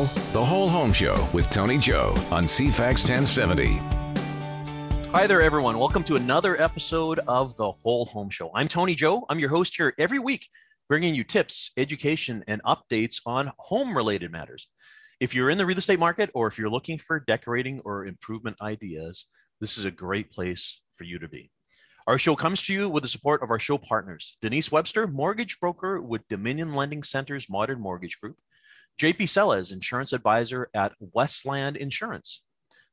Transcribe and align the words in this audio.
Now, 0.00 0.06
The 0.32 0.42
Whole 0.42 0.66
Home 0.66 0.94
Show 0.94 1.28
with 1.34 1.50
Tony 1.50 1.76
Joe 1.76 2.14
on 2.30 2.44
CFAX 2.44 3.06
1070. 3.06 3.76
Hi 5.10 5.26
there, 5.26 5.42
everyone. 5.42 5.78
Welcome 5.78 6.04
to 6.04 6.16
another 6.16 6.58
episode 6.58 7.18
of 7.28 7.54
The 7.56 7.70
Whole 7.70 8.06
Home 8.06 8.30
Show. 8.30 8.50
I'm 8.54 8.66
Tony 8.66 8.94
Joe. 8.94 9.26
I'm 9.28 9.38
your 9.38 9.50
host 9.50 9.76
here 9.76 9.92
every 9.98 10.18
week, 10.18 10.48
bringing 10.88 11.14
you 11.14 11.22
tips, 11.22 11.72
education, 11.76 12.42
and 12.48 12.62
updates 12.62 13.20
on 13.26 13.52
home 13.58 13.94
related 13.94 14.32
matters. 14.32 14.68
If 15.20 15.34
you're 15.34 15.50
in 15.50 15.58
the 15.58 15.66
real 15.66 15.76
estate 15.76 15.98
market 15.98 16.30
or 16.32 16.46
if 16.46 16.58
you're 16.58 16.70
looking 16.70 16.96
for 16.96 17.20
decorating 17.20 17.82
or 17.84 18.06
improvement 18.06 18.56
ideas, 18.62 19.26
this 19.60 19.76
is 19.76 19.84
a 19.84 19.90
great 19.90 20.32
place 20.32 20.80
for 20.94 21.04
you 21.04 21.18
to 21.18 21.28
be. 21.28 21.50
Our 22.06 22.18
show 22.18 22.36
comes 22.36 22.62
to 22.64 22.72
you 22.72 22.88
with 22.88 23.02
the 23.02 23.08
support 23.10 23.42
of 23.42 23.50
our 23.50 23.58
show 23.58 23.76
partners 23.76 24.38
Denise 24.40 24.72
Webster, 24.72 25.06
mortgage 25.06 25.60
broker 25.60 26.00
with 26.00 26.26
Dominion 26.28 26.72
Lending 26.72 27.02
Center's 27.02 27.50
Modern 27.50 27.80
Mortgage 27.80 28.18
Group, 28.18 28.36
JP 29.00 29.22
Sellez, 29.28 29.72
insurance 29.72 30.12
advisor 30.12 30.68
at 30.74 30.92
Westland 31.00 31.78
Insurance, 31.78 32.42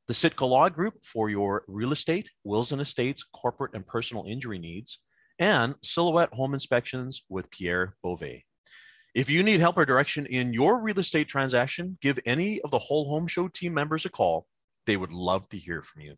the 0.06 0.14
Sitka 0.14 0.46
Law 0.46 0.70
Group 0.70 0.94
for 1.04 1.28
your 1.28 1.64
real 1.68 1.92
estate, 1.92 2.30
wills 2.44 2.72
and 2.72 2.80
estates, 2.80 3.22
corporate 3.22 3.74
and 3.74 3.86
personal 3.86 4.24
injury 4.26 4.58
needs, 4.58 5.00
and 5.38 5.74
Silhouette 5.82 6.32
Home 6.32 6.54
Inspections 6.54 7.26
with 7.28 7.50
Pierre 7.50 7.94
Beauvais. 8.02 8.46
If 9.14 9.28
you 9.28 9.42
need 9.42 9.60
help 9.60 9.76
or 9.76 9.84
direction 9.84 10.24
in 10.24 10.54
your 10.54 10.80
real 10.80 10.98
estate 10.98 11.28
transaction, 11.28 11.98
give 12.00 12.18
any 12.24 12.62
of 12.62 12.70
the 12.70 12.78
Whole 12.78 13.10
Home 13.10 13.26
Show 13.26 13.48
team 13.48 13.74
members 13.74 14.06
a 14.06 14.08
call. 14.08 14.46
They 14.86 14.96
would 14.96 15.12
love 15.12 15.46
to 15.50 15.58
hear 15.58 15.82
from 15.82 16.00
you. 16.00 16.14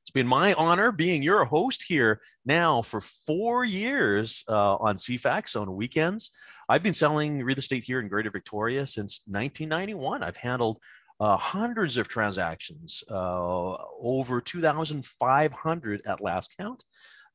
It's 0.00 0.10
been 0.10 0.26
my 0.26 0.54
honor 0.54 0.90
being 0.90 1.22
your 1.22 1.44
host 1.44 1.84
here 1.86 2.22
now 2.46 2.80
for 2.80 3.02
four 3.02 3.62
years 3.66 4.42
uh, 4.48 4.76
on 4.76 4.96
CFAX 4.96 5.60
on 5.60 5.76
weekends. 5.76 6.30
I've 6.68 6.82
been 6.82 6.94
selling 6.94 7.42
real 7.44 7.58
estate 7.58 7.84
here 7.84 8.00
in 8.00 8.08
Greater 8.08 8.30
Victoria 8.30 8.86
since 8.86 9.22
1991. 9.26 10.24
I've 10.24 10.36
handled 10.36 10.78
uh, 11.20 11.36
hundreds 11.36 11.96
of 11.96 12.08
transactions, 12.08 13.04
uh, 13.10 13.76
over 14.00 14.40
2,500 14.40 16.02
at 16.06 16.20
last 16.20 16.56
count, 16.58 16.82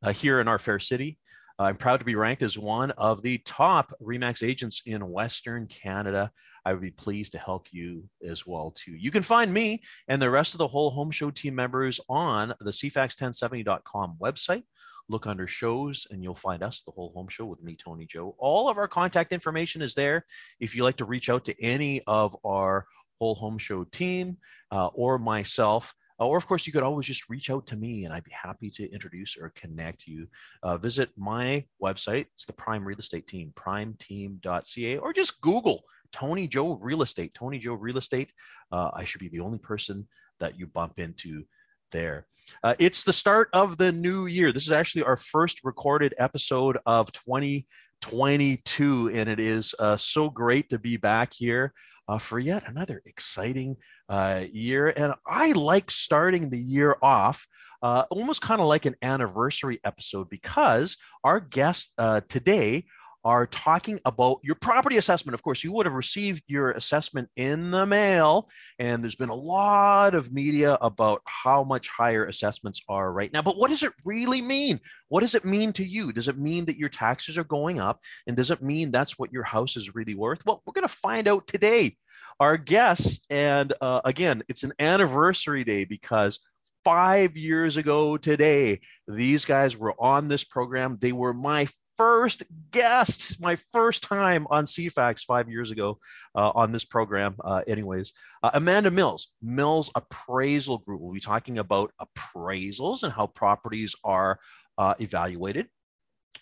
uh, 0.03 0.11
here 0.11 0.42
in 0.42 0.47
our 0.47 0.59
fair 0.59 0.80
city. 0.80 1.17
I'm 1.58 1.78
proud 1.78 2.00
to 2.00 2.05
be 2.05 2.16
ranked 2.16 2.42
as 2.42 2.58
one 2.58 2.92
of 2.92 3.22
the 3.22 3.38
top 3.39 3.94
REMAX 4.02 4.45
agents 4.45 4.81
in 4.86 5.09
Western 5.09 5.67
Canada. 5.67 6.31
I 6.66 6.73
would 6.73 6.81
be 6.81 6.92
pleased 6.92 7.31
to 7.33 7.38
help 7.38 7.67
you 7.72 8.09
as 8.27 8.48
well 8.48 8.72
too. 8.72 8.94
You 8.94 9.11
can 9.11 9.23
find 9.23 9.53
me 9.53 9.81
and 10.08 10.22
the 10.22 10.30
rest 10.30 10.53
of 10.53 10.58
the 10.58 10.67
whole 10.67 10.89
home 10.89 11.11
show 11.11 11.30
team 11.30 11.55
members 11.55 12.00
on 12.09 12.53
the 12.59 12.72
cfax1070.com 12.72 14.17
website. 14.20 14.64
Look 15.12 15.28
under 15.28 15.45
shows 15.45 16.08
and 16.09 16.23
you'll 16.23 16.36
find 16.36 16.64
us, 16.64 16.84
the 16.84 16.92
whole 16.92 17.12
home 17.14 17.28
show 17.28 17.45
with 17.45 17.62
me, 17.62 17.76
Tony 17.76 18.06
Joe. 18.06 18.34
All 18.38 18.70
of 18.70 18.78
our 18.78 18.88
contact 18.88 19.34
information 19.34 19.81
is 19.81 19.94
there. 19.94 20.26
If 20.62 20.73
you 20.73 20.86
like 20.86 20.95
to 20.98 21.06
reach 21.06 21.30
out 21.30 21.44
to 21.45 21.62
any 21.62 22.02
of 22.08 22.34
our 22.45 22.86
whole 23.20 23.36
home 23.36 23.58
show 23.58 23.84
team 23.84 24.38
uh, 24.72 24.88
or 24.94 25.20
myself, 25.20 25.94
uh, 26.17 26.28
or, 26.28 26.38
of 26.38 26.48
course, 26.48 26.66
you 26.66 26.72
could 26.72 26.84
always 26.84 27.08
just 27.08 27.30
reach 27.30 27.50
out 27.50 27.67
to 27.67 27.76
me 27.76 28.06
and 28.06 28.14
I'd 28.14 28.23
be 28.23 28.32
happy 28.32 28.70
to 28.70 28.89
introduce 28.89 29.36
or 29.36 29.52
connect 29.54 30.08
you. 30.08 30.28
Uh, 30.64 30.78
visit 30.78 31.09
my 31.17 31.66
website. 31.84 32.28
It's 32.34 32.45
the 32.45 32.54
Prime 32.54 32.86
Real 32.86 33.00
Estate 33.00 33.28
Team, 33.28 33.52
primeteam.ca, 33.54 34.98
or 34.98 35.12
just 35.12 35.42
Google 35.42 35.84
Tony 36.14 36.48
Joe 36.48 36.80
Real 36.82 37.02
Estate. 37.02 37.34
Tony 37.34 37.59
Joe 37.59 37.73
Real 37.73 37.98
Estate. 37.98 38.32
Uh, 38.72 38.92
I 38.94 39.04
should 39.04 39.20
be 39.20 39.28
the 39.28 39.42
only 39.42 39.59
person 39.59 40.08
that 40.39 40.58
you 40.58 40.67
bump 40.67 41.00
into 41.00 41.44
there. 41.92 42.25
Uh, 42.64 42.75
it's 42.80 43.03
the 43.03 43.14
start 43.14 43.50
of 43.53 43.78
the 43.78 43.92
new 43.92 44.25
year. 44.25 44.52
This 44.52 44.66
is 44.66 44.72
actually 44.72 45.03
our 45.03 45.17
first 45.17 45.64
recorded 45.64 46.14
episode 46.17 46.78
of 46.86 47.11
2022, 47.11 49.11
and 49.14 49.30
it 49.30 49.39
is 49.39 49.75
uh, 49.80 49.98
so 49.98 50.30
great 50.30 50.70
to 50.70 50.80
be 50.80 50.98
back 50.98 51.33
here 51.33 51.73
uh, 52.08 52.17
for 52.17 52.39
yet 52.39 52.67
another 52.67 53.02
exciting 53.06 53.78
uh, 54.09 54.44
year. 54.52 54.89
And 54.89 55.14
I 55.25 55.53
like 55.53 55.92
starting 55.92 56.50
the 56.50 56.59
year 56.59 56.98
off 57.02 57.48
uh, 57.81 58.03
almost 58.11 58.42
kind 58.42 58.61
of 58.61 58.67
like 58.67 58.86
an 58.86 58.95
anniversary 59.02 59.80
episode 59.83 60.30
because 60.30 60.98
our 61.23 61.39
guests 61.39 61.94
uh, 61.98 62.21
today 62.27 62.86
are 63.23 63.45
talking 63.45 63.99
about 64.05 64.39
your 64.43 64.55
property 64.55 64.98
assessment. 64.98 65.33
Of 65.33 65.43
course, 65.43 65.64
you 65.64 65.71
would 65.73 65.86
have 65.86 65.95
received 65.95 66.43
your 66.48 66.71
assessment 66.71 67.30
in 67.36 67.71
the 67.71 67.86
mail, 67.86 68.49
and 68.80 69.04
there's 69.04 69.15
been 69.15 69.30
a 69.30 69.36
lot 69.36 70.15
of 70.15 70.32
media 70.32 70.77
about 70.82 71.21
how 71.26 71.64
much 71.64 71.87
higher 71.89 72.26
assessments 72.26 72.82
are 72.89 73.11
right 73.11 73.32
now. 73.32 73.42
But 73.42 73.58
what 73.58 73.70
does 73.70 73.83
it 73.83 73.93
really 74.04 74.42
mean? 74.42 74.80
What 75.09 75.21
does 75.21 75.36
it 75.36 75.45
mean 75.45 75.71
to 75.73 75.86
you? 75.86 76.11
Does 76.11 76.27
it 76.27 76.37
mean 76.37 76.65
that 76.65 76.77
your 76.77 76.89
taxes 76.89 77.37
are 77.37 77.43
going 77.43 77.80
up? 77.80 77.99
And 78.27 78.36
does 78.36 78.52
it 78.52 78.61
mean 78.61 78.92
that's 78.92 79.20
what 79.20 79.32
your 79.32 79.43
house 79.43 79.76
is 79.77 79.93
really 79.93 80.15
worth? 80.15 80.42
Well, 80.45 80.61
we're 80.65 80.73
going 80.73 80.88
to 80.88 80.93
find 80.93 81.27
out 81.27 81.48
today. 81.48 81.98
Our 82.39 82.58
guests, 82.58 83.23
and 83.30 83.71
uh, 83.82 84.02
again, 84.03 84.42
it's 84.48 84.64
an 84.64 84.73
anniversary 84.80 85.64
day 85.64 85.86
because 85.86 86.39
five 86.83 87.38
years 87.38 87.77
ago 87.77 88.17
today, 88.17 88.82
these 89.08 89.45
guys 89.45 89.77
were 89.77 89.93
on 89.99 90.27
this 90.27 90.43
program. 90.43 90.98
They 90.99 91.11
were 91.11 91.33
my 91.33 91.67
first 92.02 92.42
guest, 92.72 93.39
my 93.39 93.56
first 93.56 94.02
time 94.02 94.48
on 94.50 94.66
CFAX 94.66 95.23
five 95.23 95.48
years 95.48 95.70
ago 95.70 96.00
uh, 96.34 96.52
on 96.56 96.72
this 96.72 96.84
program. 96.84 97.36
Uh, 97.44 97.62
anyways, 97.67 98.14
uh, 98.42 98.50
Amanda 98.56 98.89
Mills, 98.89 99.28
Mills 99.39 99.92
Appraisal 99.94 100.80
Group. 100.80 101.00
We'll 101.00 101.14
be 101.14 101.20
talking 101.20 101.60
about 101.60 101.94
appraisals 102.02 103.04
and 103.04 103.14
how 103.14 103.28
properties 103.28 103.94
are 104.04 104.39
uh, 104.80 104.95
evaluated. 105.00 105.67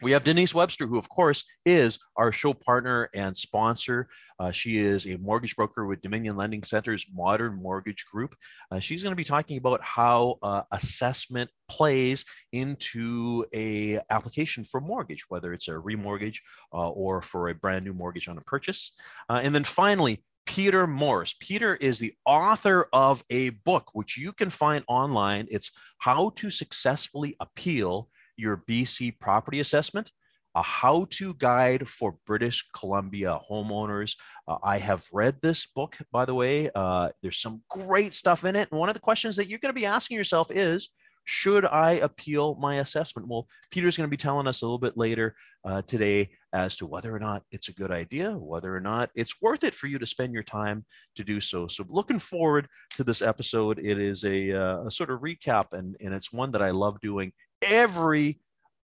We 0.01 0.11
have 0.11 0.23
Denise 0.23 0.55
Webster, 0.55 0.88
who, 0.88 0.97
of 0.97 1.09
course, 1.09 1.45
is 1.66 2.00
our 2.16 2.31
show 2.31 2.53
partner 2.53 3.09
and 3.13 3.35
sponsor. 3.35 4.07
Uh, 4.39 4.50
she 4.50 4.77
is 4.77 5.05
a 5.05 5.17
mortgage 5.17 5.57
broker 5.57 5.85
with 5.85 6.01
Dominion 6.01 6.38
Lending 6.38 6.63
Center's 6.63 7.05
Modern 7.13 7.61
Mortgage 7.61 8.05
Group. 8.09 8.35
Uh, 8.72 8.79
she's 8.79 9.03
going 9.03 9.11
to 9.11 9.17
be 9.17 9.25
talking 9.25 9.57
about 9.57 9.81
how 9.81 10.38
uh, 10.41 10.61
assessment 10.72 11.49
plays 11.67 12.23
into 12.53 13.45
a 13.53 13.99
application 14.09 14.63
for 14.63 14.79
mortgage, 14.79 15.25
whether 15.28 15.51
it's 15.51 15.67
a 15.67 15.72
remortgage 15.72 16.38
uh, 16.73 16.89
or 16.91 17.22
for 17.22 17.49
a 17.49 17.55
brand 17.55 17.83
new 17.83 17.94
mortgage 17.94 18.29
on 18.29 18.38
a 18.38 18.41
purchase. 18.41 18.94
Uh, 19.29 19.41
and 19.44 19.53
then 19.53 19.66
finally, 19.66 20.23
Peter 20.45 20.88
Morris. 20.88 21.35
Peter 21.39 21.75
is 21.75 21.99
the 21.99 22.13
author 22.25 22.88
of 22.94 23.23
a 23.29 23.49
book 23.49 23.89
which 23.94 24.17
you 24.17 24.31
can 24.31 24.49
find 24.49 24.83
online. 24.88 25.45
It's 25.51 25.72
How 25.97 26.31
to 26.38 26.49
Successfully 26.49 27.35
Appeal 27.39 28.09
Your 28.39 28.63
BC 28.67 29.19
Property 29.19 29.59
Assessment 29.59 30.11
a 30.55 30.61
how 30.61 31.05
to 31.11 31.33
guide 31.35 31.88
for 31.88 32.17
British 32.25 32.67
Columbia 32.73 33.39
homeowners. 33.50 34.16
Uh, 34.47 34.57
I 34.63 34.79
have 34.79 35.05
read 35.13 35.38
this 35.41 35.67
book, 35.67 35.97
by 36.11 36.25
the 36.25 36.33
way. 36.33 36.69
Uh, 36.73 37.09
there's 37.22 37.38
some 37.38 37.61
great 37.69 38.13
stuff 38.13 38.45
in 38.45 38.55
it. 38.55 38.69
And 38.72 38.79
one 38.79 38.89
of 38.89 38.95
the 38.95 39.01
questions 39.01 39.35
that 39.35 39.47
you're 39.47 39.59
going 39.59 39.73
to 39.73 39.79
be 39.79 39.85
asking 39.85 40.17
yourself 40.17 40.49
is 40.51 40.89
should 41.25 41.66
I 41.66 41.91
appeal 41.94 42.55
my 42.55 42.78
assessment? 42.78 43.28
Well, 43.28 43.47
Peter's 43.69 43.95
going 43.95 44.07
to 44.07 44.11
be 44.11 44.17
telling 44.17 44.47
us 44.47 44.61
a 44.61 44.66
little 44.66 44.79
bit 44.79 44.97
later 44.97 45.35
uh, 45.63 45.83
today 45.83 46.29
as 46.53 46.75
to 46.78 46.88
whether 46.88 47.16
or 47.16 47.19
not 47.19 47.44
it's 47.51 47.67
a 47.67 47.73
good 47.73 47.91
idea, 47.91 48.31
whether 48.31 48.75
or 48.75 48.79
not 48.79 49.11
it's 49.13 49.39
worth 49.39 49.63
it 49.63 49.75
for 49.75 49.85
you 49.85 49.99
to 49.99 50.07
spend 50.07 50.33
your 50.33 50.41
time 50.41 50.85
to 51.17 51.23
do 51.23 51.39
so. 51.39 51.67
So, 51.67 51.85
looking 51.88 52.17
forward 52.17 52.67
to 52.95 53.03
this 53.03 53.22
episode. 53.22 53.78
It 53.78 53.99
is 53.99 54.23
a, 54.23 54.51
uh, 54.53 54.85
a 54.88 54.91
sort 54.91 55.11
of 55.11 55.19
recap, 55.19 55.73
and, 55.73 55.95
and 56.01 56.16
it's 56.16 56.33
one 56.33 56.51
that 56.53 56.63
I 56.63 56.72
love 56.72 56.99
doing 56.99 57.31
every 57.62 58.40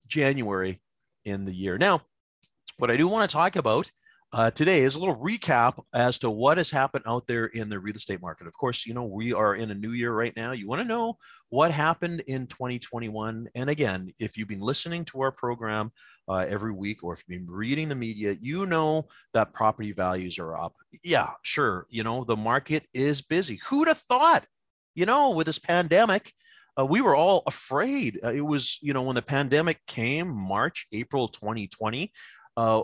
January 0.06 0.80
in 1.24 1.44
the 1.44 1.54
year. 1.54 1.78
Now, 1.78 2.02
what 2.78 2.90
I 2.90 2.96
do 2.96 3.08
want 3.08 3.28
to 3.28 3.34
talk 3.34 3.56
about 3.56 3.90
uh, 4.34 4.50
today 4.50 4.80
is 4.80 4.94
a 4.94 4.98
little 4.98 5.16
recap 5.16 5.82
as 5.92 6.18
to 6.18 6.30
what 6.30 6.56
has 6.56 6.70
happened 6.70 7.04
out 7.06 7.26
there 7.26 7.46
in 7.46 7.68
the 7.68 7.78
real 7.78 7.94
estate 7.94 8.22
market. 8.22 8.46
Of 8.46 8.56
course, 8.56 8.86
you 8.86 8.94
know, 8.94 9.04
we 9.04 9.34
are 9.34 9.54
in 9.54 9.70
a 9.70 9.74
new 9.74 9.92
year 9.92 10.12
right 10.12 10.34
now. 10.34 10.52
You 10.52 10.66
want 10.66 10.80
to 10.80 10.88
know 10.88 11.18
what 11.50 11.70
happened 11.70 12.20
in 12.26 12.46
2021. 12.46 13.48
And 13.54 13.68
again, 13.68 14.10
if 14.18 14.38
you've 14.38 14.48
been 14.48 14.60
listening 14.60 15.04
to 15.06 15.20
our 15.20 15.32
program 15.32 15.92
uh, 16.28 16.46
every 16.48 16.72
week 16.72 17.04
or 17.04 17.12
if 17.12 17.22
you've 17.26 17.40
been 17.40 17.54
reading 17.54 17.90
the 17.90 17.94
media, 17.94 18.34
you 18.40 18.64
know 18.64 19.06
that 19.34 19.52
property 19.52 19.92
values 19.92 20.38
are 20.38 20.56
up. 20.56 20.76
Yeah, 21.02 21.28
sure. 21.42 21.86
You 21.90 22.02
know, 22.02 22.24
the 22.24 22.36
market 22.36 22.84
is 22.94 23.20
busy. 23.20 23.60
Who'd 23.68 23.88
have 23.88 23.98
thought, 23.98 24.46
you 24.94 25.04
know, 25.04 25.30
with 25.32 25.46
this 25.46 25.58
pandemic, 25.58 26.32
uh, 26.78 26.86
we 26.86 27.00
were 27.00 27.16
all 27.16 27.42
afraid. 27.46 28.18
Uh, 28.22 28.32
it 28.32 28.40
was, 28.40 28.78
you 28.80 28.92
know, 28.92 29.02
when 29.02 29.16
the 29.16 29.22
pandemic 29.22 29.84
came, 29.86 30.28
March, 30.28 30.86
April 30.92 31.28
2020, 31.28 32.12
uh, 32.56 32.82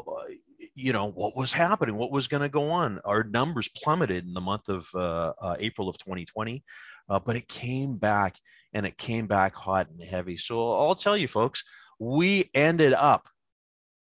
you 0.74 0.92
know, 0.92 1.10
what 1.10 1.36
was 1.36 1.52
happening? 1.52 1.96
What 1.96 2.12
was 2.12 2.28
going 2.28 2.42
to 2.42 2.48
go 2.48 2.70
on? 2.70 3.00
Our 3.04 3.24
numbers 3.24 3.68
plummeted 3.68 4.24
in 4.26 4.34
the 4.34 4.40
month 4.40 4.68
of 4.68 4.88
uh, 4.94 5.32
uh, 5.40 5.56
April 5.58 5.88
of 5.88 5.98
2020, 5.98 6.62
uh, 7.08 7.20
but 7.20 7.36
it 7.36 7.48
came 7.48 7.96
back 7.96 8.36
and 8.72 8.84
it 8.84 8.98
came 8.98 9.26
back 9.26 9.54
hot 9.54 9.88
and 9.90 10.02
heavy. 10.02 10.36
So 10.36 10.74
I'll 10.74 10.94
tell 10.94 11.16
you, 11.16 11.28
folks, 11.28 11.64
we 11.98 12.50
ended 12.54 12.92
up 12.92 13.28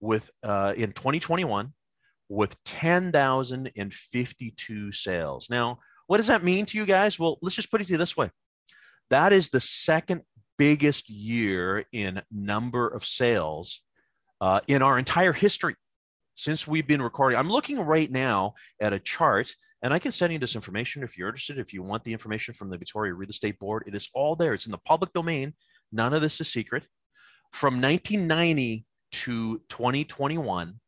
with 0.00 0.30
in 0.44 0.92
2021 0.92 1.72
with 2.28 2.62
10,052 2.64 4.92
sales. 4.92 5.48
Now, 5.50 5.78
what 6.06 6.16
does 6.16 6.26
that 6.26 6.42
mean 6.42 6.66
to 6.66 6.78
you 6.78 6.86
guys? 6.86 7.18
Well, 7.18 7.38
let's 7.42 7.56
just 7.56 7.70
put 7.70 7.80
it 7.80 7.86
to 7.86 7.92
you 7.92 7.98
this 7.98 8.16
way 8.16 8.30
that 9.10 9.32
is 9.32 9.50
the 9.50 9.60
second 9.60 10.22
biggest 10.58 11.10
year 11.10 11.84
in 11.92 12.22
number 12.30 12.88
of 12.88 13.04
sales 13.04 13.82
uh, 14.40 14.60
in 14.68 14.82
our 14.82 14.98
entire 14.98 15.32
history. 15.32 15.74
since 16.34 16.66
we've 16.66 16.86
been 16.86 17.02
recording. 17.02 17.38
I'm 17.38 17.50
looking 17.50 17.78
right 17.78 18.10
now 18.10 18.54
at 18.80 18.94
a 18.94 18.98
chart, 18.98 19.54
and 19.82 19.92
I 19.92 19.98
can 19.98 20.12
send 20.12 20.32
you 20.32 20.38
this 20.38 20.54
information 20.54 21.02
if 21.02 21.18
you're 21.18 21.28
interested. 21.28 21.58
If 21.58 21.74
you 21.74 21.82
want 21.82 22.04
the 22.04 22.12
information 22.12 22.54
from 22.54 22.70
the 22.70 22.78
Victoria 22.78 23.12
Real 23.12 23.28
Estate 23.28 23.58
Board, 23.58 23.84
it 23.86 23.94
is 23.94 24.08
all 24.14 24.36
there. 24.36 24.54
It's 24.54 24.66
in 24.66 24.72
the 24.72 24.78
public 24.78 25.12
domain. 25.12 25.54
None 25.92 26.14
of 26.14 26.22
this 26.22 26.40
is 26.40 26.48
secret. 26.48 26.86
From 27.52 27.80
1990 27.80 28.86
to 29.12 29.58
2021, 29.68 30.80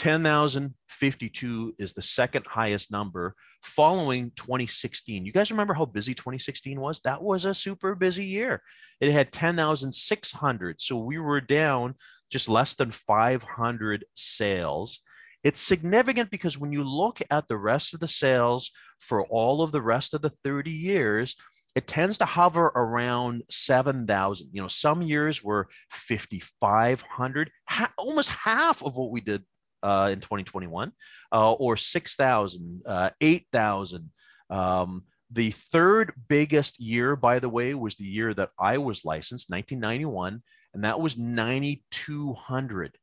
10,052 0.00 1.74
is 1.78 1.92
the 1.92 2.00
second 2.00 2.46
highest 2.46 2.90
number 2.90 3.34
following 3.62 4.32
2016. 4.34 5.26
You 5.26 5.30
guys 5.30 5.50
remember 5.50 5.74
how 5.74 5.84
busy 5.84 6.14
2016 6.14 6.80
was? 6.80 7.02
That 7.02 7.22
was 7.22 7.44
a 7.44 7.52
super 7.52 7.94
busy 7.94 8.24
year. 8.24 8.62
It 9.02 9.12
had 9.12 9.30
10,600. 9.30 10.80
So 10.80 10.96
we 10.96 11.18
were 11.18 11.42
down 11.42 11.96
just 12.30 12.48
less 12.48 12.74
than 12.76 12.92
500 12.92 14.06
sales. 14.14 15.00
It's 15.44 15.60
significant 15.60 16.30
because 16.30 16.56
when 16.56 16.72
you 16.72 16.82
look 16.82 17.20
at 17.30 17.48
the 17.48 17.58
rest 17.58 17.92
of 17.92 18.00
the 18.00 18.08
sales 18.08 18.70
for 19.00 19.26
all 19.26 19.60
of 19.60 19.70
the 19.70 19.82
rest 19.82 20.14
of 20.14 20.22
the 20.22 20.32
30 20.42 20.70
years, 20.70 21.36
it 21.74 21.86
tends 21.86 22.16
to 22.18 22.24
hover 22.24 22.72
around 22.74 23.42
7,000. 23.50 24.48
You 24.50 24.62
know, 24.62 24.68
some 24.68 25.02
years 25.02 25.44
were 25.44 25.68
5,500, 25.90 27.50
ha- 27.68 27.92
almost 27.98 28.30
half 28.30 28.82
of 28.82 28.96
what 28.96 29.10
we 29.10 29.20
did 29.20 29.44
uh, 29.82 30.10
in 30.12 30.20
2021, 30.20 30.92
uh, 31.32 31.52
or 31.52 31.76
6,000, 31.76 32.82
uh, 32.86 33.10
8,000. 33.20 34.10
Um, 34.48 35.04
the 35.30 35.50
third 35.50 36.12
biggest 36.28 36.80
year, 36.80 37.14
by 37.16 37.38
the 37.38 37.48
way, 37.48 37.74
was 37.74 37.96
the 37.96 38.04
year 38.04 38.34
that 38.34 38.50
I 38.58 38.78
was 38.78 39.04
licensed, 39.04 39.50
1991, 39.50 40.42
and 40.74 40.84
that 40.84 41.00
was 41.00 41.16
9,200. 41.16 42.98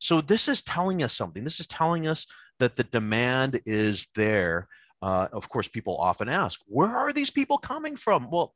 So 0.00 0.20
this 0.20 0.48
is 0.48 0.62
telling 0.62 1.02
us 1.02 1.14
something. 1.14 1.44
This 1.44 1.60
is 1.60 1.66
telling 1.66 2.06
us 2.06 2.26
that 2.58 2.76
the 2.76 2.84
demand 2.84 3.60
is 3.66 4.08
there. 4.14 4.68
Uh, 5.00 5.28
of 5.32 5.48
course, 5.48 5.68
people 5.68 5.96
often 5.98 6.28
ask, 6.28 6.60
where 6.66 6.88
are 6.88 7.12
these 7.12 7.30
people 7.30 7.58
coming 7.58 7.96
from? 7.96 8.30
Well, 8.30 8.54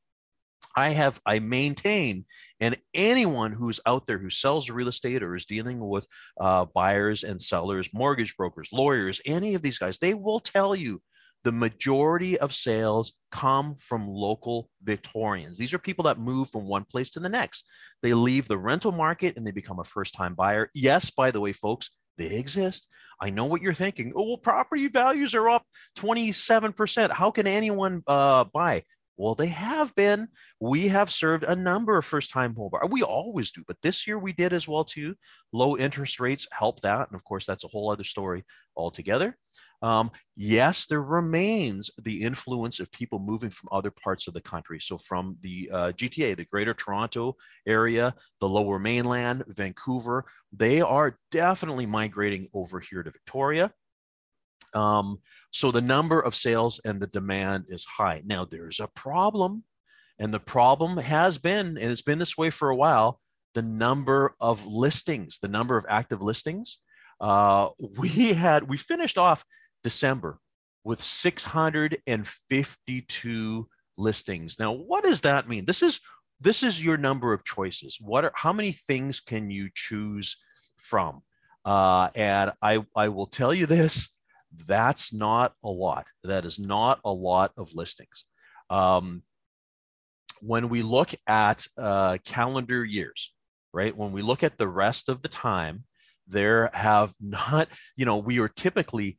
I 0.77 0.91
have, 0.91 1.21
I 1.27 1.39
maintain, 1.39 2.25
and 2.61 2.77
anyone 2.95 3.53
who's 3.53 3.81
out 3.87 4.07
there 4.07 4.19
who 4.19 4.31
sells 4.31 4.71
real 4.71 4.89
estate 4.89 5.23
or 5.23 5.35
is 5.35 5.47
dealing 5.47 5.81
with 5.81 6.07
uh, 6.41 6.67
buyers 6.75 7.25
and 7.25 7.41
sellers, 7.41 7.91
mortgage 7.93 8.37
brokers, 8.37 8.71
lawyers, 8.73 9.21
any 9.27 9.55
of 9.55 9.63
these 9.63 9.79
guys, 9.79 9.99
they 9.99 10.15
will 10.15 10.41
tell 10.41 10.75
you 10.75 11.03
the 11.45 11.53
majority 11.53 12.39
of 12.39 12.55
sales 12.55 13.15
come 13.31 13.75
from 13.75 14.07
local 14.07 14.69
Victorians. 14.83 15.59
These 15.59 15.75
are 15.75 15.79
people 15.79 16.05
that 16.05 16.19
move 16.19 16.51
from 16.51 16.67
one 16.67 16.85
place 16.85 17.11
to 17.13 17.21
the 17.21 17.29
next. 17.29 17.67
They 18.03 18.15
leave 18.15 18.47
the 18.47 18.59
rental 18.59 18.93
market 18.93 19.37
and 19.37 19.47
they 19.47 19.51
become 19.51 19.81
a 19.81 19.85
first 19.85 20.15
time 20.15 20.35
buyer. 20.35 20.71
Yes, 20.75 21.11
by 21.11 21.31
the 21.31 21.41
way, 21.41 21.53
folks, 21.53 21.91
they 22.17 22.37
exist. 22.37 22.87
I 23.21 23.31
know 23.31 23.45
what 23.45 23.63
you're 23.63 23.73
thinking. 23.73 24.13
Oh, 24.15 24.25
well, 24.25 24.37
property 24.37 24.89
values 24.89 25.35
are 25.35 25.49
up 25.51 25.65
27%. 25.99 27.11
How 27.11 27.31
can 27.31 27.47
anyone 27.47 28.03
uh, 28.07 28.45
buy? 28.53 28.85
Well, 29.17 29.35
they 29.35 29.49
have 29.49 29.95
been. 29.95 30.29
We 30.59 30.89
have 30.89 31.11
served 31.11 31.45
a 31.45 31.55
number 31.55 31.97
of 31.97 32.05
first-time 32.05 32.55
home 32.55 32.71
buyers. 32.73 32.89
We 32.91 33.03
always 33.03 33.51
do, 33.51 33.63
but 33.67 33.77
this 33.83 34.07
year 34.07 34.19
we 34.19 34.33
did 34.33 34.53
as 34.53 34.67
well 34.67 34.85
too. 34.85 35.15
Low 35.53 35.77
interest 35.77 36.19
rates 36.19 36.47
help 36.53 36.81
that, 36.81 37.09
and 37.09 37.15
of 37.15 37.25
course 37.25 37.47
that's 37.47 37.65
a 37.65 37.69
whole 37.69 37.91
other 37.91 38.05
story 38.05 38.45
altogether. 38.77 39.37
Um, 39.83 40.13
yes, 40.37 40.87
there 40.87 41.03
remains 41.03 41.91
the 42.03 42.23
influence 42.23 42.79
of 42.79 42.91
people 42.93 43.19
moving 43.19 43.51
from 43.51 43.69
other 43.73 43.91
parts 43.91 44.29
of 44.29 44.35
the 44.35 44.41
country. 44.41 44.79
So 44.79 44.97
from 44.97 45.37
the 45.43 45.69
uh, 45.73 45.93
GTA, 45.93 46.37
the 46.37 46.45
Greater 46.45 46.73
Toronto 46.73 47.37
area, 47.67 48.15
the 48.41 48.49
Lower 48.49 48.79
Mainland, 48.79 49.43
Vancouver, 49.49 50.25
they 50.53 50.81
are 50.81 51.19
definitely 51.33 51.87
migrating 51.87 52.49
over 52.55 52.79
here 52.79 53.03
to 53.03 53.11
Victoria. 53.11 53.73
Um, 54.75 55.19
so 55.51 55.71
the 55.71 55.81
number 55.81 56.21
of 56.21 56.35
sales 56.35 56.81
and 56.85 57.01
the 57.01 57.07
demand 57.07 57.67
is 57.69 57.85
high. 57.85 58.23
Now 58.25 58.45
there's 58.45 58.81
a 58.81 58.89
problem, 58.89 59.65
and 60.19 60.33
the 60.33 60.41
problem 60.41 60.97
has 60.97 61.39
been, 61.39 61.79
and 61.79 61.91
it's 61.91 62.03
been 62.03 62.19
this 62.19 62.39
way 62.39 62.51
for 62.51 62.71
a 62.71 62.77
while, 62.77 63.21
the 63.55 63.63
number 63.63 64.35
of 64.41 64.67
listings, 64.67 65.39
the 65.41 65.49
number 65.49 65.77
of 65.77 65.85
active 65.89 66.23
listings. 66.23 66.79
Uh, 67.21 67.69
we 67.99 68.33
had 68.33 68.69
we 68.69 68.77
finished 68.77 69.19
off 69.19 69.45
December 69.85 70.39
with 70.85 71.03
652 71.03 73.69
listings. 73.97 74.59
Now, 74.59 74.73
what 74.73 75.05
does 75.05 75.21
that 75.23 75.49
mean? 75.49 75.65
This 75.65 75.83
is 75.83 76.01
this 76.41 76.65
is 76.65 76.85
your 76.85 76.97
number 76.97 77.33
of 77.33 77.45
choices. 77.45 77.99
What 78.01 78.25
are 78.25 78.33
how 78.35 78.53
many 78.53 78.73
things 78.73 79.21
can 79.21 79.49
you 79.51 79.71
choose 79.73 80.37
from? 80.77 81.23
Uh, 81.65 82.09
and 82.15 82.53
I 82.61 82.85
I 82.97 83.09
will 83.09 83.27
tell 83.27 83.55
you 83.55 83.67
this 83.67 84.17
that's 84.67 85.13
not 85.13 85.55
a 85.65 85.69
lot. 85.69 86.07
That 86.25 86.45
is 86.45 86.59
not 86.59 87.01
a 87.05 87.13
lot 87.13 87.53
of 87.57 87.75
listings. 87.75 88.25
Um, 88.71 89.23
when 90.41 90.69
we 90.69 90.83
look 90.83 91.11
at 91.27 91.67
uh, 91.79 92.19
calendar 92.25 92.85
years, 92.85 93.33
right? 93.73 93.97
When 93.97 94.13
we 94.13 94.23
look 94.23 94.43
at 94.43 94.59
the 94.59 94.69
rest 94.69 95.09
of 95.09 95.23
the 95.23 95.29
time, 95.29 95.85
there 96.27 96.71
have 96.73 97.15
not, 97.21 97.69
you 97.97 98.05
know, 98.05 98.19
we 98.19 98.39
are 98.41 98.49
typically 98.49 99.19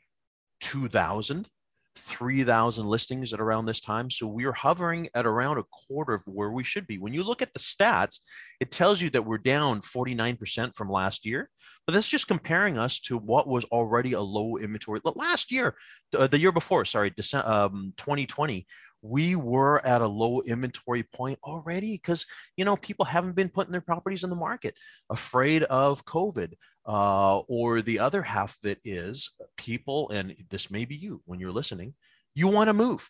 2,000 0.62 1.48
3,000 1.96 2.86
listings 2.86 3.34
at 3.34 3.40
around 3.40 3.66
this 3.66 3.82
time. 3.82 4.10
So 4.10 4.28
we 4.28 4.46
are 4.46 4.54
hovering 4.54 5.10
at 5.14 5.26
around 5.26 5.58
a 5.58 5.64
quarter 5.64 6.14
of 6.14 6.24
where 6.26 6.52
we 6.52 6.64
should 6.64 6.88
be. 6.88 6.98
When 6.98 7.14
you 7.14 7.24
look 7.24 7.42
at 7.42 7.54
the 7.54 7.60
stats, 7.60 8.20
it 8.60 8.72
tells 8.72 9.02
you 9.02 9.10
that 9.12 9.26
we're 9.26 9.38
down 9.38 9.82
49% 9.82 10.74
from 10.76 10.90
last 10.90 11.26
year, 11.26 11.50
but 11.86 11.94
that's 11.94 12.10
just 12.10 12.28
comparing 12.28 12.78
us 12.78 13.00
to 13.02 13.18
what 13.18 13.48
was 13.48 13.66
already 13.66 14.14
a 14.14 14.22
low 14.22 14.58
inventory. 14.58 15.02
Last 15.04 15.52
year, 15.52 15.76
the 16.12 16.40
year 16.40 16.52
before, 16.52 16.86
sorry, 16.86 17.12
December, 17.16 17.48
um, 17.48 17.94
2020, 17.98 18.66
we 19.04 19.36
were 19.36 19.86
at 19.86 20.02
a 20.02 20.08
low 20.08 20.42
inventory 20.42 21.04
point 21.04 21.38
already 21.44 21.98
because 21.98 22.26
you 22.56 22.64
know 22.64 22.78
people 22.78 23.04
haven't 23.04 23.36
been 23.36 23.50
putting 23.50 23.74
their 23.74 23.82
properties 23.82 24.24
in 24.24 24.30
the 24.30 24.36
market 24.36 24.76
afraid 25.10 25.64
of 25.64 26.06
covid 26.06 26.54
uh, 26.86 27.40
or 27.40 27.82
the 27.82 28.00
other 28.00 28.22
half 28.22 28.58
of 28.64 28.72
it 28.72 28.80
is 28.84 29.32
people 29.58 30.10
and 30.10 30.36
this 30.50 30.72
may 30.72 30.86
be 30.86 30.96
you 30.96 31.22
when 31.26 31.40
you're 31.40 31.52
listening 31.52 31.94
you 32.36 32.48
want 32.48 32.68
to 32.68 32.74
move 32.74 33.10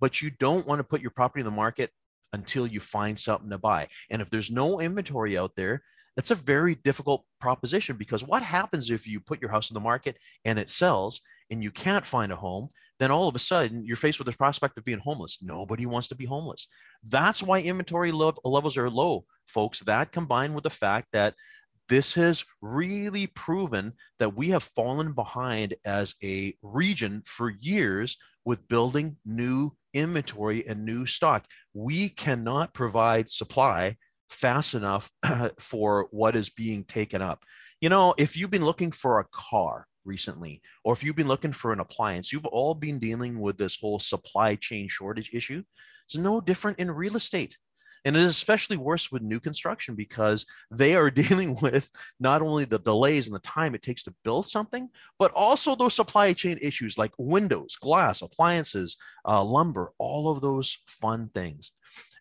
but 0.00 0.20
you 0.20 0.30
don't 0.38 0.66
want 0.66 0.78
to 0.78 0.84
put 0.84 1.00
your 1.00 1.10
property 1.10 1.40
in 1.40 1.46
the 1.46 1.50
market 1.50 1.90
until 2.32 2.66
you 2.66 2.80
find 2.80 3.18
something 3.18 3.50
to 3.50 3.58
buy 3.58 3.86
and 4.10 4.20
if 4.20 4.30
there's 4.30 4.50
no 4.50 4.80
inventory 4.80 5.38
out 5.38 5.52
there 5.56 5.82
that's 6.16 6.30
a 6.30 6.36
very 6.36 6.74
difficult 6.76 7.24
proposition 7.40 7.96
because 7.96 8.24
what 8.24 8.42
happens 8.42 8.90
if 8.90 9.06
you 9.06 9.20
put 9.20 9.40
your 9.40 9.50
house 9.50 9.70
in 9.70 9.74
the 9.74 9.80
market 9.80 10.16
and 10.44 10.58
it 10.58 10.70
sells 10.70 11.20
and 11.50 11.62
you 11.62 11.70
can't 11.70 12.06
find 12.06 12.32
a 12.32 12.36
home 12.36 12.68
then 12.98 13.10
all 13.10 13.28
of 13.28 13.36
a 13.36 13.40
sudden 13.40 13.84
you're 13.84 13.96
faced 13.96 14.18
with 14.18 14.26
the 14.26 14.36
prospect 14.36 14.78
of 14.78 14.84
being 14.84 14.98
homeless. 14.98 15.38
Nobody 15.42 15.86
wants 15.86 16.08
to 16.08 16.14
be 16.14 16.24
homeless. 16.24 16.68
That's 17.06 17.42
why 17.42 17.60
inventory 17.60 18.12
levels 18.12 18.76
are 18.76 18.90
low, 18.90 19.24
folks. 19.46 19.80
That 19.80 20.12
combined 20.12 20.54
with 20.54 20.64
the 20.64 20.70
fact 20.70 21.08
that 21.12 21.34
this 21.88 22.14
has 22.14 22.44
really 22.60 23.26
proven 23.28 23.92
that 24.18 24.34
we 24.34 24.48
have 24.48 24.62
fallen 24.62 25.12
behind 25.12 25.74
as 25.84 26.14
a 26.22 26.54
region 26.62 27.22
for 27.24 27.50
years 27.50 28.16
with 28.44 28.68
building 28.68 29.16
new 29.24 29.72
inventory 29.94 30.66
and 30.66 30.84
new 30.84 31.06
stock. 31.06 31.46
We 31.74 32.08
cannot 32.08 32.74
provide 32.74 33.30
supply 33.30 33.96
fast 34.28 34.74
enough 34.74 35.10
for 35.58 36.08
what 36.10 36.36
is 36.36 36.50
being 36.50 36.84
taken 36.84 37.22
up. 37.22 37.44
You 37.80 37.88
know, 37.88 38.14
if 38.16 38.36
you've 38.36 38.50
been 38.50 38.64
looking 38.64 38.90
for 38.90 39.20
a 39.20 39.26
car, 39.32 39.86
recently, 40.06 40.62
or 40.84 40.94
if 40.94 41.02
you've 41.02 41.16
been 41.16 41.28
looking 41.28 41.52
for 41.52 41.72
an 41.72 41.80
appliance, 41.80 42.32
you've 42.32 42.46
all 42.46 42.74
been 42.74 42.98
dealing 42.98 43.40
with 43.40 43.58
this 43.58 43.78
whole 43.78 43.98
supply 43.98 44.54
chain 44.54 44.88
shortage 44.88 45.30
issue. 45.34 45.62
It's 46.06 46.16
no 46.16 46.40
different 46.40 46.78
in 46.78 46.90
real 46.90 47.16
estate. 47.16 47.58
And 48.06 48.16
it 48.16 48.22
is 48.22 48.30
especially 48.30 48.76
worse 48.76 49.10
with 49.10 49.20
new 49.20 49.40
construction 49.40 49.96
because 49.96 50.46
they 50.70 50.94
are 50.94 51.10
dealing 51.22 51.56
with 51.60 51.90
not 52.20 52.40
only 52.40 52.64
the 52.64 52.78
delays 52.78 53.26
and 53.26 53.34
the 53.34 53.40
time 53.40 53.74
it 53.74 53.82
takes 53.82 54.04
to 54.04 54.14
build 54.22 54.46
something, 54.46 54.88
but 55.18 55.32
also 55.32 55.74
those 55.74 55.94
supply 55.94 56.32
chain 56.32 56.56
issues 56.62 56.96
like 56.96 57.10
windows, 57.18 57.74
glass, 57.74 58.22
appliances, 58.22 58.96
uh, 59.26 59.42
lumber, 59.42 59.90
all 59.98 60.30
of 60.30 60.40
those 60.40 60.78
fun 60.86 61.30
things. 61.34 61.72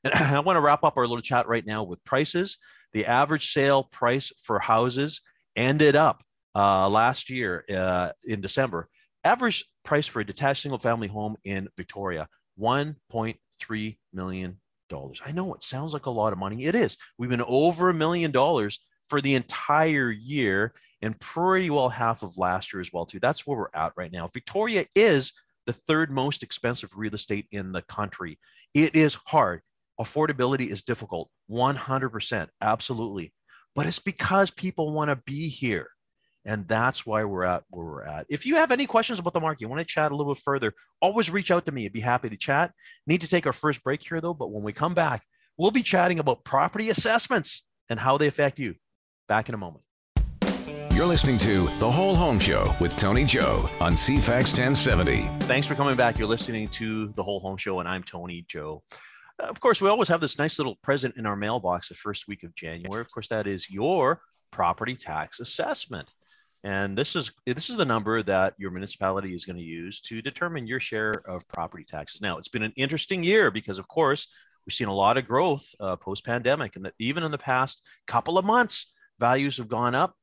And 0.04 0.14
I 0.16 0.40
want 0.40 0.58
to 0.58 0.62
wrap 0.62 0.84
up 0.84 0.98
our 0.98 1.06
little 1.06 1.22
chat 1.22 1.48
right 1.48 1.66
now 1.66 1.84
with 1.84 2.04
prices. 2.04 2.58
The 2.94 3.06
average 3.06 3.54
sale 3.54 3.84
price 3.84 4.34
for 4.42 4.58
houses 4.58 5.22
ended 5.56 5.96
up 5.96 6.24
uh, 6.56 6.90
last 6.90 7.30
year 7.30 7.64
uh, 7.72 8.10
in 8.26 8.42
December. 8.42 8.90
Average 9.24 9.66
price 9.84 10.08
for 10.08 10.20
a 10.20 10.26
detached 10.26 10.64
single 10.64 10.80
family 10.80 11.08
home 11.08 11.36
in 11.44 11.70
Victoria, 11.78 12.28
$1.3 12.60 13.98
million. 14.12 14.58
I 15.26 15.32
know 15.32 15.54
it 15.54 15.64
sounds 15.64 15.94
like 15.94 16.06
a 16.06 16.12
lot 16.12 16.34
of 16.34 16.40
money. 16.40 16.66
It 16.66 16.76
is. 16.76 16.98
We've 17.18 17.30
been 17.30 17.42
over 17.42 17.90
a 17.90 17.94
million 17.94 18.32
dollars 18.32 18.80
for 19.10 19.22
the 19.22 19.36
entire 19.36 20.12
year 20.12 20.74
and 21.02 21.20
pretty 21.20 21.70
well 21.70 21.90
half 21.90 22.24
of 22.24 22.38
last 22.38 22.74
year 22.74 22.82
as 22.82 22.92
well 22.92 23.06
too. 23.06 23.20
That's 23.20 23.46
where 23.46 23.58
we're 23.58 23.68
at 23.74 23.94
right 23.96 24.12
now. 24.12 24.30
Victoria 24.34 24.86
is 24.96 25.34
the 25.66 25.74
third 25.74 26.12
most 26.12 26.44
expensive 26.44 26.92
real 26.96 27.14
estate 27.14 27.48
in 27.52 27.72
the 27.72 27.82
country. 27.84 28.40
It 28.74 28.96
is 28.96 29.18
hard. 29.26 29.62
Affordability 30.00 30.70
is 30.70 30.84
difficult. 30.84 31.30
100%. 31.50 32.48
Absolutely. 32.62 33.34
But 33.74 33.88
it's 33.88 34.00
because 34.00 34.52
people 34.52 34.94
want 34.94 35.10
to 35.10 35.22
be 35.26 35.50
here 35.50 35.88
And 36.46 36.68
that's 36.68 37.06
why 37.06 37.24
we're 37.24 37.44
at 37.44 37.64
where 37.70 37.86
we're 37.86 38.04
at. 38.04 38.28
If 38.30 38.46
you 38.46 38.56
have 38.56 38.72
any 38.72 38.86
questions 38.86 39.18
about 39.18 39.34
the 39.34 39.40
market, 39.40 39.62
you 39.62 39.68
want 39.68 39.80
to 39.80 39.86
chat 39.86 40.12
a 40.12 40.16
little 40.16 40.34
bit 40.34 40.42
further, 40.44 40.74
always 41.02 41.32
reach 41.32 41.50
out 41.50 41.66
to 41.66 41.72
me. 41.72 41.86
I'd 41.86 41.94
be 41.94 42.02
happy 42.02 42.30
to 42.30 42.38
chat. 42.38 42.72
Need 43.08 43.22
to 43.22 43.28
take 43.28 43.48
our 43.48 43.54
first 43.54 43.84
break 43.84 44.08
here, 44.08 44.22
though. 44.22 44.36
But 44.36 44.52
when 44.52 44.64
we 44.64 44.72
come 44.72 44.94
back, 44.94 45.24
we'll 45.58 45.72
be 45.72 45.82
chatting 45.82 46.20
about 46.20 46.44
property 46.44 46.90
assessments 46.90 47.66
and 47.90 48.00
how 48.00 48.18
they 48.18 48.28
affect 48.28 48.60
you. 48.60 48.76
Back 49.28 49.50
in 49.50 49.56
a 49.56 49.58
moment. 49.58 49.84
You're 50.96 51.08
listening 51.08 51.38
to 51.40 51.66
The 51.80 51.92
Whole 51.92 52.16
Home 52.16 52.40
Show 52.40 52.74
with 52.80 52.96
Tony 52.98 53.26
Joe 53.26 53.70
on 53.82 53.94
CFAX 53.94 54.54
1070. 54.54 55.30
Thanks 55.42 55.68
for 55.68 55.76
coming 55.76 55.96
back. 55.98 56.18
You're 56.18 56.28
listening 56.28 56.70
to 56.70 57.12
The 57.16 57.24
Whole 57.24 57.42
Home 57.42 57.58
Show, 57.58 57.80
and 57.80 57.90
I'm 57.90 58.02
Tony 58.02 58.46
Joe. 58.48 58.82
Uh, 59.38 59.48
of 59.48 59.60
course, 59.60 59.82
we 59.82 59.90
always 59.90 60.08
have 60.08 60.22
this 60.22 60.38
nice 60.40 60.58
little 60.58 60.76
present 60.84 61.18
in 61.18 61.26
our 61.26 61.36
mailbox 61.36 61.90
the 61.90 61.96
first 61.96 62.30
week 62.30 62.44
of 62.44 62.56
January. 62.56 63.02
Of 63.02 63.12
course, 63.12 63.28
that 63.28 63.46
is 63.46 63.70
your 63.70 64.22
property 64.52 64.96
tax 64.96 65.42
assessment. 65.42 66.08
And 66.66 66.98
this 66.98 67.16
is 67.16 67.32
this 67.46 67.70
is 67.70 67.78
the 67.78 67.86
number 67.86 68.24
that 68.24 68.56
your 68.58 68.72
municipality 68.72 69.36
is 69.36 69.46
going 69.46 69.58
to 69.58 69.62
use 69.62 70.02
to 70.02 70.20
determine 70.22 70.66
your 70.66 70.80
share 70.80 71.22
of 71.28 71.48
property 71.48 71.86
taxes. 71.86 72.22
Now, 72.22 72.40
it's 72.40 72.48
been 72.48 72.64
an 72.64 72.74
interesting 72.76 73.24
year 73.24 73.52
because, 73.52 73.78
of 73.78 73.88
course, 73.88 74.28
we've 74.66 74.74
seen 74.74 74.88
a 74.88 74.94
lot 74.94 75.18
of 75.18 75.28
growth 75.28 75.64
uh, 75.80 75.96
post 75.96 76.26
pandemic, 76.26 76.76
and 76.76 76.92
even 76.98 77.22
in 77.22 77.30
the 77.30 77.38
past 77.38 77.84
couple 78.08 78.40
of 78.40 78.46
months, 78.46 78.92
values 79.20 79.58
have 79.58 79.68
gone 79.68 79.94
up 79.94 80.16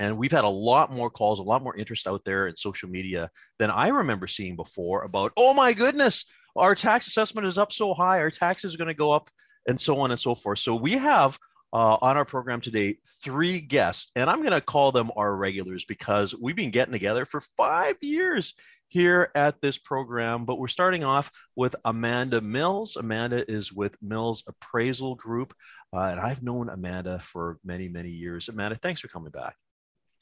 and 0.00 0.18
we've 0.18 0.32
had 0.32 0.44
a 0.44 0.48
lot 0.48 0.92
more 0.92 1.08
calls, 1.08 1.38
a 1.38 1.44
lot 1.44 1.62
more 1.62 1.76
interest 1.76 2.08
out 2.08 2.24
there 2.24 2.48
in 2.48 2.56
social 2.56 2.88
media 2.88 3.30
than 3.58 3.70
I 3.70 3.88
remember 3.88 4.26
seeing 4.26 4.56
before 4.56 5.04
about, 5.04 5.32
oh 5.36 5.54
my 5.54 5.72
goodness, 5.72 6.26
our 6.56 6.74
tax 6.74 7.06
assessment 7.06 7.46
is 7.46 7.58
up 7.58 7.72
so 7.72 7.94
high, 7.94 8.18
our 8.18 8.30
taxes 8.30 8.74
are 8.74 8.78
going 8.78 8.88
to 8.88 8.94
go 8.94 9.12
up, 9.12 9.30
and 9.68 9.80
so 9.80 10.00
on 10.00 10.10
and 10.10 10.18
so 10.18 10.34
forth. 10.34 10.58
So 10.58 10.74
we 10.74 10.92
have 10.92 11.38
uh, 11.74 11.98
on 12.00 12.16
our 12.16 12.24
program 12.24 12.60
today 12.60 12.98
three 13.22 13.60
guests, 13.60 14.12
and 14.14 14.30
I'm 14.30 14.38
going 14.38 14.52
to 14.52 14.60
call 14.60 14.92
them 14.92 15.10
our 15.16 15.34
regulars 15.34 15.84
because 15.84 16.32
we've 16.32 16.54
been 16.54 16.70
getting 16.70 16.92
together 16.92 17.26
for 17.26 17.40
five 17.40 17.96
years 18.00 18.54
here 18.86 19.32
at 19.34 19.60
this 19.60 19.76
program. 19.76 20.44
But 20.44 20.60
we're 20.60 20.68
starting 20.68 21.02
off 21.02 21.32
with 21.56 21.74
Amanda 21.84 22.40
Mills. 22.40 22.94
Amanda 22.94 23.50
is 23.50 23.72
with 23.72 24.00
Mills 24.00 24.44
Appraisal 24.46 25.16
Group, 25.16 25.52
uh, 25.92 26.02
and 26.02 26.20
I've 26.20 26.44
known 26.44 26.68
Amanda 26.68 27.18
for 27.18 27.58
many, 27.64 27.88
many 27.88 28.10
years. 28.10 28.48
Amanda, 28.48 28.76
thanks 28.76 29.00
for 29.00 29.08
coming 29.08 29.32
back. 29.32 29.56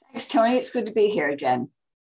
Thanks, 0.06 0.28
Tony. 0.28 0.56
It's 0.56 0.70
good 0.70 0.86
to 0.86 0.92
be 0.92 1.08
here 1.08 1.28
again. 1.28 1.68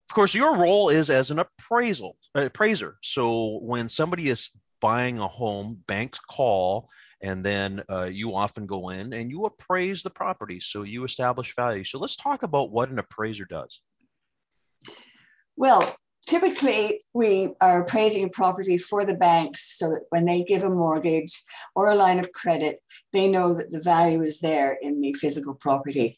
Of 0.09 0.15
course, 0.15 0.35
your 0.35 0.55
role 0.55 0.89
is 0.89 1.09
as 1.09 1.31
an 1.31 1.39
appraisal 1.39 2.15
appraiser. 2.35 2.97
So 3.01 3.59
when 3.63 3.89
somebody 3.89 4.29
is 4.29 4.51
buying 4.81 5.17
a 5.17 5.27
home, 5.27 5.79
banks 5.87 6.19
call, 6.19 6.89
and 7.21 7.43
then 7.43 7.83
uh, 7.89 8.09
you 8.11 8.35
often 8.35 8.65
go 8.65 8.89
in 8.89 9.13
and 9.13 9.29
you 9.29 9.45
appraise 9.45 10.03
the 10.03 10.09
property. 10.09 10.59
So 10.59 10.83
you 10.83 11.03
establish 11.03 11.55
value. 11.55 11.83
So 11.83 11.99
let's 11.99 12.15
talk 12.15 12.43
about 12.43 12.71
what 12.71 12.89
an 12.89 12.99
appraiser 12.99 13.45
does. 13.45 13.81
Well, 15.55 15.95
typically 16.25 17.01
we 17.13 17.53
are 17.61 17.81
appraising 17.81 18.23
a 18.23 18.29
property 18.29 18.77
for 18.77 19.05
the 19.05 19.13
banks 19.13 19.77
so 19.77 19.89
that 19.89 20.03
when 20.09 20.25
they 20.25 20.43
give 20.43 20.63
a 20.63 20.69
mortgage 20.69 21.43
or 21.75 21.89
a 21.89 21.95
line 21.95 22.19
of 22.19 22.31
credit, 22.31 22.79
they 23.13 23.27
know 23.27 23.53
that 23.53 23.69
the 23.69 23.81
value 23.81 24.21
is 24.21 24.39
there 24.39 24.77
in 24.81 24.99
the 24.99 25.13
physical 25.13 25.53
property. 25.53 26.17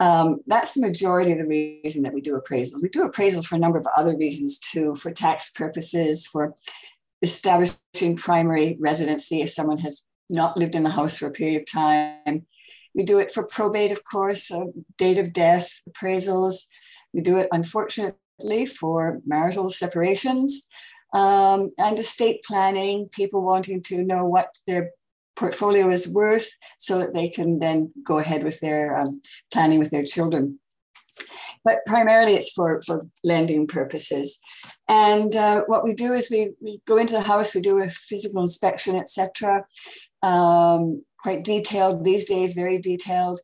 Um, 0.00 0.38
that's 0.46 0.72
the 0.72 0.80
majority 0.80 1.32
of 1.32 1.38
the 1.38 1.46
reason 1.46 2.02
that 2.04 2.14
we 2.14 2.22
do 2.22 2.40
appraisals. 2.40 2.82
We 2.82 2.88
do 2.88 3.06
appraisals 3.06 3.46
for 3.46 3.56
a 3.56 3.58
number 3.58 3.78
of 3.78 3.86
other 3.96 4.16
reasons 4.16 4.58
too, 4.58 4.94
for 4.94 5.10
tax 5.10 5.50
purposes, 5.50 6.26
for 6.26 6.54
establishing 7.22 8.16
primary 8.16 8.78
residency 8.80 9.42
if 9.42 9.50
someone 9.50 9.76
has 9.78 10.06
not 10.30 10.56
lived 10.56 10.74
in 10.74 10.82
the 10.82 10.90
house 10.90 11.18
for 11.18 11.26
a 11.26 11.32
period 11.32 11.60
of 11.60 11.66
time. 11.66 12.46
We 12.94 13.04
do 13.04 13.18
it 13.18 13.30
for 13.30 13.44
probate, 13.44 13.92
of 13.92 14.02
course, 14.04 14.50
date 14.96 15.18
of 15.18 15.32
death 15.32 15.80
appraisals. 15.88 16.64
We 17.12 17.20
do 17.20 17.38
it, 17.38 17.48
unfortunately, 17.52 18.66
for 18.66 19.20
marital 19.26 19.70
separations 19.70 20.68
um, 21.12 21.72
and 21.78 21.98
estate 21.98 22.42
planning, 22.44 23.08
people 23.12 23.42
wanting 23.42 23.82
to 23.84 24.02
know 24.02 24.24
what 24.24 24.56
their 24.66 24.90
portfolio 25.36 25.88
is 25.88 26.12
worth 26.12 26.48
so 26.78 26.98
that 26.98 27.14
they 27.14 27.28
can 27.28 27.58
then 27.58 27.92
go 28.04 28.18
ahead 28.18 28.44
with 28.44 28.60
their 28.60 28.96
um, 28.96 29.20
planning 29.52 29.78
with 29.78 29.90
their 29.90 30.04
children. 30.04 30.58
But 31.64 31.80
primarily 31.86 32.34
it's 32.34 32.52
for, 32.52 32.80
for 32.82 33.06
lending 33.22 33.66
purposes. 33.66 34.40
And 34.88 35.34
uh, 35.36 35.62
what 35.66 35.84
we 35.84 35.94
do 35.94 36.12
is 36.12 36.30
we, 36.30 36.52
we 36.60 36.80
go 36.86 36.96
into 36.96 37.14
the 37.14 37.20
house, 37.20 37.54
we 37.54 37.60
do 37.60 37.78
a 37.78 37.90
physical 37.90 38.40
inspection, 38.40 38.96
etc. 38.96 39.64
Um, 40.22 41.04
quite 41.22 41.44
detailed 41.44 42.04
these 42.04 42.24
days, 42.26 42.54
very 42.54 42.78
detailed. 42.78 43.40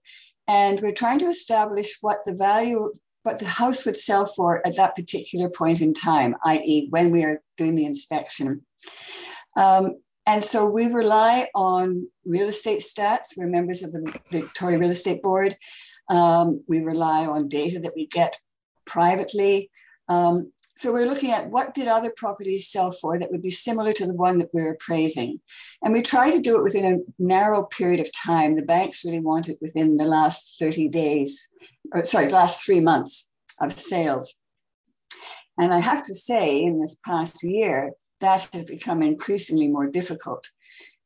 And 0.49 0.81
we're 0.81 0.93
trying 0.93 1.19
to 1.21 1.29
establish 1.29 1.97
what 2.01 2.19
the 2.25 2.35
value, 2.35 2.93
what 3.23 3.39
the 3.39 3.47
house 3.47 3.85
would 3.85 3.97
sell 3.97 4.27
for 4.27 4.67
at 4.67 4.77
that 4.77 4.95
particular 4.95 5.49
point 5.49 5.81
in 5.81 5.93
time, 5.93 6.37
i.e., 6.45 6.89
when 6.91 7.11
we 7.11 7.25
are 7.25 7.43
doing 7.57 7.75
the 7.75 7.85
inspection. 7.85 8.65
Um, 9.57 9.97
and 10.27 10.43
so 10.43 10.69
we 10.69 10.87
rely 10.87 11.49
on 11.55 12.09
real 12.25 12.49
estate 12.49 12.81
stats. 12.81 13.37
We're 13.37 13.47
members 13.47 13.83
of 13.83 13.93
the 13.93 14.21
Victoria 14.31 14.79
Real 14.79 14.91
Estate 14.91 15.23
Board. 15.23 15.57
Um, 16.09 16.61
we 16.69 16.81
rely 16.81 17.27
on 17.27 17.49
data 17.49 17.81
that 17.81 17.95
we 17.95 18.07
get 18.07 18.39
privately. 18.87 19.71
Um, 20.09 20.53
so 20.77 20.93
we're 20.93 21.07
looking 21.07 21.31
at 21.31 21.51
what 21.51 21.73
did 21.73 21.89
other 21.89 22.13
properties 22.15 22.69
sell 22.69 22.93
for 22.93 23.19
that 23.19 23.31
would 23.31 23.43
be 23.43 23.51
similar 23.51 23.95
to 23.95 24.07
the 24.07 24.15
one 24.15 24.39
that 24.39 24.53
we're 24.53 24.73
appraising. 24.73 25.41
And 25.83 25.95
we 25.95 26.03
try 26.03 26.31
to 26.31 26.41
do 26.41 26.59
it 26.59 26.63
within 26.63 26.85
a 26.85 26.99
narrow 27.19 27.63
period 27.65 27.99
of 27.99 28.13
time. 28.13 28.57
The 28.57 28.63
banks 28.63 29.03
really 29.03 29.21
want 29.21 29.49
it 29.49 29.57
within 29.63 29.97
the 29.97 30.05
last 30.05 30.59
30 30.59 30.89
days, 30.89 31.49
or 31.95 32.05
sorry, 32.05 32.27
the 32.27 32.35
last 32.35 32.65
three 32.65 32.81
months 32.81 33.33
of 33.59 33.73
sales. 33.73 34.39
And 35.59 35.73
I 35.73 35.79
have 35.79 36.05
to 36.05 36.15
say, 36.15 36.63
in 36.63 36.79
this 36.79 36.99
past 37.07 37.43
year, 37.43 37.93
that 38.21 38.47
has 38.53 38.65
become 38.65 39.03
increasingly 39.03 39.69
more 39.69 39.87
difficult 39.87 40.51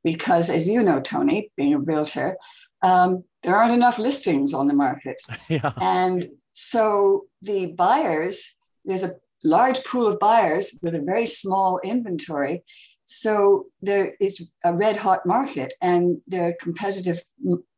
because, 0.03 0.51
as 0.51 0.69
you 0.69 0.83
know, 0.83 1.01
Tony, 1.01 1.53
being 1.57 1.75
a 1.75 1.81
realtor, 1.81 2.37
um, 2.83 3.23
there 3.45 3.55
aren't 3.55 3.75
enough 3.75 4.01
listings 4.01 4.53
on 4.53 4.67
the 4.67 4.75
market. 4.75 5.21
Yeah. 5.49 5.73
And 5.81 6.25
so 6.53 7.27
the 7.43 7.67
buyers, 7.67 8.57
there's 8.85 9.05
a 9.05 9.15
large 9.45 9.83
pool 9.85 10.07
of 10.07 10.19
buyers 10.19 10.79
with 10.83 10.95
a 10.95 11.03
very 11.03 11.27
small 11.27 11.81
inventory. 11.83 12.63
So 13.05 13.67
there 13.83 14.15
is 14.21 14.51
a 14.65 14.75
red 14.75 14.97
hot 14.97 15.27
market 15.27 15.73
and 15.81 16.21
there 16.27 16.51
are 16.51 16.55
competitive 16.61 17.23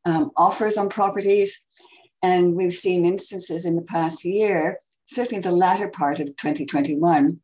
um, 0.04 0.30
offers 0.36 0.76
on 0.76 0.88
properties. 0.88 1.66
And 2.22 2.54
we've 2.54 2.72
seen 2.72 3.04
instances 3.04 3.64
in 3.64 3.76
the 3.76 3.82
past 3.82 4.24
year, 4.24 4.78
certainly 5.04 5.40
the 5.40 5.52
latter 5.52 5.88
part 5.88 6.20
of 6.20 6.28
2021, 6.36 7.40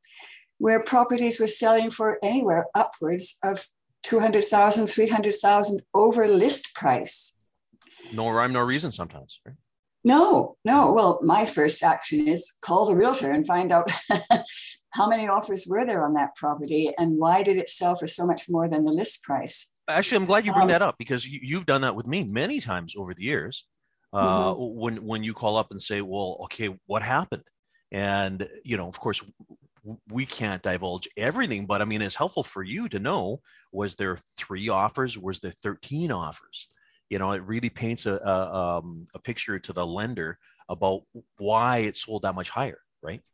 where 0.58 0.82
properties 0.82 1.40
were 1.40 1.46
selling 1.46 1.90
for 1.90 2.18
anywhere 2.22 2.66
upwards 2.74 3.38
of 3.42 3.66
200,000, 4.04 4.86
300,000 4.86 5.82
over 5.94 6.28
list 6.28 6.74
price. 6.74 7.36
No 8.14 8.30
rhyme, 8.30 8.52
no 8.52 8.62
reason 8.62 8.90
sometimes, 8.90 9.40
right? 9.46 9.56
No, 10.08 10.56
no. 10.64 10.92
Well, 10.94 11.20
my 11.22 11.44
first 11.44 11.82
action 11.82 12.26
is 12.26 12.52
call 12.62 12.86
the 12.86 12.96
realtor 12.96 13.30
and 13.30 13.46
find 13.46 13.70
out 13.70 13.90
how 14.90 15.06
many 15.06 15.28
offers 15.28 15.66
were 15.68 15.84
there 15.84 16.02
on 16.02 16.14
that 16.14 16.34
property 16.34 16.92
and 16.98 17.18
why 17.18 17.42
did 17.42 17.58
it 17.58 17.68
sell 17.68 17.94
for 17.94 18.06
so 18.06 18.26
much 18.26 18.46
more 18.48 18.68
than 18.68 18.84
the 18.84 18.90
list 18.90 19.22
price. 19.22 19.74
Actually, 19.86 20.16
I'm 20.16 20.26
glad 20.26 20.46
you 20.46 20.52
bring 20.52 20.62
um, 20.62 20.68
that 20.68 20.82
up 20.82 20.96
because 20.98 21.28
you, 21.28 21.56
have 21.56 21.66
done 21.66 21.82
that 21.82 21.94
with 21.94 22.06
me 22.06 22.24
many 22.24 22.58
times 22.58 22.96
over 22.96 23.12
the 23.12 23.22
years. 23.22 23.66
Uh, 24.12 24.54
mm-hmm. 24.54 24.80
When 24.80 24.96
when 25.04 25.22
you 25.22 25.34
call 25.34 25.58
up 25.58 25.70
and 25.70 25.80
say, 25.80 26.00
"Well, 26.00 26.38
okay, 26.44 26.74
what 26.86 27.02
happened?" 27.02 27.44
and 27.92 28.48
you 28.64 28.78
know, 28.78 28.88
of 28.88 28.98
course, 28.98 29.22
we 30.08 30.24
can't 30.24 30.62
divulge 30.62 31.08
everything, 31.16 31.66
but 31.66 31.82
I 31.82 31.84
mean, 31.84 32.02
it's 32.02 32.14
helpful 32.14 32.42
for 32.42 32.62
you 32.62 32.88
to 32.88 32.98
know 32.98 33.40
was 33.72 33.96
there 33.96 34.18
three 34.38 34.68
offers? 34.70 35.18
Was 35.18 35.40
there 35.40 35.52
13 35.52 36.10
offers? 36.10 36.68
You 37.10 37.18
know, 37.18 37.32
it 37.32 37.42
really 37.42 37.70
paints 37.70 38.06
a, 38.06 38.16
a, 38.16 38.78
um, 38.78 39.06
a 39.14 39.18
picture 39.18 39.58
to 39.58 39.72
the 39.72 39.86
lender 39.86 40.38
about 40.68 41.02
why 41.38 41.78
it 41.78 41.96
sold 41.96 42.22
that 42.22 42.34
much 42.34 42.50
higher, 42.50 42.80
right? 43.02 43.24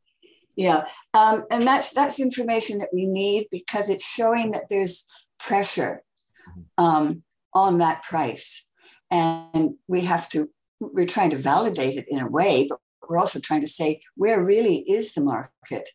Yeah, 0.57 0.87
um, 1.15 1.45
and 1.51 1.63
that's 1.63 1.93
that's 1.93 2.21
information 2.21 2.79
that 2.79 2.91
we 2.93 3.07
need 3.07 3.49
because 3.51 3.91
it's 3.91 4.09
showing 4.09 4.53
that 4.53 4.69
there's 4.71 5.07
pressure 5.41 6.03
mm-hmm. 6.49 6.85
um, 6.85 7.23
on 7.53 7.79
that 7.79 8.05
price, 8.05 8.71
and 9.11 9.75
we 9.89 10.03
have 10.03 10.29
to. 10.31 10.49
We're 10.81 11.07
trying 11.07 11.31
to 11.31 11.37
validate 11.37 11.97
it 11.97 12.07
in 12.09 12.21
a 12.21 12.29
way, 12.29 12.67
but 12.69 12.79
we're 13.09 13.19
also 13.19 13.41
trying 13.41 13.61
to 13.63 13.67
say 13.67 14.01
where 14.17 14.45
really 14.45 14.79
is 14.89 15.15
the 15.15 15.23
market 15.23 15.89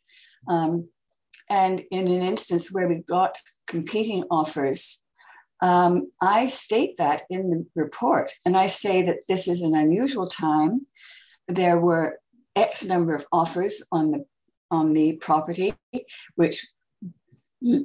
um, 0.47 0.89
and 1.49 1.81
in 1.91 2.07
an 2.07 2.21
instance 2.21 2.71
where 2.71 2.87
we've 2.87 3.05
got 3.05 3.37
competing 3.67 4.23
offers, 4.29 5.03
um, 5.61 6.11
I 6.21 6.47
state 6.47 6.97
that 6.97 7.23
in 7.29 7.49
the 7.49 7.65
report. 7.75 8.31
And 8.45 8.55
I 8.55 8.67
say 8.67 9.01
that 9.03 9.23
this 9.27 9.47
is 9.47 9.61
an 9.61 9.75
unusual 9.75 10.27
time. 10.27 10.87
There 11.47 11.79
were 11.79 12.19
X 12.55 12.85
number 12.85 13.15
of 13.15 13.25
offers 13.31 13.85
on 13.91 14.11
the, 14.11 14.25
on 14.71 14.93
the 14.93 15.17
property, 15.17 15.73
which 16.35 16.67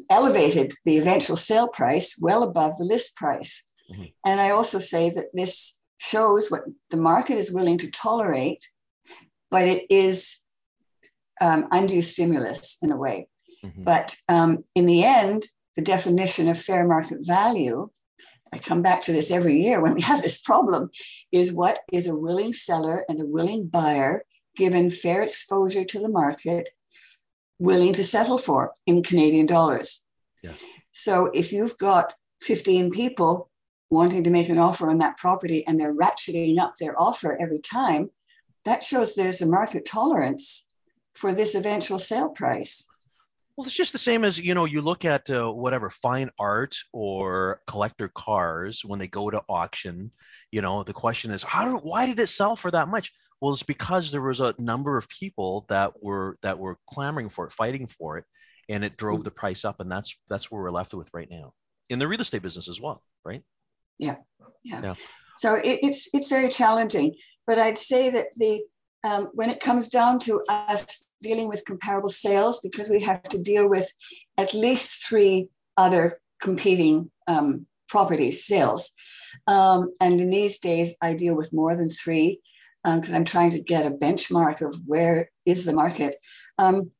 elevated 0.09 0.73
the 0.85 0.99
eventual 0.99 1.37
sale 1.37 1.69
price 1.69 2.17
well 2.21 2.45
above 2.45 2.77
the 2.79 2.85
list 2.85 3.17
price. 3.17 3.65
Mm-hmm. 3.93 4.05
And 4.25 4.41
I 4.41 4.51
also 4.51 4.79
say 4.79 5.11
that 5.11 5.27
this 5.35 5.81
shows 5.99 6.49
what 6.51 6.63
the 6.91 6.97
market 6.97 7.39
is 7.39 7.53
willing 7.53 7.79
to 7.79 7.91
tolerate 7.91 8.61
but 9.55 9.69
it 9.69 9.87
is 9.89 10.45
um, 11.41 11.69
undue 11.71 12.03
stimulus 12.03 12.77
in 12.83 12.91
a 12.91 12.97
way. 12.97 13.29
Mm-hmm. 13.65 13.85
But 13.85 14.17
um, 14.29 14.65
in 14.75 14.85
the 14.87 15.05
end, 15.05 15.47
the 15.77 15.83
definition 15.83 16.49
of 16.49 16.59
fair 16.59 16.87
market 16.87 17.19
value, 17.21 17.91
I 18.53 18.59
come 18.59 18.83
back 18.83 19.03
to 19.03 19.13
this 19.13 19.31
every 19.31 19.61
year 19.61 19.81
when 19.81 19.95
we 19.95 20.03
have 20.03 20.23
this 20.23 20.41
problem, 20.41 20.91
is 21.33 21.53
what 21.53 21.81
is 21.93 22.07
a 22.07 22.17
willing 22.17 22.53
seller 22.53 23.05
and 23.09 23.21
a 23.21 23.27
willing 23.27 23.67
buyer 23.67 24.25
given 24.57 24.91
fair 24.91 25.23
exposure 25.23 25.85
to 25.85 25.99
the 25.99 26.09
market 26.09 26.69
willing 27.59 27.93
to 27.95 28.05
settle 28.05 28.39
for 28.39 28.73
in 28.87 29.03
Canadian 29.03 29.47
dollars. 29.47 30.05
Yeah. 30.43 30.53
So 30.93 31.27
if 31.35 31.53
you've 31.53 31.77
got 31.79 32.15
15 32.43 32.91
people 32.91 33.51
wanting 33.91 34.25
to 34.25 34.31
make 34.31 34.49
an 34.49 34.59
offer 34.59 34.91
on 34.91 34.99
that 34.99 35.17
property 35.17 35.67
and 35.67 35.81
they're 35.81 35.95
ratcheting 35.95 36.59
up 36.59 36.77
their 36.79 37.01
offer 37.01 37.37
every 37.41 37.59
time, 37.59 38.11
that 38.65 38.83
shows 38.83 39.15
there's 39.15 39.43
a 39.43 39.47
market 39.47 39.85
tolerance 39.85 40.71
for 41.15 41.35
this 41.35 41.55
eventual 41.55 41.99
sale 41.99 42.29
price. 42.29 42.89
Well, 43.57 43.67
it's 43.67 43.77
just 43.77 43.93
the 43.93 43.99
same 43.99 44.25
as 44.25 44.41
you 44.41 44.55
know. 44.55 44.65
You 44.65 44.83
look 44.83 45.05
at 45.05 45.31
uh, 45.31 45.51
whatever 45.51 45.89
fine 45.89 46.31
art 46.41 46.77
or 46.93 47.61
collector 47.69 48.09
cars 48.09 48.83
when 48.85 48.99
they 48.99 49.07
go 49.07 49.31
to 49.31 49.43
auction. 49.49 50.11
You 50.51 50.61
know, 50.61 50.83
the 50.83 50.93
question 50.93 51.31
is, 51.31 51.45
how 51.45 51.65
do 51.65 51.77
why 51.79 52.07
did 52.07 52.19
it 52.19 52.27
sell 52.27 52.57
for 52.57 52.71
that 52.73 52.89
much? 52.89 53.13
Well, 53.41 53.53
it's 53.53 53.63
because 53.63 54.11
there 54.11 54.23
was 54.23 54.41
a 54.41 54.55
number 54.59 54.97
of 54.97 55.09
people 55.09 55.67
that 55.69 55.93
were 56.03 56.37
that 56.43 56.59
were 56.59 56.79
clamoring 56.91 57.29
for 57.29 57.47
it, 57.47 57.53
fighting 57.53 57.87
for 57.87 58.19
it, 58.19 58.25
and 58.69 58.83
it 58.83 58.97
drove 58.97 59.21
mm. 59.21 59.25
the 59.25 59.31
price 59.31 59.65
up. 59.65 59.79
And 59.81 59.91
that's 59.91 60.21
that's 60.29 60.51
where 60.51 60.63
we're 60.63 60.71
left 60.73 60.93
with 60.93 61.11
right 61.13 61.29
now 61.31 61.53
in 61.91 61.99
the 61.99 62.09
real 62.09 62.21
estate 62.21 62.43
business 62.43 62.69
as 62.69 62.81
well, 62.81 63.05
right? 63.25 63.43
Yeah, 63.99 64.17
yeah. 64.65 64.83
yeah. 64.83 64.95
So 65.37 65.55
it, 65.55 65.79
it's 65.83 66.09
it's 66.13 66.29
very 66.29 66.49
challenging, 66.49 67.15
but 67.47 67.59
I'd 67.59 67.79
say 67.79 68.11
that 68.11 68.27
the 68.37 68.63
um, 69.05 69.29
when 69.35 69.51
it 69.51 69.61
comes 69.61 69.89
down 69.89 70.19
to 70.21 70.43
us 70.49 71.09
dealing 71.23 71.49
with 71.49 71.65
comparable 71.67 72.09
sales, 72.09 72.61
because 72.61 72.89
we 72.89 73.01
have 73.03 73.23
to 73.25 73.41
deal 73.41 73.69
with 73.69 73.91
at 74.39 74.55
least 74.55 75.07
three 75.07 75.49
other 75.77 76.21
competing 76.41 77.11
um, 77.27 77.67
properties 77.89 78.45
sales. 78.45 78.91
Um, 79.47 79.93
and 80.01 80.21
in 80.21 80.31
these 80.31 80.59
days, 80.59 80.97
I 81.03 81.15
deal 81.15 81.37
with 81.37 81.53
more 81.53 81.77
than 81.77 81.89
three 81.89 82.41
because 82.85 83.11
um, 83.11 83.17
I'm 83.17 83.25
trying 83.25 83.51
to 83.51 83.63
get 83.63 83.87
a 83.87 83.91
benchmark 83.91 84.61
of 84.61 84.75
where 84.87 85.31
is 85.47 85.65
the 85.65 85.73
market. 85.73 86.15
Um, 86.59 86.91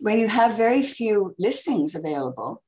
when 0.00 0.18
you 0.18 0.28
have 0.28 0.56
very 0.56 0.82
few 0.82 1.34
listings 1.38 1.94
available, 1.94 2.62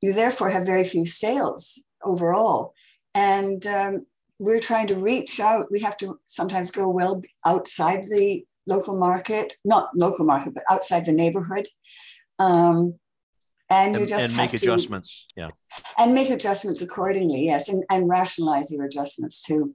you 0.00 0.12
therefore 0.12 0.50
have 0.50 0.66
very 0.66 0.84
few 0.84 1.04
sales 1.04 1.82
overall. 2.04 2.74
And 3.14 3.66
um, 3.66 4.06
we're 4.38 4.60
trying 4.60 4.86
to 4.88 4.96
reach 4.96 5.40
out. 5.40 5.70
We 5.70 5.80
have 5.80 5.96
to 5.98 6.18
sometimes 6.26 6.70
go 6.70 6.88
well 6.88 7.22
outside 7.44 8.06
the 8.08 8.44
local 8.66 8.98
market, 8.98 9.54
not 9.64 9.90
local 9.96 10.26
market, 10.26 10.54
but 10.54 10.64
outside 10.70 11.06
the 11.06 11.12
neighborhood. 11.12 11.66
Um, 12.38 12.98
and 13.68 13.96
you 13.96 14.06
just 14.06 14.28
and 14.28 14.36
make 14.36 14.50
to, 14.50 14.56
adjustments. 14.56 15.26
Yeah. 15.36 15.50
And 15.98 16.14
make 16.14 16.30
adjustments 16.30 16.82
accordingly. 16.82 17.46
Yes. 17.46 17.68
And, 17.68 17.82
and 17.90 18.08
rationalize 18.08 18.70
your 18.70 18.84
adjustments 18.84 19.42
too. 19.42 19.74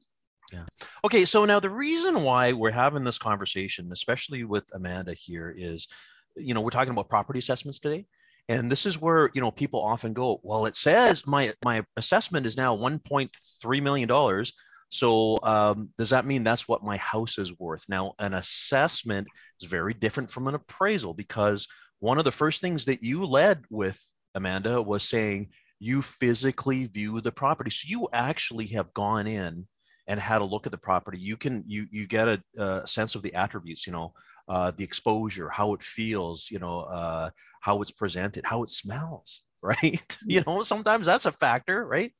Yeah. 0.53 0.65
Okay. 1.03 1.25
So 1.25 1.45
now 1.45 1.59
the 1.59 1.69
reason 1.69 2.23
why 2.23 2.53
we're 2.53 2.71
having 2.71 3.03
this 3.03 3.17
conversation, 3.17 3.91
especially 3.91 4.43
with 4.43 4.69
Amanda 4.73 5.13
here, 5.13 5.53
is, 5.55 5.87
you 6.35 6.53
know, 6.53 6.61
we're 6.61 6.69
talking 6.69 6.91
about 6.91 7.09
property 7.09 7.39
assessments 7.39 7.79
today. 7.79 8.05
And 8.51 8.69
this 8.69 8.85
is 8.85 8.99
where, 8.99 9.29
you 9.33 9.39
know, 9.39 9.49
people 9.49 9.81
often 9.81 10.11
go, 10.11 10.41
well, 10.43 10.65
it 10.65 10.75
says 10.75 11.25
my 11.25 11.53
my 11.63 11.85
assessment 11.95 12.45
is 12.45 12.57
now 12.57 12.75
$1.3 12.75 13.81
million. 13.81 14.45
So 14.89 15.39
um, 15.43 15.89
does 15.97 16.09
that 16.09 16.25
mean 16.25 16.43
that's 16.43 16.67
what 16.67 16.83
my 16.83 16.97
house 16.97 17.37
is 17.37 17.57
worth? 17.57 17.85
Now, 17.87 18.13
an 18.19 18.33
assessment 18.33 19.29
is 19.61 19.69
very 19.69 19.93
different 19.93 20.29
from 20.29 20.49
an 20.49 20.55
appraisal 20.55 21.13
because 21.13 21.65
one 21.99 22.17
of 22.17 22.25
the 22.25 22.31
first 22.31 22.59
things 22.59 22.83
that 22.85 23.01
you 23.01 23.25
led 23.25 23.63
with, 23.69 23.97
Amanda, 24.35 24.81
was 24.81 25.07
saying 25.07 25.51
you 25.79 26.01
physically 26.01 26.87
view 26.87 27.21
the 27.21 27.31
property. 27.31 27.69
So 27.69 27.85
you 27.87 28.09
actually 28.11 28.67
have 28.67 28.93
gone 28.93 29.27
in 29.27 29.65
and 30.07 30.19
had 30.19 30.41
a 30.41 30.45
look 30.45 30.65
at 30.65 30.73
the 30.73 30.77
property. 30.77 31.19
You 31.19 31.37
can 31.37 31.63
you 31.67 31.87
you 31.89 32.05
get 32.05 32.27
a, 32.27 32.43
a 32.57 32.85
sense 32.85 33.15
of 33.15 33.21
the 33.21 33.33
attributes. 33.33 33.87
You 33.87 33.93
know, 33.93 34.13
uh, 34.47 34.71
the 34.71 34.83
exposure, 34.83 35.49
how 35.49 35.73
it 35.73 35.83
feels, 35.83 36.49
you 36.51 36.59
know, 36.59 36.81
uh, 36.81 37.29
how 37.61 37.81
it's 37.81 37.91
presented, 37.91 38.45
how 38.45 38.63
it 38.63 38.69
smells, 38.69 39.43
right? 39.63 40.17
you 40.25 40.43
know, 40.45 40.63
sometimes 40.63 41.05
that's 41.05 41.25
a 41.25 41.31
factor, 41.31 41.85
right? 41.85 42.13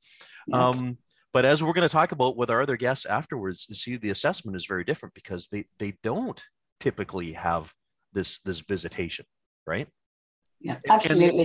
Yeah. 0.47 0.67
Um, 0.67 0.97
but 1.33 1.45
as 1.45 1.63
we're 1.63 1.73
going 1.73 1.87
to 1.87 1.93
talk 1.93 2.11
about 2.11 2.35
with 2.35 2.49
our 2.49 2.61
other 2.61 2.77
guests 2.77 3.05
afterwards, 3.05 3.65
you 3.69 3.75
see 3.75 3.95
the 3.95 4.09
assessment 4.09 4.57
is 4.57 4.65
very 4.65 4.83
different 4.83 5.15
because 5.15 5.47
they 5.47 5.65
they 5.79 5.93
don't 6.03 6.43
typically 6.79 7.31
have 7.31 7.73
this 8.11 8.39
this 8.39 8.59
visitation, 8.59 9.25
right? 9.65 9.87
Yeah, 10.59 10.77
absolutely. 10.89 11.43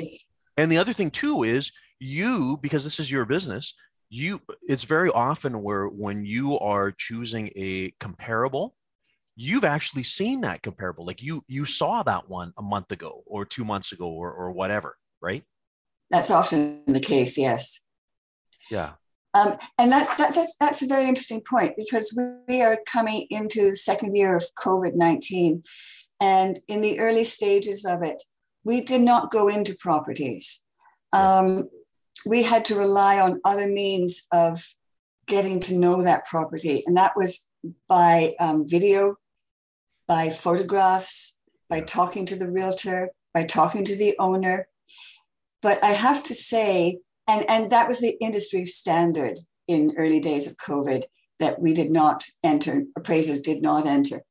And 0.56 0.64
and 0.64 0.72
the 0.72 0.78
other 0.78 0.92
thing 0.92 1.10
too 1.10 1.44
is 1.44 1.70
you 2.00 2.58
because 2.60 2.82
this 2.82 2.98
is 2.98 3.10
your 3.10 3.24
business 3.24 3.74
you 4.08 4.40
it's 4.62 4.84
very 4.84 5.10
often 5.10 5.62
where 5.62 5.86
when 5.86 6.24
you 6.24 6.58
are 6.58 6.92
choosing 6.92 7.50
a 7.56 7.90
comparable 7.98 8.76
you've 9.36 9.64
actually 9.64 10.02
seen 10.02 10.40
that 10.40 10.62
comparable 10.62 11.04
like 11.04 11.22
you 11.22 11.44
you 11.46 11.64
saw 11.64 12.02
that 12.02 12.28
one 12.28 12.52
a 12.56 12.62
month 12.62 12.90
ago 12.90 13.22
or 13.26 13.44
two 13.44 13.64
months 13.64 13.92
ago 13.92 14.08
or, 14.08 14.32
or 14.32 14.50
whatever 14.50 14.96
right? 15.20 15.44
That's 16.10 16.30
often 16.30 16.82
the 16.86 17.00
case 17.00 17.36
yes. 17.36 17.80
Yeah. 18.70 18.92
Um, 19.34 19.58
and 19.78 19.92
that's 19.92 20.14
that, 20.16 20.34
that's 20.34 20.56
that's 20.56 20.82
a 20.82 20.86
very 20.86 21.08
interesting 21.08 21.42
point 21.42 21.74
because 21.76 22.18
we 22.48 22.62
are 22.62 22.78
coming 22.90 23.26
into 23.30 23.70
the 23.70 23.76
second 23.76 24.14
year 24.16 24.34
of 24.34 24.44
covid-19 24.58 25.62
and 26.20 26.58
in 26.68 26.80
the 26.80 26.98
early 26.98 27.24
stages 27.24 27.84
of 27.84 28.02
it 28.02 28.22
we 28.64 28.80
did 28.80 29.02
not 29.02 29.30
go 29.30 29.48
into 29.48 29.76
properties. 29.78 30.66
Um, 31.12 31.68
we 32.24 32.42
had 32.42 32.64
to 32.66 32.74
rely 32.74 33.20
on 33.20 33.40
other 33.44 33.68
means 33.68 34.26
of 34.32 34.64
getting 35.26 35.60
to 35.60 35.76
know 35.76 36.02
that 36.02 36.24
property 36.24 36.82
and 36.86 36.96
that 36.96 37.16
was 37.16 37.50
by 37.88 38.34
um, 38.40 38.64
video 38.66 39.16
by 40.08 40.30
photographs, 40.30 41.40
by 41.68 41.80
talking 41.80 42.24
to 42.26 42.36
the 42.36 42.50
realtor, 42.50 43.10
by 43.34 43.44
talking 43.44 43.84
to 43.84 43.96
the 43.96 44.14
owner. 44.18 44.68
But 45.62 45.82
I 45.82 45.90
have 45.90 46.22
to 46.24 46.34
say, 46.34 46.98
and, 47.26 47.44
and 47.48 47.70
that 47.70 47.88
was 47.88 48.00
the 48.00 48.16
industry 48.20 48.64
standard 48.64 49.38
in 49.66 49.94
early 49.96 50.20
days 50.20 50.46
of 50.46 50.56
COVID 50.58 51.04
that 51.38 51.60
we 51.60 51.74
did 51.74 51.90
not 51.90 52.24
enter, 52.42 52.84
appraisers 52.96 53.40
did 53.40 53.62
not 53.62 53.84
enter 53.84 54.22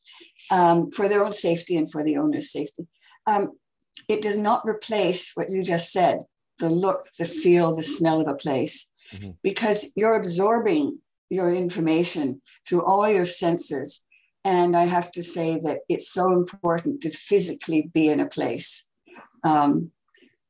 um, 0.52 0.90
for 0.92 1.08
their 1.08 1.24
own 1.24 1.32
safety 1.32 1.76
and 1.76 1.92
for 1.92 2.04
the 2.04 2.18
owner's 2.18 2.52
safety. 2.52 2.88
Um, 3.28 3.52
it 4.08 4.22
does 4.22 4.38
not 4.38 4.68
replace 4.68 5.32
what 5.36 5.50
you 5.50 5.62
just 5.64 5.92
said 5.92 6.20
the 6.60 6.70
look, 6.70 7.04
the 7.20 7.26
feel, 7.26 7.76
the 7.76 7.84
smell 7.84 8.22
of 8.22 8.28
a 8.30 8.36
place, 8.36 8.94
mm-hmm. 9.14 9.32
because 9.44 9.92
you're 9.98 10.16
absorbing 10.16 11.00
your 11.30 11.54
information 11.54 12.42
through 12.68 12.84
all 12.86 13.10
your 13.10 13.26
senses 13.26 14.06
and 14.46 14.78
I 14.78 14.86
have 14.86 15.12
to 15.14 15.24
say 15.24 15.60
that 15.64 15.80
it's 15.90 16.14
so 16.14 16.32
important 16.32 17.02
to 17.02 17.10
physically 17.10 17.90
be 17.94 18.10
in 18.10 18.20
a 18.20 18.28
place. 18.28 18.92
Um, 19.44 19.92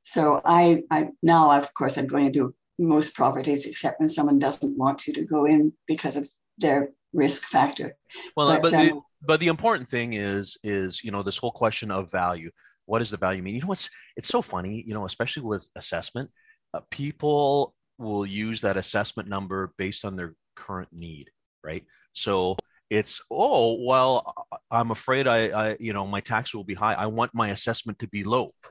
so 0.04 0.42
I, 0.46 0.84
I 0.92 1.10
now, 1.24 1.52
of 1.52 1.74
course, 1.74 1.98
I'm 1.98 2.06
going 2.06 2.26
to 2.26 2.32
do 2.32 2.56
most 2.78 3.16
properties 3.16 3.66
except 3.66 4.00
when 4.00 4.10
someone 4.10 4.38
doesn't 4.38 4.78
want 4.78 5.08
you 5.08 5.14
to 5.14 5.24
go 5.24 5.46
in 5.46 5.72
because 5.88 6.18
of 6.18 6.28
their 6.58 6.92
risk 7.14 7.44
factor. 7.44 7.96
Well, 8.36 8.50
but, 8.50 8.64
but, 8.64 8.74
um, 8.74 8.88
the, 8.88 9.02
but 9.22 9.40
the 9.40 9.48
important 9.48 9.88
thing 9.88 10.14
is 10.14 10.58
is 10.64 11.04
you 11.04 11.12
know 11.12 11.24
this 11.24 11.38
whole 11.38 11.52
question 11.52 11.90
of 11.90 12.12
value. 12.12 12.52
What 12.86 13.00
does 13.00 13.10
the 13.10 13.18
value 13.18 13.42
mean? 13.42 13.56
You 13.56 13.62
know 13.62 13.68
what's 13.68 13.90
it's 14.18 14.28
so 14.28 14.42
funny. 14.42 14.84
You 14.86 14.94
know, 14.94 15.06
especially 15.06 15.44
with 15.44 15.68
assessment, 15.78 16.30
uh, 16.74 16.82
people 16.92 17.74
will 17.98 18.26
use 18.26 18.60
that 18.62 18.76
assessment 18.76 19.30
number 19.30 19.74
based 19.78 20.04
on 20.04 20.18
their 20.18 20.36
current 20.56 20.90
need, 20.92 21.30
right? 21.64 21.86
So 22.12 22.58
it's 22.90 23.22
oh 23.32 23.84
well 23.84 24.34
i'm 24.70 24.92
afraid 24.92 25.28
I, 25.28 25.48
I 25.48 25.78
you 25.80 25.94
know 25.94 26.06
my 26.06 26.20
tax 26.22 26.54
will 26.54 26.64
be 26.64 26.76
high. 26.76 26.94
I 26.94 27.08
want 27.08 27.34
my 27.34 27.50
assessment 27.50 28.00
to 28.00 28.08
be 28.08 28.24
low. 28.24 28.54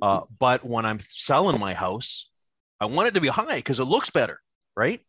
Uh, 0.00 0.22
but 0.40 0.64
when 0.64 0.86
i'm 0.86 0.98
selling 0.98 1.60
my 1.60 1.74
house 1.74 2.30
i 2.80 2.86
want 2.86 3.06
it 3.06 3.14
to 3.14 3.20
be 3.20 3.28
high 3.28 3.56
because 3.56 3.78
it 3.78 3.84
looks 3.84 4.10
better 4.10 4.40
right? 4.78 5.00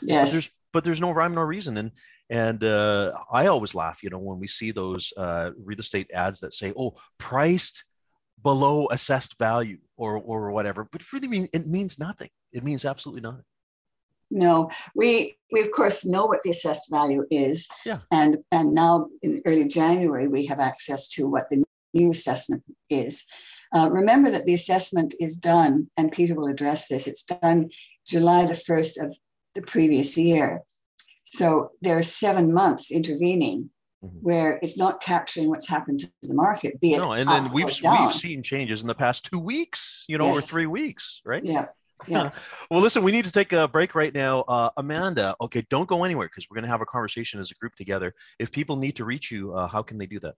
Yes. 0.00 0.28
but 0.28 0.32
there's, 0.32 0.50
but 0.72 0.84
there's 0.84 1.00
no 1.00 1.10
rhyme 1.10 1.34
nor 1.34 1.46
reason. 1.46 1.76
And 1.76 1.90
and 2.28 2.64
uh, 2.64 3.12
i 3.30 3.46
always 3.46 3.72
laugh 3.72 4.02
you 4.02 4.10
know 4.10 4.18
when 4.18 4.40
we 4.40 4.48
see 4.48 4.72
those 4.72 5.12
uh, 5.16 5.50
real 5.62 5.78
estate 5.78 6.10
ads 6.12 6.40
that 6.40 6.52
say 6.52 6.72
oh 6.76 6.94
priced 7.18 7.84
below 8.42 8.88
assessed 8.90 9.38
value 9.38 9.78
or 9.96 10.16
or 10.18 10.52
whatever. 10.52 10.88
But 10.90 11.12
really 11.12 11.28
mean 11.28 11.48
it 11.52 11.66
means 11.66 11.98
nothing. 11.98 12.30
It 12.52 12.64
means 12.64 12.84
absolutely 12.84 13.22
nothing 13.22 13.44
no, 14.30 14.70
we 14.94 15.36
we 15.52 15.60
of 15.60 15.70
course 15.70 16.04
know 16.04 16.26
what 16.26 16.42
the 16.42 16.50
assessed 16.50 16.90
value 16.90 17.24
is, 17.30 17.68
yeah. 17.84 18.00
and 18.10 18.38
and 18.50 18.72
now 18.72 19.08
in 19.22 19.42
early 19.46 19.68
January 19.68 20.28
we 20.28 20.46
have 20.46 20.60
access 20.60 21.08
to 21.10 21.26
what 21.26 21.48
the 21.50 21.62
new 21.94 22.10
assessment 22.10 22.62
is. 22.90 23.24
Uh, 23.74 23.88
remember 23.90 24.30
that 24.30 24.46
the 24.46 24.54
assessment 24.54 25.14
is 25.20 25.36
done, 25.36 25.90
and 25.96 26.12
Peter 26.12 26.34
will 26.34 26.48
address 26.48 26.88
this. 26.88 27.06
It's 27.06 27.24
done 27.24 27.68
July 28.06 28.46
the 28.46 28.54
first 28.54 28.98
of 28.98 29.16
the 29.54 29.62
previous 29.62 30.16
year, 30.16 30.62
so 31.24 31.70
there 31.82 31.96
are 31.96 32.02
seven 32.02 32.52
months 32.52 32.92
intervening 32.92 33.70
mm-hmm. 34.04 34.18
where 34.18 34.58
it's 34.62 34.76
not 34.76 35.00
capturing 35.00 35.48
what's 35.48 35.68
happened 35.68 36.00
to 36.00 36.10
the 36.22 36.34
market. 36.34 36.80
Be 36.80 36.94
it 36.94 37.02
no, 37.02 37.12
and 37.12 37.28
then 37.28 37.52
we've 37.52 37.66
we've 37.66 38.12
seen 38.12 38.42
changes 38.42 38.82
in 38.82 38.88
the 38.88 38.94
past 38.94 39.30
two 39.30 39.38
weeks, 39.38 40.04
you 40.08 40.18
know, 40.18 40.26
yes. 40.26 40.38
or 40.38 40.40
three 40.40 40.66
weeks, 40.66 41.20
right? 41.24 41.44
Yeah. 41.44 41.66
Yeah. 42.06 42.30
well, 42.70 42.80
listen, 42.80 43.02
we 43.02 43.12
need 43.12 43.24
to 43.24 43.32
take 43.32 43.52
a 43.52 43.66
break 43.68 43.94
right 43.94 44.14
now. 44.14 44.42
Uh, 44.42 44.70
Amanda, 44.76 45.34
okay, 45.40 45.64
don't 45.70 45.88
go 45.88 46.04
anywhere 46.04 46.28
because 46.28 46.46
we're 46.50 46.56
going 46.56 46.64
to 46.64 46.70
have 46.70 46.82
a 46.82 46.86
conversation 46.86 47.40
as 47.40 47.50
a 47.50 47.54
group 47.54 47.74
together. 47.74 48.14
If 48.38 48.52
people 48.52 48.76
need 48.76 48.96
to 48.96 49.04
reach 49.04 49.30
you, 49.30 49.54
uh, 49.54 49.66
how 49.66 49.82
can 49.82 49.98
they 49.98 50.06
do 50.06 50.20
that? 50.20 50.34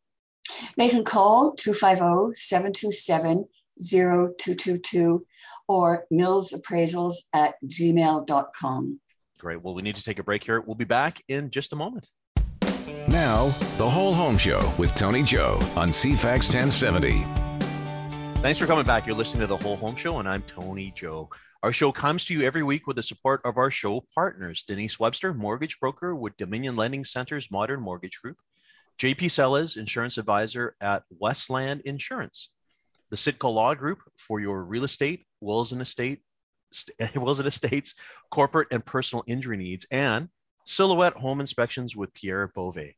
They 0.77 0.88
can 0.88 1.05
call 1.05 1.55
250 1.55 2.35
727 2.35 3.44
0222 3.81 5.27
or 5.68 6.07
millsappraisals 6.12 7.14
at 7.33 7.55
gmail.com. 7.64 9.01
Great. 9.38 9.62
Well, 9.62 9.75
we 9.75 9.83
need 9.83 9.94
to 9.94 10.03
take 10.03 10.18
a 10.18 10.25
break 10.25 10.42
here. 10.42 10.61
We'll 10.61 10.75
be 10.75 10.85
back 10.85 11.23
in 11.29 11.51
just 11.51 11.73
a 11.73 11.77
moment. 11.77 12.09
Now, 13.07 13.49
the 13.79 13.88
Whole 13.88 14.12
Home 14.12 14.37
Show 14.37 14.73
with 14.77 14.94
Tony 14.94 15.23
Joe 15.23 15.59
on 15.77 15.90
CFAX 15.90 16.53
1070. 16.53 17.25
Thanks 18.42 18.59
for 18.59 18.66
coming 18.66 18.85
back. 18.85 19.07
You're 19.07 19.16
listening 19.16 19.40
to 19.40 19.47
the 19.47 19.57
Whole 19.57 19.77
Home 19.77 19.97
Show, 19.97 20.18
and 20.18 20.29
I'm 20.29 20.42
Tony 20.42 20.92
Joe. 20.94 21.31
Our 21.64 21.73
show 21.73 21.90
comes 21.90 22.25
to 22.27 22.35
you 22.35 22.42
every 22.42 22.62
week 22.62 22.87
with 22.87 22.94
the 22.94 23.03
support 23.03 23.40
of 23.44 23.57
our 23.57 23.68
show 23.68 24.05
partners 24.14 24.62
Denise 24.62 25.01
Webster, 25.01 25.35
mortgage 25.35 25.81
broker 25.81 26.14
with 26.14 26.37
Dominion 26.37 26.77
Lending 26.77 27.05
Center's 27.05 27.51
Modern 27.51 27.81
Mortgage 27.81 28.23
Group, 28.23 28.37
JP 28.97 29.29
Sellers, 29.33 29.77
insurance 29.77 30.18
advisor 30.18 30.77
at 30.81 31.03
Westland 31.11 31.81
Insurance, 31.85 32.53
the 33.11 33.16
Sitka 33.16 33.49
Law 33.49 33.75
Group 33.75 33.99
for 34.16 34.38
your 34.38 34.62
real 34.62 34.85
estate, 34.85 35.27
wills 35.40 35.73
and 35.73 35.83
estate, 35.83 36.21
wills 37.16 37.40
and 37.40 37.49
estates, 37.49 37.97
corporate 38.31 38.68
and 38.71 38.87
personal 38.87 39.25
injury 39.27 39.57
needs, 39.57 39.85
and 39.90 40.29
Silhouette 40.64 41.14
Home 41.14 41.40
Inspections 41.40 41.97
with 41.97 42.14
Pierre 42.14 42.53
Beauvais. 42.55 42.94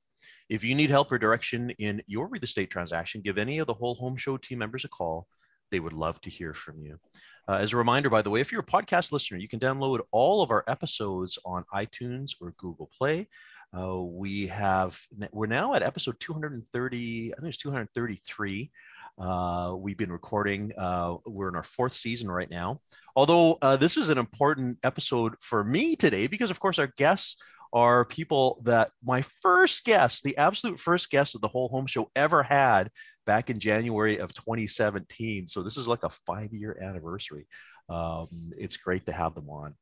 If 0.51 0.65
you 0.65 0.75
need 0.75 0.91
help 0.91 1.11
or 1.11 1.19
direction 1.19 1.71
in 1.79 2.03
your 2.07 2.29
real 2.29 2.43
estate 2.43 2.69
transaction, 2.69 3.23
give 3.23 3.39
any 3.39 3.59
of 3.59 3.67
the 3.67 3.75
Whole 3.75 3.95
Home 3.95 4.17
Show 4.17 4.37
team 4.37 4.59
members 4.59 4.85
a 4.85 4.89
call. 4.89 5.27
They 5.71 5.81
would 5.81 5.93
love 5.93 6.21
to 6.23 6.31
hear 6.31 6.53
from 6.53 6.81
you. 6.81 6.99
Uh, 7.49 7.55
as 7.55 7.73
a 7.73 7.77
reminder, 7.77 8.11
by 8.11 8.23
the 8.23 8.31
way, 8.31 8.41
if 8.41 8.53
you're 8.53 8.61
a 8.61 8.65
podcast 8.65 9.13
listener, 9.13 9.39
you 9.39 9.49
can 9.49 9.59
download 9.59 10.01
all 10.11 10.43
of 10.43 10.51
our 10.51 10.65
episodes 10.69 11.39
on 11.45 11.65
iTunes 11.75 12.33
or 12.41 12.55
Google 12.59 12.91
Play. 12.97 13.29
Uh, 13.77 14.01
we 14.01 14.49
have 14.49 15.01
we're 15.31 15.47
now 15.47 15.75
at 15.75 15.83
episode 15.83 16.19
230. 16.19 17.33
I 17.33 17.37
think 17.37 17.49
it's 17.49 17.59
233. 17.59 18.71
Uh, 19.19 19.75
we've 19.77 19.97
been 19.97 20.11
recording. 20.11 20.73
Uh, 20.77 21.17
we're 21.27 21.49
in 21.49 21.57
our 21.57 21.63
fourth 21.63 21.95
season 21.95 22.31
right 22.31 22.51
now. 22.51 22.81
Although 23.15 23.59
uh, 23.63 23.77
this 23.77 23.97
is 23.97 24.09
an 24.09 24.19
important 24.19 24.79
episode 24.83 25.35
for 25.41 25.63
me 25.63 25.95
today 25.95 26.27
because, 26.27 26.51
of 26.51 26.59
course, 26.59 26.79
our 26.79 26.89
guests 26.97 27.37
are 27.73 28.05
people 28.05 28.61
that 28.65 28.91
my 29.05 29.23
first 29.43 29.85
guest, 29.85 30.23
the 30.23 30.37
absolute 30.37 30.79
first 30.79 31.11
guest 31.11 31.35
of 31.35 31.41
the 31.41 31.49
whole 31.49 31.69
home 31.69 31.87
show 31.87 32.11
ever 32.17 32.43
had 32.43 32.91
back 33.27 33.51
in 33.51 33.59
January 33.59 34.19
of 34.19 34.35
2017. 34.35 35.47
So 35.47 35.63
this 35.63 35.77
is 35.77 35.87
like 35.87 36.03
a 36.03 36.11
five 36.11 36.53
year 36.53 36.77
anniversary. 36.81 37.47
Um, 37.89 38.29
it's 38.57 38.77
great 38.77 39.07
to 39.07 39.13
have 39.13 39.35
them 39.35 39.49
on. 39.49 39.75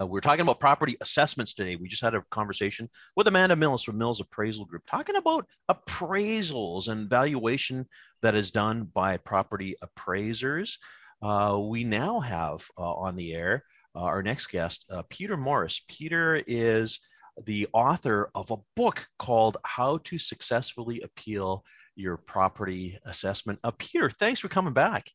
Uh, 0.00 0.06
we're 0.06 0.20
talking 0.20 0.40
about 0.40 0.60
property 0.60 0.96
assessments 1.02 1.52
today. 1.52 1.76
We 1.76 1.88
just 1.88 2.02
had 2.02 2.14
a 2.14 2.24
conversation 2.30 2.88
with 3.14 3.26
Amanda 3.26 3.56
Mills 3.56 3.82
from 3.82 3.98
Mills 3.98 4.20
Appraisal 4.20 4.64
Group, 4.64 4.84
talking 4.86 5.16
about 5.16 5.46
appraisals 5.70 6.88
and 6.88 7.10
valuation 7.10 7.86
that 8.22 8.34
is 8.34 8.50
done 8.50 8.84
by 8.84 9.18
property 9.18 9.76
appraisers. 9.82 10.78
Uh, 11.20 11.58
we 11.60 11.84
now 11.84 12.20
have 12.20 12.66
uh, 12.78 12.94
on 12.94 13.16
the 13.16 13.34
air 13.34 13.64
our 13.94 14.22
next 14.22 14.48
guest, 14.48 14.84
uh, 14.90 15.02
Peter 15.08 15.36
Morris. 15.36 15.82
Peter 15.88 16.42
is 16.46 17.00
the 17.44 17.68
author 17.72 18.30
of 18.34 18.50
a 18.50 18.56
book 18.76 19.06
called 19.18 19.56
How 19.64 19.98
to 20.04 20.18
Successfully 20.18 21.00
Appeal 21.02 21.64
Your 21.96 22.16
Property 22.16 22.98
Assessment. 23.04 23.58
Uh, 23.64 23.72
Peter, 23.78 24.10
thanks 24.10 24.40
for 24.40 24.48
coming 24.48 24.72
back. 24.72 25.10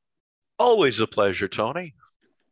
Always 0.59 0.99
a 0.99 1.07
pleasure, 1.07 1.47
Tony. 1.47 1.93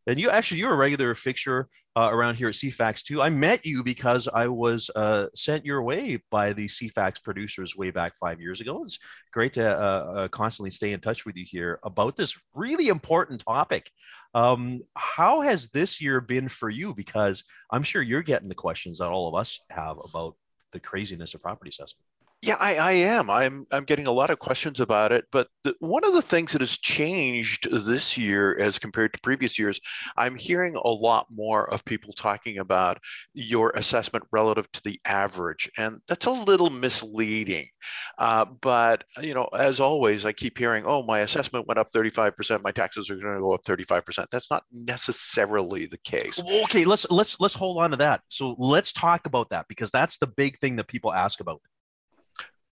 And 0.07 0.19
you 0.19 0.29
actually 0.29 0.59
you're 0.59 0.73
a 0.73 0.77
regular 0.77 1.15
fixture 1.15 1.67
uh, 1.95 2.09
around 2.11 2.35
here 2.35 2.49
at 2.49 2.53
CFAX 2.53 3.03
too. 3.03 3.21
I 3.21 3.29
met 3.29 3.65
you 3.65 3.83
because 3.83 4.27
I 4.27 4.47
was 4.47 4.91
uh, 4.95 5.27
sent 5.33 5.65
your 5.65 5.81
way 5.81 6.21
by 6.29 6.53
the 6.53 6.67
CFAX 6.67 7.23
producers 7.23 7.75
way 7.75 7.89
back 7.89 8.13
five 8.15 8.41
years 8.41 8.61
ago. 8.61 8.83
It's 8.83 8.99
great 9.31 9.53
to 9.53 9.75
uh, 9.75 10.13
uh, 10.15 10.27
constantly 10.27 10.71
stay 10.71 10.91
in 10.91 10.99
touch 10.99 11.25
with 11.25 11.37
you 11.37 11.45
here 11.47 11.79
about 11.83 12.17
this 12.17 12.37
really 12.53 12.89
important 12.89 13.43
topic. 13.45 13.89
Um, 14.35 14.81
how 14.97 15.39
has 15.41 15.69
this 15.69 16.01
year 16.01 16.19
been 16.19 16.49
for 16.49 16.69
you? 16.69 16.93
Because 16.93 17.45
I'm 17.71 17.83
sure 17.83 18.01
you're 18.01 18.21
getting 18.21 18.49
the 18.49 18.53
questions 18.53 18.99
that 18.99 19.07
all 19.07 19.29
of 19.29 19.33
us 19.33 19.61
have 19.69 19.97
about 20.03 20.35
the 20.73 20.79
craziness 20.81 21.33
of 21.33 21.41
property 21.41 21.69
assessment. 21.69 22.05
Yeah, 22.41 22.57
I, 22.59 22.75
I, 22.75 22.91
am. 22.91 23.29
I'm 23.31 23.65
I'm 23.71 23.85
getting 23.85 24.05
a 24.05 24.11
lot 24.11 24.29
of 24.29 24.37
questions 24.37 24.79
about 24.79 25.11
it. 25.11 25.25
But 25.31 25.47
the, 25.63 25.73
one 25.79 26.03
of 26.03 26.13
the 26.13 26.21
things 26.21 26.51
that 26.51 26.61
has 26.61 26.77
changed 26.77 27.67
this 27.71 28.17
year 28.17 28.55
as 28.59 28.77
compared 28.77 29.13
to 29.13 29.19
previous 29.21 29.57
years, 29.57 29.79
I'm 30.15 30.35
hearing 30.35 30.75
a 30.75 30.87
lot 30.87 31.25
more 31.31 31.67
of 31.73 31.83
people 31.85 32.13
talking 32.13 32.59
about 32.59 32.99
your 33.33 33.71
assessment 33.71 34.25
relative 34.31 34.71
to 34.73 34.81
the 34.83 34.99
average, 35.05 35.71
and 35.77 35.99
that's 36.07 36.25
a 36.25 36.31
little 36.31 36.69
misleading. 36.69 37.67
Uh, 38.19 38.45
but 38.61 39.05
you 39.21 39.33
know, 39.33 39.45
as 39.57 39.79
always, 39.79 40.23
I 40.25 40.31
keep 40.31 40.57
hearing, 40.57 40.83
"Oh, 40.85 41.01
my 41.01 41.21
assessment 41.21 41.67
went 41.67 41.79
up 41.79 41.91
35%. 41.93 42.61
My 42.61 42.71
taxes 42.71 43.09
are 43.09 43.15
going 43.15 43.35
to 43.35 43.41
go 43.41 43.53
up 43.53 43.63
35%." 43.63 44.27
That's 44.31 44.51
not 44.51 44.63
necessarily 44.71 45.87
the 45.87 45.99
case. 46.03 46.39
Okay, 46.65 46.85
let's 46.85 47.09
let's 47.09 47.39
let's 47.39 47.55
hold 47.55 47.79
on 47.79 47.89
to 47.91 47.97
that. 47.97 48.21
So 48.27 48.55
let's 48.59 48.93
talk 48.93 49.25
about 49.25 49.49
that 49.49 49.65
because 49.67 49.89
that's 49.89 50.19
the 50.19 50.27
big 50.27 50.59
thing 50.59 50.75
that 50.75 50.87
people 50.87 51.11
ask 51.11 51.39
about 51.39 51.61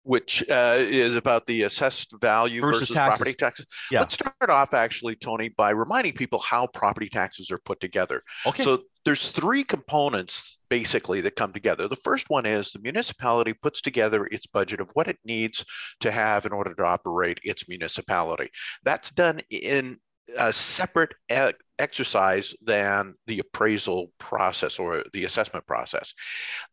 which 0.04 0.44
uh, 0.50 0.76
is 0.78 1.16
about 1.16 1.48
the 1.48 1.64
assessed 1.64 2.14
value 2.20 2.62
versus, 2.62 2.82
versus 2.82 2.96
taxes. 2.96 3.18
property 3.18 3.34
taxes. 3.36 3.66
Yeah. 3.90 4.02
Let's 4.02 4.14
start 4.14 4.50
off 4.50 4.74
actually, 4.74 5.16
Tony, 5.16 5.50
by 5.50 5.72
reminding 5.72 6.14
people 6.14 6.40
how 6.40 6.68
property 6.68 7.10
taxes 7.10 7.50
are 7.52 7.60
put 7.60 7.80
together. 7.80 8.22
Okay. 8.46 8.64
So 8.64 8.82
there's 9.06 9.32
three 9.32 9.64
components 9.64 10.58
basically 10.70 11.22
that 11.22 11.36
come 11.36 11.54
together. 11.54 11.88
The 11.88 11.96
first 11.96 12.30
one 12.30 12.46
is 12.46 12.72
the 12.72 12.80
municipality 12.80 13.54
puts 13.54 13.82
together 13.82 14.26
its 14.26 14.46
budget 14.46 14.80
of 14.80 14.90
what 14.94 15.08
it 15.08 15.18
needs 15.26 15.64
to 16.02 16.12
have 16.12 16.46
in 16.46 16.52
order 16.52 16.74
to 16.74 16.84
operate 16.84 17.40
its 17.44 17.68
municipality. 17.70 18.50
That's 18.84 19.12
done 19.12 19.42
in 19.50 20.00
a 20.38 20.52
separate 20.54 21.14
e- 21.32 21.52
exercise 21.80 22.54
than 22.62 23.16
the 23.28 23.40
appraisal 23.40 24.12
process 24.20 24.80
or 24.80 25.04
the 25.14 25.26
assessment 25.26 25.66
process. 25.66 26.14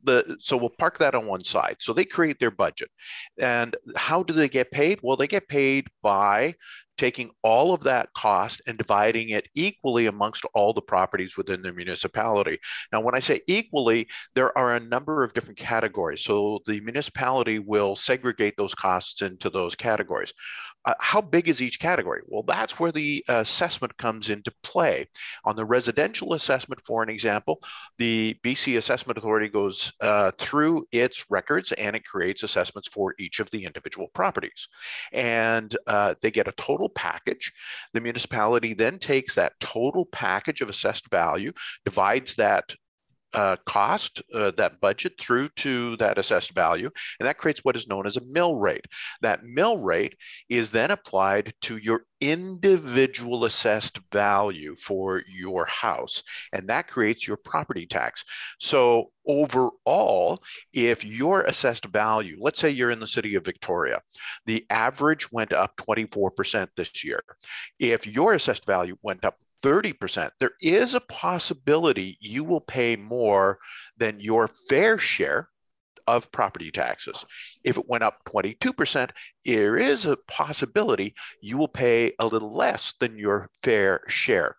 The, 0.03 0.37
so 0.39 0.57
we'll 0.57 0.75
park 0.79 0.99
that 0.99 1.15
on 1.15 1.27
one 1.27 1.45
side. 1.45 1.77
So 1.81 1.93
they 1.93 2.05
create 2.05 2.39
their 2.39 2.51
budget. 2.51 2.91
And 3.39 3.77
how 3.97 4.23
do 4.23 4.33
they 4.33 4.49
get 4.49 4.71
paid? 4.71 5.01
Well, 5.03 5.17
they 5.17 5.27
get 5.27 5.49
paid 5.49 5.89
by 6.03 6.55
taking 7.01 7.31
all 7.43 7.73
of 7.73 7.83
that 7.83 8.13
cost 8.15 8.61
and 8.67 8.77
dividing 8.77 9.31
it 9.31 9.49
equally 9.55 10.05
amongst 10.05 10.45
all 10.53 10.75
the 10.75 10.83
properties 10.83 11.35
within 11.35 11.63
the 11.63 11.73
municipality. 11.73 12.59
Now, 12.93 13.01
when 13.01 13.15
I 13.15 13.21
say 13.21 13.41
equally, 13.47 14.07
there 14.35 14.57
are 14.59 14.77
a 14.77 14.81
number 14.81 15.25
of 15.25 15.33
different 15.33 15.57
categories. 15.57 16.21
So 16.21 16.61
the 16.67 16.79
municipality 16.83 17.59
will 17.59 17.97
segregate 17.97 18.55
those 18.59 18.75
costs 18.75 19.23
into 19.23 19.49
those 19.49 19.75
categories. 19.75 20.35
Uh, 20.85 20.95
how 20.99 21.21
big 21.21 21.49
is 21.49 21.61
each 21.61 21.79
category? 21.79 22.23
Well, 22.27 22.43
that's 22.43 22.79
where 22.79 22.93
the 22.93 23.25
assessment 23.29 23.97
comes 23.99 24.31
into 24.31 24.53
play. 24.63 25.09
On 25.45 25.55
the 25.55 25.65
residential 25.65 26.33
assessment, 26.33 26.81
for 26.85 27.03
an 27.03 27.11
example, 27.11 27.61
the 27.99 28.37
BC 28.43 28.79
Assessment 28.79 29.19
Authority 29.19 29.49
goes 29.49 29.93
uh, 30.01 30.31
through 30.39 30.87
its 30.91 31.27
records 31.29 31.73
and 31.73 31.95
it 31.95 32.05
creates 32.05 32.43
assessments 32.43 32.89
for 32.89 33.15
each 33.19 33.41
of 33.41 33.51
the 33.51 33.65
individual 33.65 34.09
properties. 34.15 34.69
And 35.13 35.77
uh, 35.87 36.15
they 36.23 36.31
get 36.31 36.49
a 36.49 36.53
total 36.53 36.89
package. 36.89 37.53
The 37.93 38.01
municipality 38.01 38.73
then 38.73 38.99
takes 38.99 39.35
that 39.35 39.61
total 39.61 40.07
package 40.07 40.63
of 40.63 40.71
assessed 40.71 41.11
value, 41.11 41.53
divides 41.85 42.35
that 42.37 42.75
uh, 43.35 43.57
cost, 43.67 44.23
uh, 44.35 44.51
that 44.57 44.81
budget 44.81 45.15
through 45.21 45.49
to 45.51 45.97
that 45.97 46.19
assessed 46.19 46.53
value, 46.53 46.91
and 47.19 47.27
that 47.27 47.39
creates 47.39 47.65
what 47.65 47.77
is 47.77 47.89
known 47.89 48.07
as 48.07 48.17
a 48.17 48.27
mill 48.27 48.57
rate. 48.57 48.85
That 49.21 49.45
mill 49.45 49.79
rate 49.79 50.17
is 50.49 50.71
then 50.71 50.91
applied 50.91 51.55
to 51.63 51.77
your 51.77 52.05
individual 52.21 53.45
assessed 53.45 53.99
value 54.13 54.75
for 54.77 55.23
your 55.29 55.65
house, 55.67 56.23
and 56.53 56.69
that 56.69 56.89
creates 56.89 57.27
your 57.27 57.37
property 57.39 57.87
tax. 57.87 58.25
So 58.59 59.11
overall, 59.27 60.39
if 60.73 61.05
your 61.05 61.43
assessed 61.43 61.87
value, 61.87 62.37
let's 62.41 62.59
say 62.59 62.71
you're 62.71 62.91
in 62.91 63.01
the 63.01 63.07
city 63.07 63.37
of 63.37 63.45
Victoria, 63.45 64.01
the 64.47 64.67
average 64.71 65.31
went 65.33 65.53
up 65.53 65.77
24% 65.77 66.69
this 66.77 67.05
year. 67.05 67.23
If 67.79 68.07
your 68.07 68.35
assessed 68.35 68.67
value 68.67 68.97
went 69.03 69.25
up 69.25 69.37
30%, 69.63 70.31
there 70.41 70.53
is 70.61 70.95
a 70.95 71.01
possibility 71.01 72.17
you 72.21 72.45
will 72.45 72.61
pay 72.61 72.97
more 72.97 73.59
than 73.97 74.21
your 74.21 74.49
fair 74.69 74.99
share 74.99 75.49
of 76.07 76.33
property 76.33 76.71
taxes. 76.71 77.25
If 77.63 77.77
it 77.77 77.89
went 77.89 78.03
up 78.03 78.19
22%, 78.27 79.11
there 79.45 79.77
is 79.77 80.07
a 80.07 80.17
possibility 80.29 81.15
you 81.41 81.57
will 81.57 81.69
pay 81.69 82.13
a 82.19 82.27
little 82.27 82.55
less 82.55 82.95
than 82.99 83.19
your 83.19 83.49
fair 83.63 84.01
share. 84.09 84.57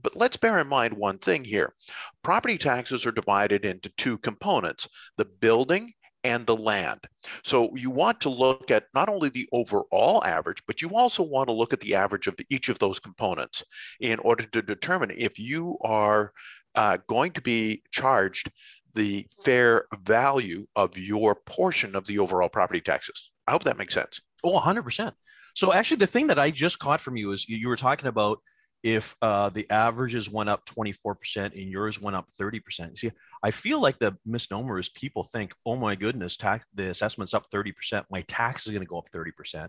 But 0.00 0.16
let's 0.16 0.36
bear 0.36 0.58
in 0.58 0.68
mind 0.68 0.94
one 0.94 1.18
thing 1.18 1.44
here. 1.44 1.74
Property 2.22 2.58
taxes 2.58 3.04
are 3.04 3.12
divided 3.12 3.64
into 3.64 3.88
two 3.96 4.18
components, 4.18 4.88
the 5.16 5.24
building 5.24 5.92
and 6.24 6.46
the 6.46 6.56
land. 6.56 7.00
So 7.42 7.74
you 7.74 7.90
want 7.90 8.20
to 8.22 8.30
look 8.30 8.70
at 8.70 8.84
not 8.94 9.08
only 9.08 9.28
the 9.28 9.48
overall 9.52 10.22
average, 10.24 10.62
but 10.66 10.80
you 10.80 10.90
also 10.90 11.22
want 11.22 11.48
to 11.48 11.52
look 11.52 11.72
at 11.72 11.80
the 11.80 11.94
average 11.94 12.26
of 12.26 12.36
the, 12.36 12.46
each 12.48 12.68
of 12.68 12.78
those 12.78 13.00
components 13.00 13.64
in 14.00 14.18
order 14.20 14.44
to 14.44 14.62
determine 14.62 15.12
if 15.16 15.38
you 15.38 15.76
are 15.82 16.32
uh, 16.74 16.98
going 17.08 17.32
to 17.32 17.42
be 17.42 17.82
charged 17.90 18.50
the 18.94 19.26
fair 19.44 19.86
value 20.04 20.66
of 20.76 20.96
your 20.98 21.34
portion 21.34 21.96
of 21.96 22.06
the 22.06 22.18
overall 22.18 22.48
property 22.48 22.80
taxes. 22.80 23.30
I 23.46 23.52
hope 23.52 23.64
that 23.64 23.78
makes 23.78 23.94
sense. 23.94 24.20
Oh, 24.44 24.60
100%. 24.60 25.12
So 25.54 25.72
actually 25.72 25.98
the 25.98 26.06
thing 26.06 26.28
that 26.28 26.38
I 26.38 26.50
just 26.50 26.78
caught 26.78 27.00
from 27.00 27.16
you 27.16 27.32
is 27.32 27.48
you 27.48 27.68
were 27.68 27.76
talking 27.76 28.08
about 28.08 28.38
if 28.82 29.14
uh, 29.22 29.48
the 29.48 29.68
averages 29.70 30.28
went 30.28 30.48
up 30.48 30.66
24% 30.66 31.16
and 31.36 31.70
yours 31.70 32.00
went 32.00 32.16
up 32.16 32.28
30%. 32.38 32.98
See, 32.98 33.12
I 33.42 33.50
feel 33.50 33.80
like 33.80 33.98
the 33.98 34.16
misnomer 34.24 34.78
is 34.78 34.88
people 34.88 35.24
think, 35.24 35.52
oh 35.66 35.76
my 35.76 35.96
goodness, 35.96 36.36
tax 36.36 36.64
the 36.74 36.90
assessment's 36.90 37.34
up 37.34 37.46
30%, 37.52 38.04
my 38.10 38.22
tax 38.22 38.66
is 38.66 38.72
going 38.72 38.82
to 38.82 38.86
go 38.86 38.98
up 38.98 39.10
30%. 39.10 39.68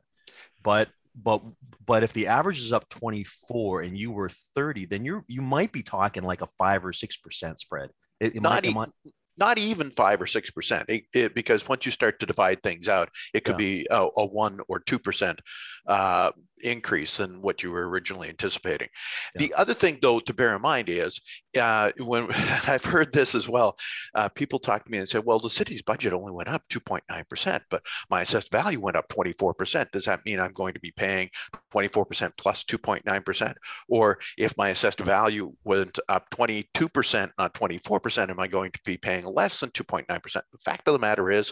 But 0.62 0.90
but 1.16 1.44
but 1.86 2.04
if 2.04 2.14
the 2.14 2.28
average 2.28 2.60
is 2.60 2.74
up 2.74 2.90
24 2.90 3.82
and 3.82 3.98
you 3.98 4.12
were 4.12 4.30
30, 4.30 4.86
then 4.86 5.06
you're 5.06 5.24
you 5.28 5.42
might 5.42 5.72
be 5.72 5.84
talking 5.84 6.24
like 6.24 6.42
a 6.42 6.48
five 6.58 6.86
or 6.86 6.94
six 6.94 7.18
percent 7.18 7.60
spread. 7.60 7.90
It, 8.20 8.38
it 8.38 8.42
not, 8.42 8.66
might, 8.66 8.90
e- 9.06 9.12
not 9.38 9.58
even 9.58 9.92
five 9.92 10.22
or 10.22 10.28
six 10.28 10.50
percent, 10.50 10.90
because 11.36 11.68
once 11.68 11.86
you 11.86 11.92
start 11.92 12.20
to 12.20 12.26
divide 12.26 12.64
things 12.64 12.88
out, 12.88 13.10
it 13.34 13.44
could 13.44 13.54
yeah. 13.54 13.58
be 13.58 13.88
a, 13.90 14.08
a, 14.18 14.26
one 14.26 14.60
or 14.68 14.80
two 14.80 14.98
percent 15.00 15.40
uh, 15.88 16.32
increase 16.64 17.18
than 17.18 17.42
what 17.42 17.62
you 17.62 17.72
were 17.72 17.90
originally 17.90 18.30
anticipating. 18.30 18.88
Yeah. 19.36 19.48
The 19.48 19.54
other 19.56 19.74
thing, 19.74 20.00
though, 20.02 20.20
to 20.22 20.34
bear 20.34 20.56
in 20.56 20.62
mind 20.62 20.90
is 20.90 21.20
uh, 21.60 21.92
when 22.00 22.32
I've 22.32 22.86
heard 22.86 23.12
this 23.14 23.36
as 23.36 23.50
well, 23.50 23.76
uh, 24.16 24.30
people 24.30 24.60
talk 24.60 24.86
to 24.86 24.92
me 24.92 25.00
and 25.00 25.10
say, 25.10 25.20
"Well, 25.20 25.40
the 25.40 25.50
city's 25.50 25.82
budget 25.82 26.14
only 26.14 26.32
went 26.32 26.50
up 26.50 26.64
2.9 26.70 27.30
percent, 27.30 27.64
but 27.70 27.84
my 28.10 28.22
assessed 28.22 28.52
value 28.52 28.80
went 28.80 28.98
up 28.98 29.10
24 29.10 29.54
percent. 29.54 29.92
Does 29.92 30.06
that 30.06 30.26
mean 30.26 30.40
I'm 30.40 30.54
going 30.54 30.74
to 30.74 30.80
be 30.80 30.92
paying 30.92 31.30
24 31.72 32.06
percent 32.06 32.34
plus 32.38 32.54
plus 32.54 32.64
2.9 32.66 33.26
percent? 33.26 33.58
Or 33.88 34.20
if 34.38 34.56
my 34.58 34.70
assessed 34.70 35.00
value 35.00 35.54
went 35.64 36.00
up 36.10 36.30
22 36.30 36.90
percent, 36.90 37.32
not 37.38 37.54
24 37.54 38.00
percent, 38.00 38.32
am 38.32 38.40
I 38.40 38.48
going 38.48 38.72
to 38.72 38.80
be 38.86 38.98
paying 38.98 39.26
less 39.26 39.60
than 39.60 39.72
2.9 39.72 40.22
percent?" 40.22 40.46
The 40.52 40.60
fact 40.60 40.88
of 40.88 40.94
the 40.94 41.00
matter 41.00 41.32
is, 41.32 41.52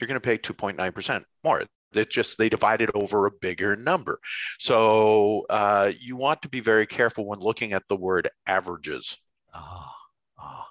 you're 0.00 0.08
going 0.08 0.20
to 0.20 0.24
pay 0.24 0.38
2.9 0.38 0.94
percent 0.94 1.24
more. 1.44 1.64
It 1.94 2.10
just 2.10 2.38
they 2.38 2.48
divide 2.48 2.82
it 2.82 2.90
over 2.94 3.26
a 3.26 3.30
bigger 3.30 3.76
number. 3.76 4.18
So 4.58 5.46
uh, 5.50 5.92
you 5.98 6.16
want 6.16 6.42
to 6.42 6.48
be 6.48 6.60
very 6.60 6.86
careful 6.86 7.26
when 7.26 7.40
looking 7.40 7.72
at 7.72 7.84
the 7.88 7.96
word 7.96 8.30
averages. 8.46 9.18
Oh, 9.54 9.90
oh. 10.40 10.64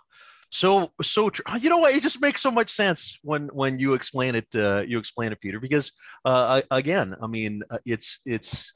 So 0.49 0.91
so 1.01 1.31
you 1.59 1.69
know 1.69 1.77
what? 1.77 1.95
It 1.95 2.03
just 2.03 2.21
makes 2.21 2.41
so 2.41 2.51
much 2.51 2.69
sense 2.69 3.19
when 3.23 3.47
when 3.53 3.79
you 3.79 3.93
explain 3.93 4.35
it. 4.35 4.47
Uh, 4.53 4.83
you 4.85 4.97
explain 4.97 5.31
it, 5.31 5.39
Peter, 5.41 5.59
because 5.59 5.93
uh, 6.25 6.61
again, 6.69 7.15
I 7.21 7.27
mean, 7.27 7.63
uh, 7.69 7.77
it's 7.85 8.19
it's 8.25 8.73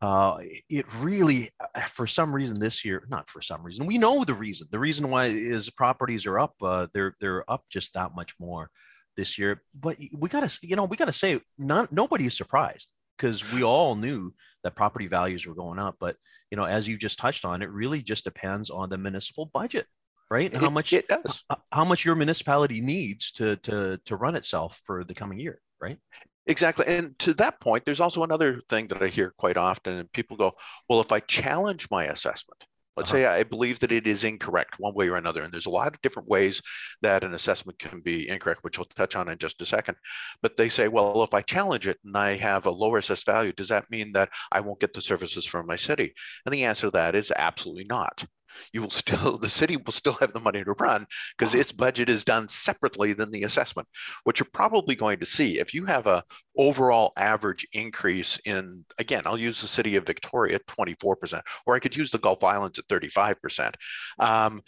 uh, 0.00 0.38
it 0.68 0.86
really, 1.00 1.50
uh, 1.74 1.80
for 1.82 2.06
some 2.06 2.32
reason 2.32 2.60
this 2.60 2.84
year, 2.84 3.04
not 3.10 3.28
for 3.28 3.42
some 3.42 3.64
reason, 3.64 3.84
we 3.84 3.98
know 3.98 4.24
the 4.24 4.34
reason. 4.34 4.68
The 4.70 4.78
reason 4.78 5.10
why 5.10 5.26
is 5.26 5.70
properties 5.70 6.24
are 6.26 6.38
up. 6.38 6.54
Uh, 6.62 6.86
they're 6.94 7.14
they're 7.20 7.50
up 7.50 7.64
just 7.68 7.94
that 7.94 8.14
much 8.14 8.34
more 8.38 8.70
this 9.18 9.36
year. 9.36 9.62
But 9.74 9.98
we 10.16 10.30
got 10.30 10.48
to, 10.48 10.66
you 10.66 10.76
know, 10.76 10.84
we 10.84 10.96
got 10.96 11.06
to 11.06 11.12
say, 11.12 11.40
not 11.58 11.92
nobody 11.92 12.24
is 12.24 12.36
surprised 12.36 12.92
because 13.18 13.44
we 13.52 13.62
all 13.62 13.96
knew 13.96 14.32
that 14.62 14.76
property 14.76 15.08
values 15.08 15.46
were 15.46 15.54
going 15.54 15.78
up. 15.78 15.96
But 16.00 16.16
you 16.50 16.56
know, 16.56 16.64
as 16.64 16.88
you 16.88 16.96
just 16.96 17.18
touched 17.18 17.44
on, 17.44 17.60
it 17.60 17.70
really 17.70 18.00
just 18.00 18.24
depends 18.24 18.70
on 18.70 18.88
the 18.88 18.96
municipal 18.96 19.46
budget, 19.52 19.86
right? 20.30 20.50
And 20.50 20.62
how 20.62 20.70
much 20.70 20.94
it 20.94 21.08
does, 21.08 21.44
how 21.70 21.84
much 21.84 22.06
your 22.06 22.14
municipality 22.14 22.80
needs 22.80 23.32
to 23.32 23.56
to 23.56 24.00
to 24.06 24.16
run 24.16 24.36
itself 24.36 24.80
for 24.86 25.04
the 25.04 25.14
coming 25.14 25.38
year, 25.38 25.60
right? 25.82 25.98
Exactly. 26.46 26.86
And 26.86 27.18
to 27.18 27.34
that 27.34 27.60
point, 27.60 27.84
there's 27.84 28.00
also 28.00 28.22
another 28.22 28.62
thing 28.70 28.88
that 28.88 29.02
I 29.02 29.08
hear 29.08 29.34
quite 29.36 29.58
often, 29.58 29.92
and 29.98 30.12
people 30.12 30.38
go, 30.38 30.52
"Well, 30.88 31.00
if 31.00 31.12
I 31.12 31.20
challenge 31.20 31.88
my 31.90 32.06
assessment." 32.06 32.64
Let's 32.98 33.10
uh-huh. 33.12 33.18
say 33.18 33.26
I 33.26 33.44
believe 33.44 33.78
that 33.78 33.92
it 33.92 34.06
is 34.08 34.24
incorrect 34.24 34.74
one 34.78 34.92
way 34.92 35.08
or 35.08 35.16
another. 35.16 35.42
And 35.42 35.52
there's 35.52 35.66
a 35.66 35.70
lot 35.70 35.94
of 35.94 36.02
different 36.02 36.28
ways 36.28 36.60
that 37.00 37.22
an 37.22 37.34
assessment 37.34 37.78
can 37.78 38.00
be 38.00 38.28
incorrect, 38.28 38.64
which 38.64 38.76
we'll 38.76 38.86
touch 38.86 39.14
on 39.14 39.28
in 39.28 39.38
just 39.38 39.62
a 39.62 39.66
second. 39.66 39.96
But 40.42 40.56
they 40.56 40.68
say, 40.68 40.88
well, 40.88 41.22
if 41.22 41.32
I 41.32 41.42
challenge 41.42 41.86
it 41.86 41.98
and 42.04 42.16
I 42.16 42.34
have 42.36 42.66
a 42.66 42.70
lower 42.70 42.98
assessed 42.98 43.26
value, 43.26 43.52
does 43.52 43.68
that 43.68 43.90
mean 43.90 44.12
that 44.12 44.30
I 44.50 44.60
won't 44.60 44.80
get 44.80 44.92
the 44.92 45.00
services 45.00 45.46
from 45.46 45.66
my 45.66 45.76
city? 45.76 46.12
And 46.44 46.52
the 46.52 46.64
answer 46.64 46.88
to 46.88 46.90
that 46.92 47.14
is 47.14 47.32
absolutely 47.36 47.84
not 47.84 48.24
you 48.72 48.82
will 48.82 48.90
still 48.90 49.38
the 49.38 49.48
city 49.48 49.76
will 49.76 49.92
still 49.92 50.14
have 50.14 50.32
the 50.32 50.40
money 50.40 50.64
to 50.64 50.72
run 50.78 51.06
because 51.36 51.54
its 51.54 51.72
budget 51.72 52.08
is 52.08 52.24
done 52.24 52.48
separately 52.48 53.12
than 53.12 53.30
the 53.30 53.44
assessment. 53.44 53.88
What 54.24 54.38
you're 54.38 54.48
probably 54.52 54.94
going 54.94 55.20
to 55.20 55.26
see 55.26 55.58
if 55.58 55.74
you 55.74 55.84
have 55.86 56.06
a 56.06 56.22
overall 56.56 57.12
average 57.16 57.66
increase 57.72 58.38
in 58.44 58.84
again 58.98 59.22
i'll 59.26 59.38
use 59.38 59.60
the 59.60 59.68
city 59.68 59.94
of 59.94 60.04
victoria 60.04 60.58
24% 60.66 61.40
or 61.66 61.74
i 61.74 61.78
could 61.78 61.96
use 61.96 62.10
the 62.10 62.18
gulf 62.18 62.42
islands 62.42 62.78
at 62.78 62.88
35% 62.88 63.74
um, 64.18 64.60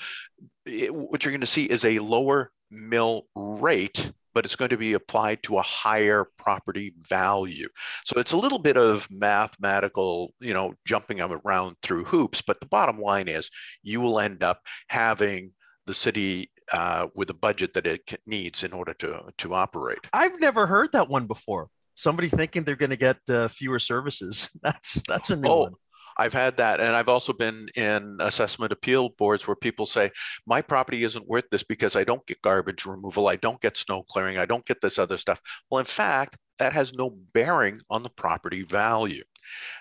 it, 0.64 0.94
what 0.94 1.24
you're 1.24 1.32
going 1.32 1.40
to 1.40 1.46
see 1.46 1.64
is 1.64 1.84
a 1.84 1.98
lower 1.98 2.52
mill 2.70 3.26
rate 3.34 4.12
but 4.34 4.44
it's 4.44 4.56
going 4.56 4.70
to 4.70 4.76
be 4.76 4.94
applied 4.94 5.42
to 5.42 5.58
a 5.58 5.62
higher 5.62 6.26
property 6.38 6.94
value. 7.08 7.68
So 8.04 8.18
it's 8.18 8.32
a 8.32 8.36
little 8.36 8.58
bit 8.58 8.76
of 8.76 9.06
mathematical, 9.10 10.32
you 10.40 10.54
know, 10.54 10.74
jumping 10.86 11.20
around 11.20 11.76
through 11.82 12.04
hoops. 12.04 12.42
But 12.42 12.60
the 12.60 12.66
bottom 12.66 12.98
line 12.98 13.28
is 13.28 13.50
you 13.82 14.00
will 14.00 14.20
end 14.20 14.42
up 14.42 14.60
having 14.88 15.52
the 15.86 15.94
city 15.94 16.50
uh, 16.72 17.08
with 17.14 17.30
a 17.30 17.34
budget 17.34 17.74
that 17.74 17.86
it 17.86 18.20
needs 18.26 18.62
in 18.62 18.72
order 18.72 18.94
to, 18.94 19.20
to 19.38 19.54
operate. 19.54 19.98
I've 20.12 20.40
never 20.40 20.66
heard 20.66 20.92
that 20.92 21.08
one 21.08 21.26
before. 21.26 21.68
Somebody 21.94 22.28
thinking 22.28 22.62
they're 22.62 22.76
going 22.76 22.90
to 22.90 22.96
get 22.96 23.18
uh, 23.28 23.48
fewer 23.48 23.78
services. 23.78 24.50
That's 24.62 25.02
that's 25.06 25.30
a 25.30 25.36
new 25.36 25.48
oh, 25.48 25.60
one. 25.60 25.74
I've 26.20 26.34
had 26.34 26.58
that. 26.58 26.80
And 26.80 26.94
I've 26.94 27.08
also 27.08 27.32
been 27.32 27.66
in 27.76 28.18
assessment 28.20 28.72
appeal 28.72 29.08
boards 29.08 29.46
where 29.46 29.56
people 29.56 29.86
say, 29.86 30.10
my 30.46 30.60
property 30.60 31.02
isn't 31.02 31.26
worth 31.26 31.46
this 31.50 31.62
because 31.62 31.96
I 31.96 32.04
don't 32.04 32.26
get 32.26 32.42
garbage 32.42 32.84
removal, 32.84 33.26
I 33.26 33.36
don't 33.36 33.58
get 33.62 33.78
snow 33.78 34.02
clearing, 34.02 34.36
I 34.36 34.44
don't 34.44 34.66
get 34.66 34.82
this 34.82 34.98
other 34.98 35.16
stuff. 35.16 35.40
Well, 35.70 35.78
in 35.78 35.86
fact, 35.86 36.36
that 36.58 36.74
has 36.74 36.92
no 36.92 37.16
bearing 37.32 37.80
on 37.88 38.02
the 38.02 38.10
property 38.10 38.64
value. 38.64 39.24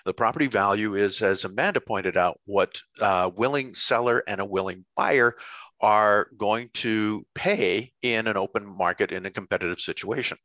The 0.06 0.14
property 0.14 0.46
value 0.46 0.94
is, 0.94 1.20
as 1.20 1.44
Amanda 1.44 1.82
pointed 1.82 2.16
out, 2.16 2.40
what 2.46 2.80
a 3.02 3.28
willing 3.28 3.74
seller 3.74 4.24
and 4.26 4.40
a 4.40 4.46
willing 4.46 4.86
buyer 4.96 5.36
are 5.82 6.28
going 6.38 6.70
to 6.72 7.22
pay 7.34 7.92
in 8.00 8.26
an 8.28 8.38
open 8.38 8.64
market 8.64 9.12
in 9.12 9.26
a 9.26 9.30
competitive 9.30 9.80
situation 9.80 10.38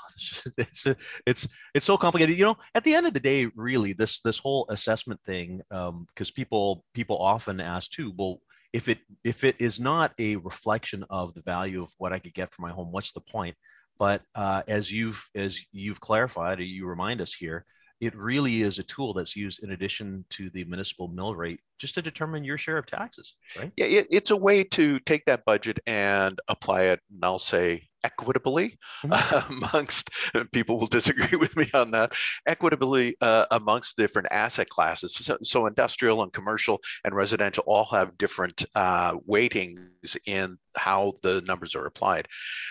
it's 0.58 0.86
it's 1.26 1.48
it's 1.74 1.86
so 1.86 1.96
complicated. 1.96 2.38
You 2.38 2.44
know, 2.44 2.58
at 2.74 2.84
the 2.84 2.94
end 2.94 3.06
of 3.06 3.14
the 3.14 3.20
day, 3.20 3.50
really, 3.54 3.92
this 3.92 4.20
this 4.20 4.38
whole 4.38 4.66
assessment 4.68 5.20
thing, 5.24 5.60
because 5.68 5.88
um, 5.88 6.34
people 6.34 6.84
people 6.94 7.18
often 7.18 7.60
ask 7.60 7.90
too, 7.90 8.12
well, 8.16 8.40
if 8.72 8.88
it 8.88 8.98
if 9.24 9.44
it 9.44 9.56
is 9.60 9.78
not 9.78 10.12
a 10.18 10.36
reflection 10.36 11.04
of 11.10 11.34
the 11.34 11.42
value 11.42 11.82
of 11.82 11.92
what 11.98 12.12
I 12.12 12.18
could 12.18 12.34
get 12.34 12.52
for 12.52 12.62
my 12.62 12.70
home, 12.70 12.90
what's 12.90 13.12
the 13.12 13.20
point? 13.20 13.56
But 13.98 14.22
uh, 14.34 14.62
as 14.68 14.90
you've 14.90 15.28
as 15.34 15.60
you've 15.72 16.00
clarified, 16.00 16.60
you 16.60 16.86
remind 16.86 17.20
us 17.20 17.34
here, 17.34 17.64
it 18.00 18.16
really 18.16 18.62
is 18.62 18.78
a 18.78 18.82
tool 18.82 19.12
that's 19.12 19.36
used 19.36 19.62
in 19.62 19.70
addition 19.70 20.24
to 20.30 20.50
the 20.50 20.64
municipal 20.64 21.08
mill 21.08 21.36
rate 21.36 21.60
just 21.78 21.94
to 21.94 22.02
determine 22.02 22.42
your 22.42 22.58
share 22.58 22.78
of 22.78 22.86
taxes, 22.86 23.34
right? 23.56 23.70
Yeah, 23.76 23.86
it, 23.86 24.06
it's 24.10 24.30
a 24.32 24.36
way 24.36 24.64
to 24.64 24.98
take 25.00 25.24
that 25.26 25.44
budget 25.44 25.78
and 25.86 26.38
apply 26.48 26.84
it, 26.84 27.00
and 27.12 27.24
I'll 27.24 27.38
say 27.38 27.88
equitably 28.04 28.78
mm-hmm. 29.04 29.52
amongst 29.64 30.10
people 30.52 30.78
will 30.78 30.86
disagree 30.86 31.36
with 31.38 31.56
me 31.56 31.68
on 31.74 31.90
that 31.90 32.12
equitably 32.46 33.16
uh, 33.20 33.46
amongst 33.50 33.96
different 33.96 34.28
asset 34.30 34.68
classes 34.68 35.14
so, 35.14 35.36
so, 35.42 35.66
industrial 35.66 36.22
and 36.22 36.32
commercial 36.32 36.80
and 37.04 37.14
residential 37.14 37.64
all 37.66 37.84
have 37.86 38.16
different 38.18 38.64
uh, 38.74 39.14
weightings 39.28 40.16
in 40.26 40.58
how 40.76 41.12
the 41.22 41.40
numbers 41.42 41.74
are 41.74 41.86
applied 41.86 42.26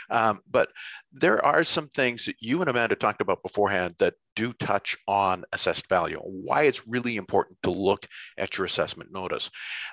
um, 0.10 0.40
but 0.50 0.70
there 1.14 1.44
are 1.46 1.64
some 1.64 1.90
things 1.90 2.26
that 2.26 2.36
you 2.40 2.62
and 2.62 2.70
amanda 2.70 2.96
talked 2.96 3.22
about 3.22 3.44
beforehand 3.44 3.94
that 4.00 4.14
do 4.36 4.54
touch 4.54 4.98
on 5.08 5.44
assessed 5.52 5.88
value 5.90 6.20
why 6.20 6.64
it's 6.64 6.88
really 6.88 7.18
important 7.18 7.58
to 7.64 7.70
look 7.70 8.08
at 8.38 8.58
your 8.58 8.66
assessment 8.66 9.12
notice 9.12 9.50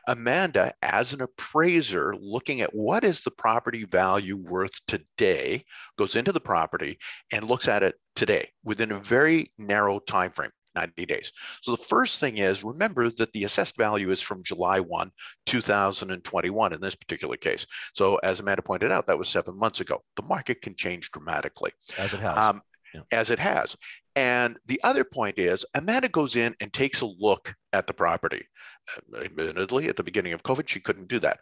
amanda 0.07 0.73
as 0.83 1.13
an 1.13 1.21
appraiser 1.21 2.15
looking 2.21 2.61
at 2.61 2.75
what 2.75 3.05
is 3.05 3.23
the 3.23 3.31
property 3.31 3.85
value 3.85 4.37
worth 4.37 4.75
today 4.87 5.65
goes 5.97 6.17
into 6.17 6.33
the 6.33 6.41
property 6.41 6.99
and 7.33 7.45
looks 7.45 7.69
at 7.69 7.83
it 7.83 7.97
today 8.19 8.51
within 8.65 8.91
a 8.91 8.99
very 8.99 9.53
narrow 9.59 10.01
time 10.01 10.31
frame. 10.31 10.51
90 10.79 11.07
days. 11.07 11.33
So 11.61 11.73
the 11.73 11.83
first 11.83 12.21
thing 12.21 12.39
is 12.39 12.63
remember 12.63 13.11
that 13.11 13.33
the 13.33 13.45
assessed 13.45 13.77
value 13.77 14.11
is 14.11 14.21
from 14.21 14.43
July 14.43 14.81
1, 14.81 15.11
2021 15.47 16.73
in 16.73 16.81
this 16.81 16.95
particular 16.95 17.37
case. 17.37 17.67
So 17.95 18.17
as 18.17 18.41
Amanda 18.41 18.63
pointed 18.63 18.93
out, 18.93 19.07
that 19.07 19.19
was 19.19 19.29
seven 19.29 19.59
months 19.59 19.81
ago. 19.81 20.03
The 20.17 20.23
market 20.23 20.63
can 20.63 20.75
change 20.75 21.11
dramatically. 21.11 21.73
As 21.97 22.15
it 22.15 22.21
has. 22.21 22.39
Um, 22.39 22.63
yeah. 22.95 23.01
As 23.13 23.31
it 23.31 23.39
has. 23.39 23.77
And 24.17 24.59
the 24.67 24.81
other 24.83 25.05
point 25.05 25.39
is 25.39 25.65
Amanda 25.75 26.09
goes 26.09 26.37
in 26.37 26.55
and 26.61 26.73
takes 26.73 27.03
a 27.03 27.07
look 27.07 27.55
at 27.73 27.87
the 27.87 27.95
property. 27.95 28.47
Admittedly, 29.21 29.89
at 29.89 29.97
the 29.97 30.03
beginning 30.03 30.33
of 30.33 30.43
COVID, 30.43 30.69
she 30.69 30.81
couldn't 30.81 31.09
do 31.09 31.19
that. 31.21 31.41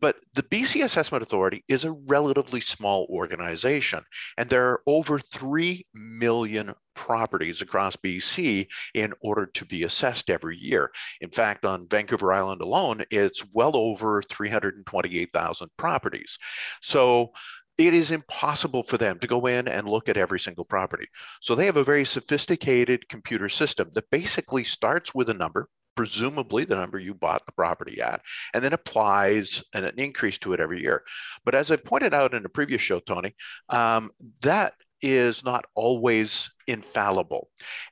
But 0.00 0.16
the 0.34 0.42
BC 0.42 0.84
Assessment 0.84 1.22
Authority 1.22 1.64
is 1.68 1.84
a 1.84 1.92
relatively 1.92 2.60
small 2.60 3.06
organization, 3.10 4.02
and 4.38 4.48
there 4.48 4.68
are 4.68 4.82
over 4.86 5.18
3 5.18 5.86
million 5.94 6.74
properties 6.94 7.62
across 7.62 7.96
BC 7.96 8.66
in 8.94 9.12
order 9.22 9.46
to 9.46 9.64
be 9.64 9.84
assessed 9.84 10.30
every 10.30 10.58
year. 10.58 10.90
In 11.20 11.30
fact, 11.30 11.64
on 11.64 11.88
Vancouver 11.88 12.32
Island 12.32 12.60
alone, 12.60 13.04
it's 13.10 13.42
well 13.52 13.76
over 13.76 14.22
328,000 14.22 15.70
properties. 15.76 16.38
So 16.80 17.32
it 17.78 17.94
is 17.94 18.10
impossible 18.10 18.82
for 18.82 18.98
them 18.98 19.18
to 19.18 19.26
go 19.26 19.46
in 19.46 19.66
and 19.66 19.88
look 19.88 20.08
at 20.08 20.18
every 20.18 20.38
single 20.38 20.64
property. 20.64 21.08
So 21.40 21.54
they 21.54 21.66
have 21.66 21.78
a 21.78 21.84
very 21.84 22.04
sophisticated 22.04 23.08
computer 23.08 23.48
system 23.48 23.90
that 23.94 24.10
basically 24.10 24.64
starts 24.64 25.14
with 25.14 25.30
a 25.30 25.34
number, 25.34 25.68
presumably 25.94 26.64
the 26.64 26.76
number 26.76 26.98
you 26.98 27.14
bought 27.14 27.44
the 27.46 27.52
property 27.52 28.00
at, 28.00 28.22
and 28.54 28.62
then 28.62 28.72
applies 28.72 29.62
an, 29.74 29.84
an 29.84 29.98
increase 29.98 30.38
to 30.38 30.52
it 30.52 30.60
every 30.60 30.80
year. 30.80 31.02
But 31.44 31.54
as 31.54 31.70
I 31.70 31.76
pointed 31.76 32.14
out 32.14 32.34
in 32.34 32.44
a 32.44 32.48
previous 32.48 32.82
show, 32.82 33.00
Tony, 33.00 33.34
um, 33.68 34.10
that 34.40 34.74
is 35.02 35.44
not 35.44 35.64
always 35.74 36.48
infallible. 36.68 37.48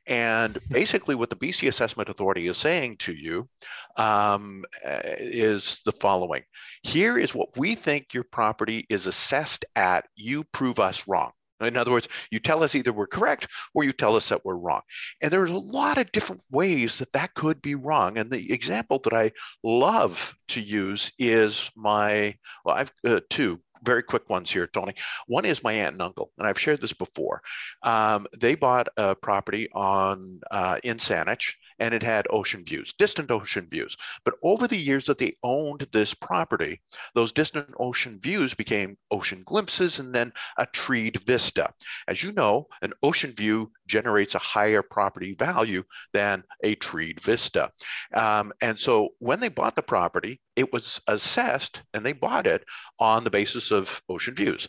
And 0.07 0.57
basically, 0.71 1.15
what 1.15 1.31
the 1.31 1.37
BC 1.37 1.69
Assessment 1.69 2.09
Authority 2.09 2.47
is 2.47 2.57
saying 2.57 2.97
to 2.99 3.13
you 3.13 3.49
um, 3.97 4.65
is 4.85 5.81
the 5.85 5.93
following 5.93 6.43
Here 6.83 7.19
is 7.19 7.35
what 7.35 7.57
we 7.57 7.75
think 7.75 8.15
your 8.15 8.25
property 8.25 8.87
is 8.89 9.07
assessed 9.07 9.65
at. 9.77 10.07
You 10.17 10.45
prove 10.53 10.79
us 10.79 11.07
wrong. 11.07 11.33
In 11.61 11.77
other 11.77 11.91
words, 11.91 12.09
you 12.31 12.39
tell 12.39 12.63
us 12.63 12.75
either 12.75 12.93
we're 12.93 13.07
correct 13.07 13.49
or 13.75 13.85
you 13.85 13.93
tell 13.93 14.17
us 14.17 14.29
that 14.29 14.45
we're 14.45 14.57
wrong. 14.57 14.81
And 15.21 15.31
there's 15.31 15.51
a 15.51 15.59
lot 15.59 15.99
of 15.99 16.13
different 16.13 16.43
ways 16.51 16.99
that 16.99 17.13
that 17.13 17.35
could 17.35 17.61
be 17.63 17.75
wrong. 17.75 18.19
And 18.19 18.31
the 18.31 18.53
example 18.53 19.01
that 19.05 19.13
I 19.13 19.33
love 19.63 20.35
to 20.49 20.61
use 20.61 21.13
is 21.19 21.71
my, 21.77 22.35
well, 22.65 22.77
I've 22.77 22.93
uh, 23.07 23.21
two 23.31 23.61
very 23.83 24.03
quick 24.03 24.29
ones 24.29 24.51
here, 24.51 24.67
Tony. 24.67 24.95
One 25.27 25.45
is 25.45 25.63
my 25.63 25.73
aunt 25.73 25.95
and 25.95 26.03
uncle, 26.03 26.33
and 26.39 26.47
I've 26.47 26.59
shared 26.59 26.81
this 26.81 26.93
before. 26.93 27.41
Um, 27.83 28.27
they 28.39 28.55
bought 28.55 28.89
a 28.97 29.15
property 29.15 29.69
on 29.73 30.41
uh, 30.51 30.79
in 30.85 30.99
Saanich, 30.99 31.53
and 31.81 31.95
it 31.95 32.03
had 32.03 32.27
ocean 32.31 32.65
views, 32.65 32.93
distant 32.99 33.31
ocean 33.31 33.67
views. 33.69 33.97
But 34.25 34.35
over 34.43 34.69
the 34.69 34.77
years 34.77 35.07
that 35.07 35.19
they 35.19 35.37
owned 35.43 35.89
this 35.93 36.15
property, 36.15 36.81
those 37.15 37.33
distant 37.33 37.69
ocean 37.81 38.21
views 38.23 38.55
became 38.55 38.97
ocean 39.11 39.43
glimpses 39.45 39.99
and 39.99 40.15
then 40.15 40.33
a 40.59 40.67
treed 40.67 41.21
vista. 41.27 41.73
As 42.07 42.23
you 42.23 42.33
know, 42.33 42.67
an 42.83 42.93
ocean 43.03 43.35
view 43.35 43.73
generates 43.89 44.35
a 44.35 44.39
higher 44.39 44.83
property 44.83 45.35
value 45.35 45.83
than 46.13 46.45
a 46.63 46.75
treed 46.77 47.21
vista. 47.21 47.71
Um, 48.15 48.53
and 48.61 48.79
so 48.79 49.11
when 49.19 49.41
they 49.41 49.49
bought 49.49 49.75
the 49.75 49.83
property, 49.83 50.41
it 50.57 50.73
was 50.73 51.01
assessed 51.09 51.81
and 51.95 52.05
they 52.05 52.13
bought 52.13 52.47
it 52.47 52.65
on 52.99 53.25
the 53.25 53.31
basis 53.31 53.71
of 53.71 54.03
ocean 54.09 54.35
views. 54.35 54.69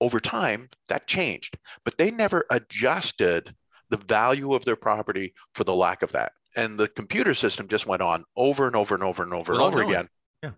Over 0.00 0.20
time, 0.20 0.70
that 0.88 1.08
changed, 1.08 1.58
but 1.84 1.98
they 1.98 2.10
never 2.10 2.46
adjusted 2.50 3.54
the 3.90 3.96
value 3.96 4.54
of 4.54 4.64
their 4.64 4.76
property 4.76 5.34
for 5.54 5.64
the 5.64 5.74
lack 5.74 6.02
of 6.02 6.12
that. 6.12 6.32
And 6.56 6.78
the 6.78 6.88
computer 6.88 7.34
system 7.34 7.68
just 7.68 7.86
went 7.86 8.02
on 8.02 8.24
over 8.36 8.66
and 8.66 8.74
over 8.74 8.94
and 8.94 9.04
over 9.04 9.22
and 9.22 9.32
over 9.32 9.52
without 9.52 9.66
and 9.66 9.74
over 9.74 9.82
knowing. 9.82 9.94
again. 9.94 10.08
Yeah. 10.42 10.50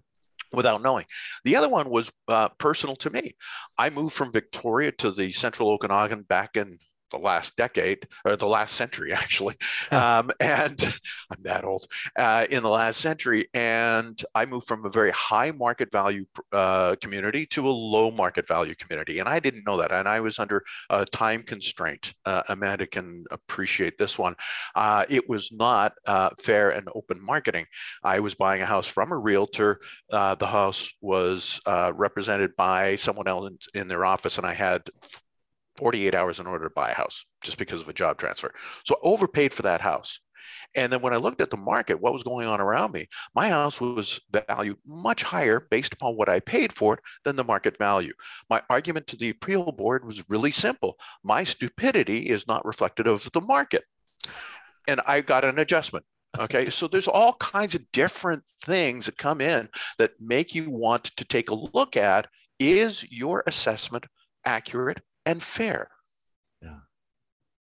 Without 0.52 0.82
knowing. 0.82 1.06
The 1.44 1.56
other 1.56 1.68
one 1.68 1.90
was 1.90 2.10
uh, 2.28 2.48
personal 2.58 2.96
to 2.96 3.10
me. 3.10 3.34
I 3.76 3.90
moved 3.90 4.14
from 4.14 4.32
Victoria 4.32 4.92
to 4.92 5.10
the 5.10 5.30
central 5.30 5.70
Okanagan 5.70 6.22
back 6.22 6.56
in 6.56 6.78
the 7.10 7.18
last 7.18 7.56
decade 7.56 8.06
or 8.24 8.36
the 8.36 8.46
last 8.46 8.74
century 8.76 9.12
actually. 9.20 9.56
Um, 9.90 10.30
and 10.40 10.82
i'm 11.30 11.42
that 11.42 11.64
old 11.64 11.86
uh, 12.16 12.46
in 12.50 12.62
the 12.62 12.68
last 12.68 13.00
century. 13.00 13.48
And 13.54 14.22
i 14.34 14.44
moved 14.44 14.66
from 14.66 14.84
a 14.84 14.90
very 14.90 15.10
high 15.12 15.50
market 15.50 15.90
value 15.92 16.24
uh, 16.52 16.96
community 17.00 17.46
to 17.46 17.66
a 17.66 17.70
low 17.70 18.10
market 18.10 18.46
value 18.46 18.74
community. 18.74 19.18
And 19.18 19.28
i 19.28 19.40
didn't 19.40 19.64
know 19.66 19.76
that. 19.78 19.92
And 19.92 20.08
i 20.08 20.20
was 20.20 20.38
under 20.38 20.62
a 20.90 21.04
time 21.04 21.42
constraint. 21.42 22.14
Uh, 22.24 22.42
amanda 22.48 22.86
can 22.86 23.24
appreciate 23.30 23.98
this 23.98 24.18
one. 24.18 24.34
Uh, 24.74 25.04
it 25.08 25.28
was 25.28 25.52
not 25.52 25.92
uh, 26.06 26.30
fair 26.38 26.70
and 26.70 26.88
open 26.94 27.20
marketing. 27.24 27.66
I 28.02 28.20
was 28.20 28.34
buying 28.34 28.62
a 28.62 28.66
house 28.66 28.86
from 28.86 29.12
a 29.12 29.18
realtor. 29.18 29.80
Uh, 30.12 30.34
the 30.34 30.46
house 30.46 30.92
was 31.00 31.60
represented 31.94 32.54
by 32.56 32.96
someone 32.96 33.28
else 33.28 33.50
in, 33.74 33.80
in 33.80 33.88
their 33.88 34.04
office. 34.04 34.38
And 34.38 34.46
i 34.46 34.54
had 34.54 34.88
48 35.80 36.14
hours 36.14 36.38
in 36.38 36.46
order 36.46 36.64
to 36.64 36.74
buy 36.74 36.90
a 36.90 36.94
house 36.94 37.24
just 37.42 37.58
because 37.58 37.80
of 37.80 37.88
a 37.88 37.92
job 37.92 38.18
transfer. 38.18 38.52
So 38.84 38.94
I 38.94 38.98
overpaid 39.02 39.52
for 39.52 39.62
that 39.62 39.80
house. 39.80 40.20
And 40.76 40.92
then 40.92 41.00
when 41.00 41.12
I 41.12 41.16
looked 41.16 41.40
at 41.40 41.50
the 41.50 41.56
market, 41.56 42.00
what 42.00 42.12
was 42.12 42.22
going 42.22 42.46
on 42.46 42.60
around 42.60 42.92
me, 42.92 43.08
my 43.34 43.48
house 43.48 43.80
was 43.80 44.20
valued 44.48 44.76
much 44.86 45.22
higher 45.22 45.66
based 45.70 45.94
upon 45.94 46.16
what 46.16 46.28
I 46.28 46.40
paid 46.40 46.72
for 46.72 46.94
it 46.94 47.00
than 47.24 47.36
the 47.36 47.44
market 47.44 47.76
value. 47.78 48.12
My 48.48 48.62
argument 48.70 49.06
to 49.08 49.16
the 49.16 49.30
appeal 49.30 49.72
board 49.72 50.04
was 50.04 50.22
really 50.28 50.52
simple. 50.52 50.96
My 51.24 51.42
stupidity 51.44 52.18
is 52.18 52.46
not 52.46 52.64
reflective 52.64 53.06
of 53.06 53.28
the 53.32 53.40
market. 53.40 53.84
And 54.86 55.00
I 55.06 55.22
got 55.22 55.44
an 55.44 55.58
adjustment. 55.58 56.04
Okay. 56.38 56.70
so 56.70 56.86
there's 56.86 57.08
all 57.08 57.34
kinds 57.34 57.74
of 57.74 57.90
different 57.92 58.44
things 58.64 59.06
that 59.06 59.18
come 59.18 59.40
in 59.40 59.68
that 59.98 60.12
make 60.20 60.54
you 60.54 60.70
want 60.70 61.04
to 61.16 61.24
take 61.24 61.50
a 61.50 61.54
look 61.54 61.96
at 61.96 62.28
is 62.60 63.04
your 63.10 63.42
assessment 63.48 64.06
accurate 64.44 65.00
and 65.30 65.42
fair. 65.42 65.88
Yeah. 66.60 66.78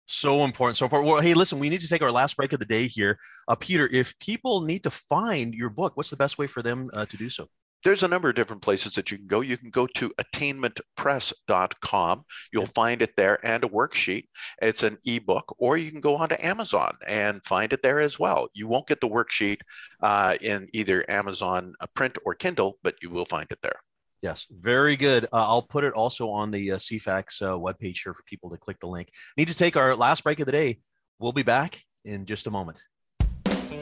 So 0.06 0.44
important. 0.44 0.78
So 0.78 0.86
important. 0.86 1.10
Well, 1.10 1.20
hey, 1.20 1.34
listen, 1.34 1.58
we 1.58 1.68
need 1.68 1.82
to 1.82 1.88
take 1.88 2.02
our 2.02 2.10
last 2.10 2.36
break 2.36 2.52
of 2.52 2.58
the 2.58 2.64
day 2.64 2.86
here. 2.86 3.18
Uh, 3.46 3.54
Peter, 3.54 3.88
if 3.92 4.18
people 4.18 4.62
need 4.62 4.82
to 4.84 4.90
find 4.90 5.54
your 5.54 5.70
book, 5.70 5.96
what's 5.96 6.10
the 6.10 6.16
best 6.16 6.38
way 6.38 6.46
for 6.46 6.62
them 6.62 6.90
uh, 6.92 7.06
to 7.06 7.16
do 7.16 7.30
so? 7.30 7.48
There's 7.82 8.02
a 8.02 8.08
number 8.08 8.28
of 8.28 8.34
different 8.34 8.60
places 8.60 8.92
that 8.94 9.10
you 9.10 9.16
can 9.16 9.26
go. 9.26 9.40
You 9.40 9.56
can 9.56 9.70
go 9.70 9.86
to 9.86 10.12
attainmentpress.com. 10.20 12.24
You'll 12.52 12.66
find 12.66 13.00
it 13.00 13.16
there 13.16 13.38
and 13.42 13.64
a 13.64 13.68
worksheet. 13.68 14.24
It's 14.60 14.82
an 14.82 14.98
ebook, 15.06 15.56
or 15.58 15.78
you 15.78 15.90
can 15.90 16.02
go 16.02 16.16
onto 16.16 16.36
Amazon 16.40 16.98
and 17.06 17.42
find 17.44 17.72
it 17.72 17.82
there 17.82 18.00
as 18.00 18.18
well. 18.18 18.48
You 18.52 18.68
won't 18.68 18.86
get 18.86 19.00
the 19.00 19.08
worksheet 19.08 19.60
uh, 20.02 20.36
in 20.42 20.68
either 20.74 21.10
Amazon 21.10 21.72
uh, 21.80 21.86
print 21.94 22.18
or 22.26 22.34
Kindle, 22.34 22.76
but 22.82 22.96
you 23.00 23.08
will 23.08 23.24
find 23.24 23.46
it 23.50 23.60
there. 23.62 23.80
Yes, 24.22 24.46
very 24.50 24.96
good. 24.96 25.24
Uh, 25.24 25.48
I'll 25.48 25.62
put 25.62 25.82
it 25.82 25.94
also 25.94 26.30
on 26.30 26.50
the 26.50 26.72
uh, 26.72 26.76
CFAX 26.76 27.40
uh, 27.40 27.52
webpage 27.52 28.02
here 28.04 28.12
for 28.12 28.22
people 28.24 28.50
to 28.50 28.58
click 28.58 28.78
the 28.78 28.86
link. 28.86 29.10
Need 29.38 29.48
to 29.48 29.56
take 29.56 29.76
our 29.76 29.96
last 29.96 30.24
break 30.24 30.40
of 30.40 30.46
the 30.46 30.52
day. 30.52 30.80
We'll 31.18 31.32
be 31.32 31.42
back 31.42 31.82
in 32.04 32.26
just 32.26 32.46
a 32.46 32.50
moment. 32.50 32.78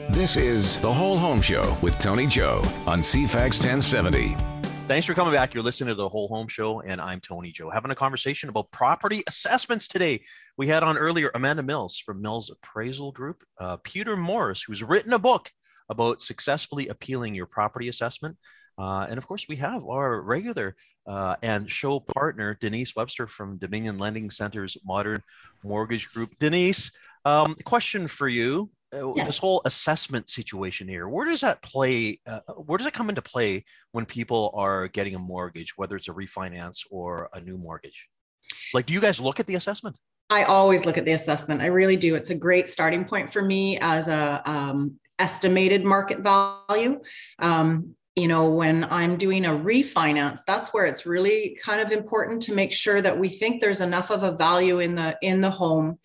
This 0.09 0.37
is 0.37 0.77
The 0.79 0.91
Whole 0.91 1.17
Home 1.17 1.41
Show 1.41 1.77
with 1.81 1.99
Tony 1.99 2.25
Joe 2.25 2.61
on 2.87 3.01
CFAX 3.01 3.59
1070. 3.59 4.35
Thanks 4.87 5.05
for 5.05 5.13
coming 5.13 5.33
back. 5.33 5.53
You're 5.53 5.63
listening 5.63 5.89
to 5.89 5.95
The 5.95 6.09
Whole 6.09 6.29
Home 6.29 6.47
Show, 6.47 6.81
and 6.81 6.99
I'm 6.99 7.19
Tony 7.19 7.51
Joe, 7.51 7.69
having 7.69 7.91
a 7.91 7.95
conversation 7.95 8.49
about 8.49 8.71
property 8.71 9.23
assessments 9.27 9.87
today. 9.87 10.21
We 10.57 10.67
had 10.67 10.83
on 10.83 10.97
earlier 10.97 11.31
Amanda 11.35 11.63
Mills 11.63 11.97
from 11.97 12.21
Mills 12.21 12.49
Appraisal 12.49 13.11
Group, 13.11 13.43
uh, 13.59 13.77
Peter 13.83 14.17
Morris, 14.17 14.63
who's 14.63 14.83
written 14.83 15.13
a 15.13 15.19
book 15.19 15.51
about 15.89 16.21
successfully 16.21 16.87
appealing 16.87 17.35
your 17.35 17.45
property 17.45 17.87
assessment. 17.87 18.37
Uh, 18.79 19.05
and 19.09 19.17
of 19.17 19.27
course, 19.27 19.47
we 19.49 19.57
have 19.57 19.85
our 19.85 20.21
regular 20.21 20.75
uh, 21.05 21.35
and 21.41 21.69
show 21.69 21.99
partner, 21.99 22.57
Denise 22.61 22.95
Webster 22.95 23.27
from 23.27 23.57
Dominion 23.57 23.97
Lending 23.97 24.29
Center's 24.29 24.77
Modern 24.85 25.21
Mortgage 25.63 26.09
Group. 26.09 26.29
Denise, 26.39 26.91
um, 27.25 27.55
question 27.65 28.07
for 28.07 28.29
you. 28.29 28.69
Yeah. 28.91 29.25
This 29.25 29.37
whole 29.37 29.61
assessment 29.65 30.29
situation 30.29 30.87
here, 30.87 31.07
where 31.07 31.27
does 31.27 31.41
that 31.41 31.61
play? 31.61 32.19
Uh, 32.25 32.39
where 32.65 32.79
does 32.79 32.87
it 32.87 32.93
come 32.93 33.09
into 33.09 33.21
play 33.21 33.63
when 33.91 34.03
people 34.03 34.51
are 34.55 34.87
getting 34.87 35.15
a 35.15 35.19
mortgage, 35.19 35.77
whether 35.77 35.95
it's 35.95 36.07
a 36.07 36.11
refinance 36.11 36.87
or 36.89 37.29
a 37.33 37.39
new 37.39 37.55
mortgage? 37.55 38.07
Like, 38.73 38.87
do 38.87 38.95
you 38.95 39.01
guys 39.01 39.21
look 39.21 39.39
at 39.39 39.45
the 39.45 39.53
assessment? 39.55 39.95
I 40.31 40.43
always 40.43 40.87
look 40.87 40.97
at 40.97 41.05
the 41.05 41.11
assessment. 41.11 41.61
I 41.61 41.67
really 41.67 41.97
do. 41.97 42.15
It's 42.15 42.31
a 42.31 42.35
great 42.35 42.67
starting 42.67 43.05
point 43.05 43.31
for 43.31 43.43
me 43.43 43.77
as 43.79 44.07
a 44.07 44.41
um, 44.49 44.99
estimated 45.19 45.83
market 45.83 46.19
value. 46.19 47.01
Um, 47.37 47.95
you 48.19 48.27
know 48.27 48.49
when 48.49 48.83
i'm 48.91 49.15
doing 49.15 49.45
a 49.45 49.49
refinance 49.49 50.41
that's 50.45 50.73
where 50.73 50.85
it's 50.85 51.05
really 51.05 51.57
kind 51.63 51.81
of 51.81 51.91
important 51.91 52.41
to 52.41 52.53
make 52.53 52.73
sure 52.73 53.01
that 53.01 53.17
we 53.17 53.29
think 53.29 53.61
there's 53.61 53.81
enough 53.81 54.11
of 54.11 54.23
a 54.23 54.33
value 54.33 54.79
in 54.79 54.95
the 54.95 55.17
in 55.21 55.41
the 55.41 55.49
home 55.49 55.97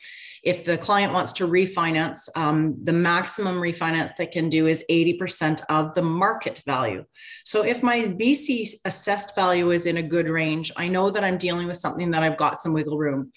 if 0.44 0.64
the 0.64 0.78
client 0.78 1.12
wants 1.12 1.32
to 1.32 1.48
refinance 1.48 2.28
um, 2.36 2.76
the 2.84 2.92
maximum 2.92 3.56
refinance 3.56 4.14
they 4.16 4.26
can 4.26 4.48
do 4.48 4.66
is 4.66 4.84
80% 4.90 5.62
of 5.68 5.94
the 5.94 6.02
market 6.02 6.62
value 6.66 7.04
so 7.44 7.64
if 7.64 7.82
my 7.82 7.98
bc 7.98 8.68
assessed 8.84 9.34
value 9.34 9.70
is 9.70 9.86
in 9.86 9.96
a 9.96 10.02
good 10.02 10.28
range 10.28 10.72
i 10.76 10.88
know 10.88 11.10
that 11.10 11.24
i'm 11.24 11.38
dealing 11.38 11.66
with 11.66 11.76
something 11.76 12.10
that 12.10 12.22
i've 12.22 12.36
got 12.36 12.60
some 12.60 12.72
wiggle 12.72 12.98
room 12.98 13.32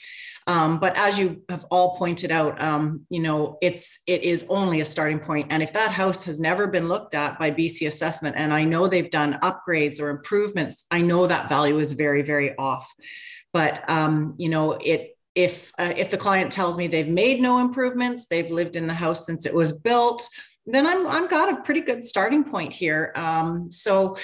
um, 0.47 0.79
but 0.79 0.95
as 0.95 1.19
you 1.19 1.43
have 1.49 1.65
all 1.69 1.97
pointed 1.97 2.31
out, 2.31 2.59
um, 2.61 3.05
you 3.09 3.19
know, 3.19 3.57
it's 3.61 4.01
it 4.07 4.23
is 4.23 4.47
only 4.49 4.79
a 4.79 4.85
starting 4.85 5.19
point. 5.19 5.47
And 5.49 5.61
if 5.61 5.73
that 5.73 5.91
house 5.91 6.23
has 6.23 6.39
never 6.39 6.67
been 6.67 6.87
looked 6.87 7.15
at 7.15 7.37
by 7.37 7.51
BC 7.51 7.85
Assessment, 7.85 8.37
and 8.37 8.53
I 8.53 8.63
know 8.63 8.87
they've 8.87 9.11
done 9.11 9.39
upgrades 9.43 9.99
or 9.99 10.09
improvements, 10.09 10.85
I 10.89 11.01
know 11.01 11.27
that 11.27 11.49
value 11.49 11.79
is 11.79 11.91
very 11.91 12.21
very 12.21 12.55
off. 12.55 12.89
But 13.51 13.87
um, 13.89 14.35
you 14.37 14.47
know, 14.47 14.71
it 14.71 15.16
if 15.37 15.71
uh, 15.77 15.93
if 15.95 16.09
the 16.09 16.17
client 16.17 16.51
tells 16.51 16.77
me 16.77 16.87
they've 16.87 17.07
made 17.07 17.39
no 17.39 17.59
improvements, 17.59 18.25
they've 18.25 18.49
lived 18.49 18.75
in 18.75 18.87
the 18.87 18.93
house 18.93 19.25
since 19.25 19.45
it 19.45 19.53
was 19.53 19.79
built, 19.79 20.27
then 20.65 20.87
I'm 20.87 21.07
I've 21.07 21.29
got 21.29 21.53
a 21.53 21.61
pretty 21.61 21.81
good 21.81 22.03
starting 22.03 22.43
point 22.43 22.73
here. 22.73 23.13
Um, 23.15 23.71
so. 23.71 24.17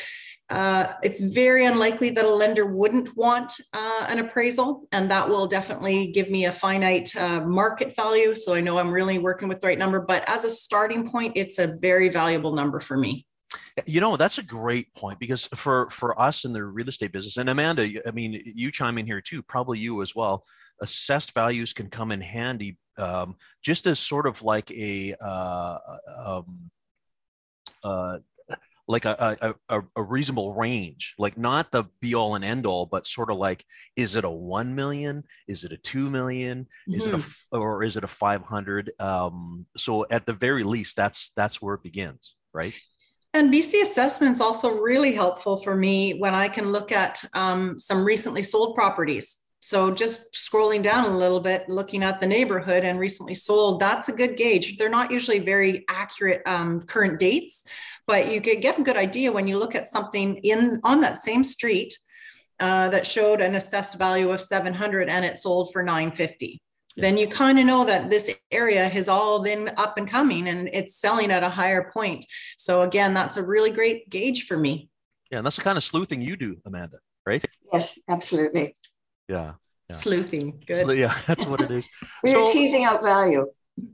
Uh, 0.50 0.94
it's 1.02 1.22
very 1.22 1.66
unlikely 1.66 2.12
that 2.12 2.26
a 2.26 2.30
lender 2.30 2.66
wouldn't 2.66 3.16
want 3.16 3.54
uh, 3.72 4.06
an 4.08 4.20
appraisal, 4.20 4.88
and 4.92 5.10
that 5.10 5.28
will 5.28 5.48
definitely 5.48 6.12
give 6.12 6.30
me 6.30 6.46
a 6.46 6.52
finite 6.52 7.16
uh, 7.16 7.40
market 7.40 7.96
value. 7.96 8.36
So 8.36 8.54
I 8.54 8.62
know 8.62 8.78
I'm 8.78 8.92
really 8.92 9.18
working 9.18 9.48
with 9.48 9.62
the 9.62 9.68
right 9.68 9.80
number, 9.80 10.02
but 10.02 10.24
as 10.28 10.44
a 10.44 10.50
starting 10.52 11.10
point, 11.10 11.34
it's 11.36 11.58
a 11.58 11.68
very 11.82 12.10
valuable 12.10 12.54
number 12.54 12.80
for 12.80 12.98
me. 12.98 13.26
You 13.88 14.02
know, 14.02 14.16
that's 14.16 14.38
a 14.38 14.44
great 14.44 14.94
point 14.94 15.18
because 15.18 15.48
for 15.56 15.90
for 15.90 16.20
us 16.22 16.46
in 16.46 16.54
the 16.54 16.64
real 16.64 16.90
estate 16.90 17.14
business, 17.14 17.38
and 17.38 17.50
Amanda, 17.50 17.88
I 18.06 18.12
mean, 18.12 18.40
you 18.46 18.70
chime 18.70 19.00
in 19.00 19.08
here 19.08 19.22
too, 19.22 19.42
probably 19.42 19.80
you 19.80 20.02
as 20.04 20.14
well. 20.14 20.44
Assessed 20.82 21.34
values 21.34 21.74
can 21.74 21.90
come 21.90 22.12
in 22.12 22.22
handy 22.22 22.78
um, 22.98 23.36
just 23.62 23.88
as 23.88 24.00
sort 24.00 24.28
of 24.28 24.42
like 24.42 24.70
a 24.72 25.16
uh, 25.22 25.78
um, 26.26 26.70
uh, 27.84 28.18
like 28.88 29.06
a, 29.06 29.56
a, 29.70 29.82
a, 29.96 30.04
reasonable 30.04 30.54
range, 30.56 31.16
like 31.18 31.38
not 31.38 31.72
the 31.72 31.86
be 32.02 32.16
all 32.16 32.36
and 32.36 32.44
end 32.44 32.66
all, 32.66 32.86
but 32.86 33.08
sort 33.08 33.32
of 33.32 33.38
like, 33.38 33.64
is 33.96 34.18
it 34.18 34.26
a 34.26 34.30
1 34.30 34.76
million? 34.76 35.24
Is 35.48 35.64
it 35.64 35.72
a 35.72 35.78
2 35.78 36.10
million? 36.10 36.68
Is 36.88 37.06
mm-hmm. 37.06 37.16
it 37.16 37.20
a, 37.20 37.24
mm-hmm. 37.24 37.58
or 37.60 37.84
is 37.84 37.96
it 37.96 38.04
a 38.04 38.08
500? 38.08 38.92
Um, 39.00 39.66
so 39.78 40.06
at 40.12 40.26
the 40.26 40.34
very 40.34 40.64
least, 40.64 40.98
that's, 40.98 41.32
that's 41.36 41.62
where 41.62 41.76
it 41.76 41.84
begins, 41.84 42.36
right? 42.54 42.78
And 43.34 43.54
BC 43.54 43.82
assessment's 43.82 44.42
also 44.42 44.78
really 44.78 45.14
helpful 45.14 45.58
for 45.58 45.76
me 45.76 46.20
when 46.20 46.36
I 46.36 46.50
can 46.50 46.66
look 46.72 46.92
at 46.92 47.24
um, 47.34 47.80
some 47.80 48.04
recently 48.04 48.44
sold 48.44 48.76
properties. 48.76 49.43
So 49.64 49.92
just 49.92 50.34
scrolling 50.34 50.84
down 50.84 51.06
a 51.06 51.18
little 51.18 51.40
bit, 51.40 51.70
looking 51.70 52.04
at 52.04 52.20
the 52.20 52.28
neighborhood 52.28 52.84
and 52.84 53.00
recently 53.00 53.34
sold, 53.34 53.80
that's 53.80 54.10
a 54.10 54.14
good 54.14 54.36
gauge. 54.36 54.76
They're 54.76 54.90
not 54.90 55.10
usually 55.10 55.40
very 55.40 55.86
accurate 55.88 56.42
um, 56.46 56.82
current 56.82 57.18
dates, 57.18 57.64
but 58.06 58.30
you 58.30 58.42
could 58.42 58.62
get 58.62 58.78
a 58.78 58.84
good 58.84 58.98
idea 58.98 59.32
when 59.32 59.48
you 59.48 59.58
look 59.58 59.74
at 59.74 59.88
something 59.88 60.36
in 60.44 60.82
on 60.84 61.00
that 61.00 61.20
same 61.20 61.46
street 61.46 61.98
uh, 62.60 62.90
that 62.90 63.08
showed 63.08 63.40
an 63.40 63.56
assessed 63.56 63.98
value 63.98 64.32
of 64.32 64.42
700 64.42 65.08
and 65.08 65.24
it 65.24 65.38
sold 65.38 65.72
for 65.72 65.82
950 65.82 66.60
then 66.98 67.18
you 67.18 67.28
kind 67.28 67.58
of 67.58 67.66
know 67.66 67.86
that 67.86 68.10
this 68.10 68.32
area 68.52 68.88
has 68.88 69.10
all 69.10 69.42
been 69.42 69.72
up 69.78 69.98
and 69.98 70.08
coming 70.08 70.48
and 70.50 70.70
it's 70.74 70.96
selling 70.98 71.32
at 71.32 71.42
a 71.42 71.50
higher 71.50 71.90
point. 71.92 72.24
So 72.56 72.84
again, 72.84 73.16
that's 73.16 73.36
a 73.36 73.44
really 73.44 73.72
great 73.72 74.10
gauge 74.12 74.46
for 74.46 74.56
me. 74.56 74.90
Yeah, 75.32 75.40
and 75.40 75.46
that's 75.46 75.56
the 75.56 75.64
kind 75.64 75.76
of 75.76 75.84
sleuthing 75.84 76.22
you 76.22 76.38
do, 76.38 76.58
Amanda, 76.66 76.98
right? 77.26 77.44
Yes, 77.72 77.98
absolutely. 78.08 78.76
Yeah. 79.28 79.54
yeah. 79.90 79.96
Sleuthing. 79.96 80.64
Good. 80.66 80.98
yeah, 80.98 81.16
that's 81.28 81.46
what 81.46 81.62
it 81.62 81.72
is. 81.72 81.90
We're 82.24 82.46
teasing 82.48 82.84
out 82.84 83.04
value. 83.04 83.48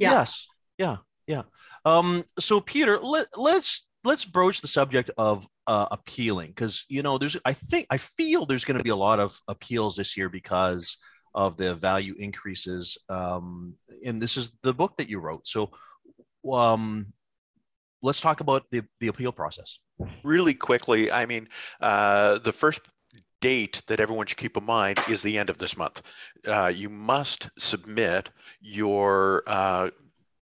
Yeah. 0.00 0.12
Yes. 0.12 0.46
Yeah. 0.78 0.98
Yeah. 1.26 1.42
Um, 1.84 2.24
so 2.38 2.60
Peter, 2.60 3.00
let, 3.00 3.26
let's 3.36 3.88
let's 4.04 4.24
broach 4.24 4.60
the 4.60 4.68
subject 4.68 5.10
of 5.18 5.48
uh, 5.66 5.86
appealing 5.90 6.50
because 6.50 6.84
you 6.88 7.02
know 7.02 7.18
there's 7.18 7.36
I 7.44 7.52
think 7.52 7.88
I 7.90 7.96
feel 7.96 8.46
there's 8.46 8.64
going 8.64 8.78
to 8.78 8.84
be 8.84 8.90
a 8.90 8.96
lot 8.96 9.18
of 9.18 9.40
appeals 9.48 9.96
this 9.96 10.16
year 10.16 10.28
because 10.28 10.98
of 11.34 11.56
the 11.56 11.74
value 11.74 12.14
increases. 12.18 12.98
Um, 13.08 13.74
and 14.04 14.20
this 14.20 14.36
is 14.36 14.52
the 14.62 14.74
book 14.74 14.96
that 14.98 15.08
you 15.08 15.20
wrote. 15.20 15.46
So 15.46 15.70
um, 16.50 17.12
let's 18.02 18.20
talk 18.20 18.40
about 18.40 18.64
the, 18.70 18.82
the 19.00 19.08
appeal 19.08 19.32
process. 19.32 19.78
Really 20.22 20.54
quickly, 20.54 21.10
I 21.10 21.26
mean, 21.26 21.48
uh, 21.80 22.38
the 22.38 22.52
first 22.52 22.80
date 23.40 23.82
that 23.86 24.00
everyone 24.00 24.26
should 24.26 24.38
keep 24.38 24.56
in 24.56 24.64
mind 24.64 24.98
is 25.08 25.22
the 25.22 25.38
end 25.38 25.50
of 25.50 25.58
this 25.58 25.76
month. 25.76 26.02
Uh, 26.46 26.68
you 26.68 26.88
must 26.88 27.48
submit 27.58 28.30
your 28.60 29.42
uh, 29.46 29.90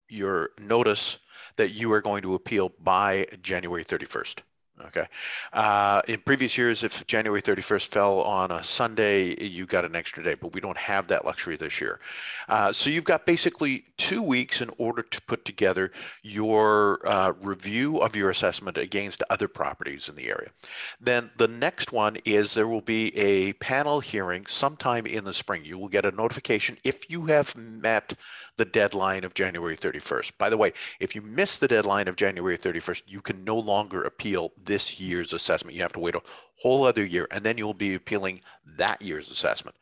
your 0.09 0.51
notice 0.59 1.19
that 1.57 1.71
you 1.71 1.93
are 1.93 2.01
going 2.01 2.23
to 2.23 2.35
appeal 2.35 2.73
by 2.81 3.27
January 3.43 3.85
31st. 3.85 4.41
Okay. 4.87 5.07
Uh, 5.53 6.03
in 6.09 6.21
previous 6.21 6.57
years, 6.57 6.83
if 6.83 7.07
January 7.07 7.43
31st 7.43 7.89
fell 7.89 8.21
on 8.23 8.51
a 8.51 8.65
Sunday, 8.65 9.41
you 9.43 9.67
got 9.67 9.85
an 9.85 9.95
extra 9.95 10.23
day, 10.23 10.35
but 10.35 10.53
we 10.55 10.61
don't 10.61 10.77
have 10.77 11.07
that 11.09 11.25
luxury 11.25 11.57
this 11.57 11.81
year. 11.81 12.01
Uh, 12.49 12.73
so 12.73 12.91
you've 12.91 13.05
got 13.05 13.27
basically 13.27 13.85
two 13.97 14.23
weeks 14.23 14.61
in 14.61 14.71
order 14.79 15.03
to 15.03 15.21
put 15.23 15.45
together 15.45 15.93
your 16.23 17.07
uh, 17.07 17.33
review 17.43 17.99
of 17.99 18.17
your 18.17 18.31
assessment 18.31 18.79
against 18.79 19.23
other 19.31 19.49
properties 19.49 20.09
in 20.09 20.15
the 20.15 20.29
area. 20.29 20.49
Then 21.01 21.31
the 21.37 21.49
next 21.49 21.93
one 21.93 22.17
is 22.25 22.55
there 22.55 22.69
will 22.69 22.81
be 22.81 23.17
a 23.17 23.53
panel 23.55 24.01
hearing 24.01 24.47
sometime 24.47 25.07
in 25.07 25.25
the 25.25 25.35
spring. 25.35 25.65
You 25.65 25.79
will 25.79 25.89
get 25.89 26.07
a 26.07 26.11
notification 26.11 26.79
if 26.85 27.11
you 27.11 27.27
have 27.27 27.55
met 27.57 28.15
the 28.57 28.65
deadline 28.67 29.25
of 29.25 29.33
January 29.33 29.75
31st. 29.75 30.33
By 30.37 30.51
the 30.51 30.57
way, 30.57 30.75
if 31.01 31.15
you 31.15 31.23
miss 31.23 31.57
the 31.57 31.67
deadline 31.67 32.09
of 32.09 32.17
January 32.17 32.59
31st, 32.59 33.05
you 33.07 33.23
can 33.23 33.43
no 33.43 33.59
longer 33.59 34.03
appeal 34.03 34.53
this 34.71 35.01
year's 35.01 35.33
assessment. 35.33 35.75
You 35.75 35.83
have 35.83 35.93
to 35.95 35.99
wait 35.99 36.15
a 36.15 36.23
whole 36.61 36.85
other 36.85 37.05
year, 37.05 37.27
and 37.31 37.43
then 37.45 37.57
you'll 37.57 37.75
be 37.75 37.95
appealing 37.95 38.41
that 38.77 39.01
year's 39.03 39.31
assessment. 39.31 39.77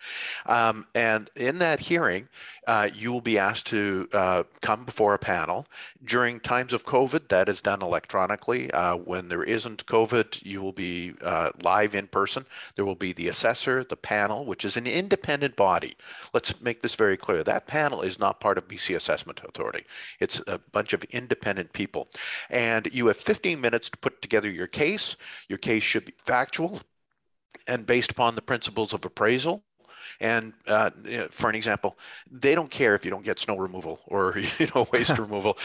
Um, 0.47 0.87
and 0.95 1.31
in 1.37 1.59
that 1.59 1.81
hearing, 1.81 2.29
uh, 2.67 2.91
you 2.95 3.13
will 3.13 3.21
be 3.21 3.39
asked 3.39 3.67
to 3.69 4.09
uh, 4.13 4.43
come 4.61 4.85
before 4.85 5.15
a 5.15 5.19
panel. 5.19 5.67
During 6.05 6.39
times 6.41 6.73
of 6.73 6.85
COVID, 6.85 7.29
that 7.29 7.49
is 7.49 7.63
done 7.63 7.83
electronically. 7.83 8.71
Uh, 8.73 8.97
when 8.97 9.29
there 9.29 9.43
isn't 9.43 9.87
COVID, 9.87 10.45
you 10.45 10.61
will 10.61 10.73
be 10.73 11.15
uh, 11.23 11.51
live 11.63 11.95
in 11.95 12.07
person. 12.07 12.45
There 12.77 12.85
will 12.85 12.95
be 12.95 13.13
the 13.13 13.29
assessor, 13.29 13.85
the 13.85 13.97
panel, 13.97 14.45
which 14.45 14.65
is 14.65 14.77
an 14.77 14.87
independent 14.87 15.57
body. 15.57 15.97
Let's 16.35 16.61
make 16.61 16.83
this 16.83 16.95
very 16.95 17.17
clear. 17.17 17.43
That 17.43 17.67
panel 17.67 18.03
is 18.03 18.19
not 18.19 18.41
part 18.41 18.59
of 18.59 18.69
BC 18.69 18.97
Assessment 18.97 19.41
Authority. 19.49 19.85
It's 20.21 20.43
a 20.47 20.59
bunch 20.59 20.93
of 20.93 21.05
independent 21.05 21.73
people. 21.73 22.09
And 22.51 22.89
you 22.93 23.07
have 23.07 23.17
15 23.17 23.61
minutes 23.61 23.89
to 23.91 23.97
put 23.97 24.21
together 24.21 24.51
your 24.51 24.67
case. 24.67 25.17
Your 25.49 25.59
case 25.59 25.83
should 25.83 26.05
be 26.05 26.15
factual 26.23 26.68
and 27.67 27.87
based 27.87 28.11
upon 28.11 28.35
the 28.35 28.43
principles 28.43 28.93
of 28.93 29.05
appraisal. 29.05 29.63
And 30.21 30.53
uh, 30.67 30.91
for 31.31 31.49
an 31.49 31.55
example, 31.55 31.97
they 32.31 32.55
don't 32.55 32.71
care 32.71 32.95
if 32.95 33.05
you 33.05 33.11
don't 33.11 33.25
get 33.25 33.39
snow 33.39 33.57
removal 33.57 34.01
or 34.07 34.37
you 34.59 34.69
know 34.75 34.89
waste 34.93 35.19
removal. 35.19 35.59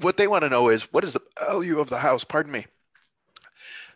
What 0.00 0.16
they 0.16 0.26
want 0.26 0.42
to 0.42 0.48
know 0.48 0.68
is 0.68 0.92
what 0.92 1.04
is 1.04 1.12
the 1.12 1.22
value 1.38 1.78
of 1.78 1.88
the 1.88 1.98
house? 1.98 2.24
Pardon 2.24 2.52
me. 2.52 2.66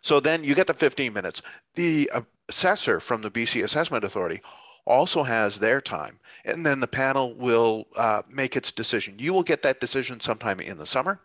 So 0.01 0.19
then 0.19 0.43
you 0.43 0.55
get 0.55 0.67
the 0.67 0.73
15 0.73 1.11
minutes. 1.11 1.41
The 1.75 2.09
assessor 2.47 3.01
from 3.01 3.21
the 3.21 3.29
BC 3.29 3.63
Assessment 3.63 4.05
Authority 4.05 4.41
also 4.85 5.23
has 5.23 5.59
their 5.59 5.81
time, 5.81 6.19
and 6.45 6.65
then 6.65 6.79
the 6.79 6.87
panel 6.87 7.35
will 7.35 7.85
uh, 7.97 8.21
make 8.29 8.55
its 8.55 8.71
decision. 8.71 9.15
You 9.19 9.33
will 9.33 9.43
get 9.43 9.61
that 9.63 9.81
decision 9.81 10.21
sometime 10.21 10.61
in 10.61 10.77
the 10.77 10.85
summer 10.85 11.19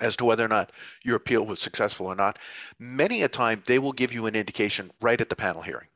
as 0.00 0.16
to 0.16 0.24
whether 0.24 0.44
or 0.44 0.48
not 0.48 0.72
your 1.02 1.16
appeal 1.16 1.46
was 1.46 1.60
successful 1.60 2.06
or 2.06 2.14
not. 2.14 2.38
Many 2.78 3.22
a 3.22 3.28
time 3.28 3.62
they 3.66 3.78
will 3.78 3.92
give 3.92 4.12
you 4.12 4.26
an 4.26 4.34
indication 4.34 4.90
right 5.00 5.20
at 5.20 5.28
the 5.28 5.36
panel 5.36 5.62
hearing. 5.62 5.88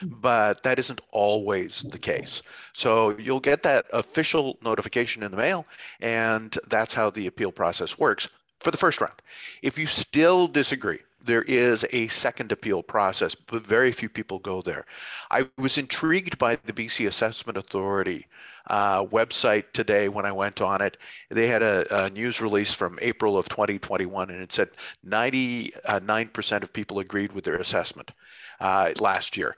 Hmm. 0.00 0.08
But 0.20 0.62
that 0.62 0.78
isn't 0.78 1.00
always 1.10 1.82
the 1.90 1.98
case. 1.98 2.42
So 2.72 3.16
you'll 3.18 3.40
get 3.40 3.62
that 3.64 3.86
official 3.92 4.58
notification 4.62 5.22
in 5.22 5.30
the 5.30 5.36
mail, 5.36 5.66
and 6.00 6.56
that's 6.68 6.94
how 6.94 7.10
the 7.10 7.26
appeal 7.26 7.52
process 7.52 7.98
works 7.98 8.28
for 8.60 8.70
the 8.70 8.78
first 8.78 9.00
round. 9.00 9.20
If 9.62 9.78
you 9.78 9.86
still 9.86 10.48
disagree, 10.48 11.00
there 11.24 11.42
is 11.42 11.86
a 11.92 12.08
second 12.08 12.52
appeal 12.52 12.82
process, 12.82 13.34
but 13.34 13.66
very 13.66 13.92
few 13.92 14.08
people 14.08 14.38
go 14.38 14.62
there. 14.62 14.84
I 15.30 15.48
was 15.58 15.78
intrigued 15.78 16.38
by 16.38 16.56
the 16.64 16.72
BC 16.72 17.06
Assessment 17.06 17.56
Authority 17.58 18.26
uh, 18.68 19.04
website 19.04 19.72
today 19.72 20.08
when 20.08 20.24
I 20.24 20.32
went 20.32 20.60
on 20.60 20.80
it. 20.80 20.96
They 21.30 21.48
had 21.48 21.62
a, 21.62 22.04
a, 22.04 22.10
news 22.10 22.40
release 22.40 22.72
from 22.72 22.98
April 23.02 23.36
of 23.36 23.48
2021, 23.48 24.30
and 24.30 24.40
it 24.40 24.52
said 24.52 24.70
99% 25.06 26.62
of 26.62 26.72
people 26.72 26.98
agreed 27.00 27.32
with 27.32 27.44
their 27.44 27.56
assessment 27.56 28.12
uh, 28.60 28.92
last 29.00 29.36
year. 29.36 29.56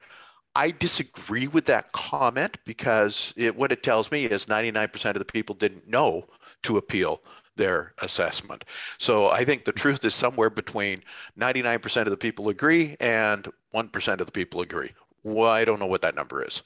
I 0.57 0.71
disagree 0.71 1.49
with 1.49 1.67
that 1.67 1.93
comment 1.93 2.59
because 2.65 3.35
it, 3.37 3.55
what 3.57 3.73
it 3.73 3.83
tells 3.83 4.13
me 4.13 4.27
is 4.27 4.47
99% 4.47 5.11
of 5.11 5.19
the 5.19 5.25
people 5.25 5.55
didn't 5.55 5.89
know 5.89 6.27
to 6.63 6.79
appeal 6.79 7.21
their 7.57 7.95
assessment. 7.99 8.65
So 8.99 9.29
I 9.29 9.45
think 9.45 9.65
the 9.65 9.73
truth 9.73 10.05
is 10.05 10.15
somewhere 10.15 10.51
between 10.51 11.03
99% 11.39 12.03
of 12.03 12.11
the 12.11 12.17
people 12.17 12.49
agree 12.49 12.97
and 13.01 13.49
1% 13.75 14.21
of 14.21 14.27
the 14.27 14.33
people 14.33 14.61
agree. 14.61 14.93
Well, 15.23 15.51
I 15.51 15.65
don't 15.65 15.81
know 15.81 15.87
what 15.87 16.03
that 16.03 16.15
number 16.15 16.45
is. 16.45 16.63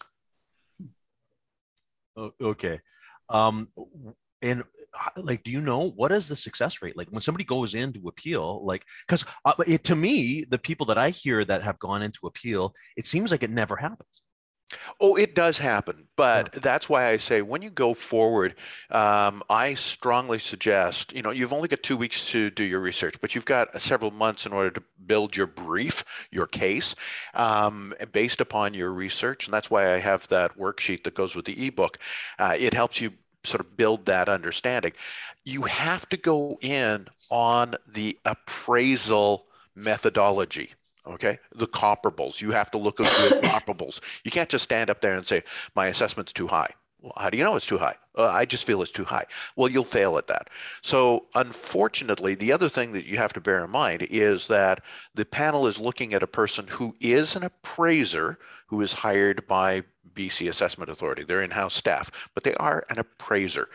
Okay. 2.41 2.80
Um, 3.28 3.68
and 4.43 4.64
like, 5.16 5.43
do 5.43 5.51
you 5.51 5.61
know 5.61 5.91
what 5.91 6.12
is 6.12 6.28
the 6.28 6.36
success 6.36 6.82
rate? 6.82 6.97
Like 6.97 7.09
when 7.09 7.20
somebody 7.20 7.45
goes 7.45 7.74
in 7.74 7.93
to 7.93 8.09
appeal, 8.09 8.64
like, 8.64 8.84
because 9.07 9.24
uh, 9.45 9.55
to 9.84 9.97
me, 9.97 10.45
the 10.49 10.59
people 10.59 10.86
that 10.86 10.99
I 10.99 11.11
hear 11.11 11.45
that 11.45 11.62
have 11.62 11.78
gone 11.78 12.03
into 12.03 12.26
appeal, 12.26 12.74
it 12.97 13.07
seems 13.07 13.30
like 13.30 13.43
it 13.43 13.51
never 13.51 13.76
happens. 13.76 14.22
Oh, 15.01 15.16
it 15.16 15.35
does 15.35 15.59
happen, 15.59 16.07
but 16.16 16.51
yeah. 16.53 16.61
that's 16.61 16.89
why 16.89 17.09
I 17.09 17.16
say 17.16 17.41
when 17.41 17.62
you 17.62 17.71
go 17.71 17.95
forward, 17.95 18.55
um, 18.91 19.43
I 19.49 19.75
strongly 19.75 20.39
suggest 20.39 21.12
you 21.14 21.23
know 21.23 21.31
you've 21.31 21.53
only 21.53 21.69
got 21.69 21.83
two 21.83 21.97
weeks 21.97 22.31
to 22.33 22.51
do 22.51 22.64
your 22.64 22.81
research, 22.81 23.21
but 23.21 23.35
you've 23.35 23.45
got 23.45 23.81
several 23.81 24.11
months 24.11 24.45
in 24.45 24.53
order 24.53 24.71
to 24.71 24.83
build 25.07 25.37
your 25.37 25.47
brief, 25.47 26.05
your 26.31 26.47
case, 26.47 26.95
um, 27.35 27.95
based 28.12 28.41
upon 28.41 28.75
your 28.75 28.93
research, 28.93 29.47
and 29.47 29.55
that's 29.55 29.71
why 29.71 29.95
I 29.95 29.99
have 29.99 30.29
that 30.29 30.59
worksheet 30.59 31.05
that 31.05 31.14
goes 31.14 31.35
with 31.35 31.47
the 31.47 31.66
ebook. 31.66 31.99
Uh, 32.39 32.57
it 32.59 32.75
helps 32.75 33.01
you 33.01 33.12
sort 33.45 33.61
of 33.61 33.77
build 33.77 34.05
that 34.07 34.29
understanding. 34.29 34.93
You 35.45 35.62
have 35.62 36.09
to 36.11 36.16
go 36.16 36.59
in 36.61 37.09
on 37.31 37.77
the 37.87 38.19
appraisal 38.25 39.47
methodology 39.75 40.73
okay? 41.09 41.39
The 41.55 41.67
comparables. 41.67 42.41
You 42.41 42.51
have 42.53 42.71
to 42.73 42.79
look 42.79 43.01
at 43.01 43.07
the 43.07 43.41
comparables. 43.45 44.01
You 44.25 44.31
can't 44.31 44.49
just 44.49 44.65
stand 44.65 44.91
up 44.91 45.01
there 45.01 45.15
and 45.15 45.27
say 45.27 45.43
my 45.75 45.87
assessment's 45.87 46.33
too 46.33 46.47
high. 46.47 46.73
Well, 47.01 47.13
how 47.17 47.31
do 47.31 47.39
you 47.39 47.45
know 47.45 47.55
it's 47.55 47.67
too 47.67 47.79
high? 47.79 47.95
Uh, 48.17 48.27
i 48.27 48.45
just 48.45 48.65
feel 48.65 48.83
it's 48.83 48.91
too 48.91 49.05
high. 49.05 49.25
Well 49.55 49.69
you'll 49.69 49.85
fail 49.85 50.19
at 50.19 50.27
that. 50.27 50.49
So 50.83 51.27
unfortunately 51.37 52.35
the 52.35 52.51
other 52.51 52.69
thing 52.69 52.93
that 52.93 53.07
you 53.07 53.17
have 53.17 53.33
to 53.35 53.41
bear 53.41 53.65
in 53.65 53.71
mind 53.71 54.03
is 54.11 54.49
that 54.49 54.83
the 55.15 55.25
panel 55.25 55.69
is 55.69 55.79
looking 55.79 56.13
at 56.13 56.25
a 56.25 56.27
person 56.27 56.67
who 56.67 56.97
is 57.01 57.37
an 57.37 57.45
appraiser 57.45 58.39
who 58.67 58.81
is 58.81 58.93
hired 58.93 59.47
by 59.47 59.85
BC 60.15 60.49
Assessment 60.49 60.91
Authority. 60.91 61.23
They're 61.23 61.45
in-house 61.45 61.75
staff, 61.75 62.11
but 62.35 62.43
they 62.43 62.55
are 62.55 62.85
an 62.91 62.99
appraiser. 62.99 63.69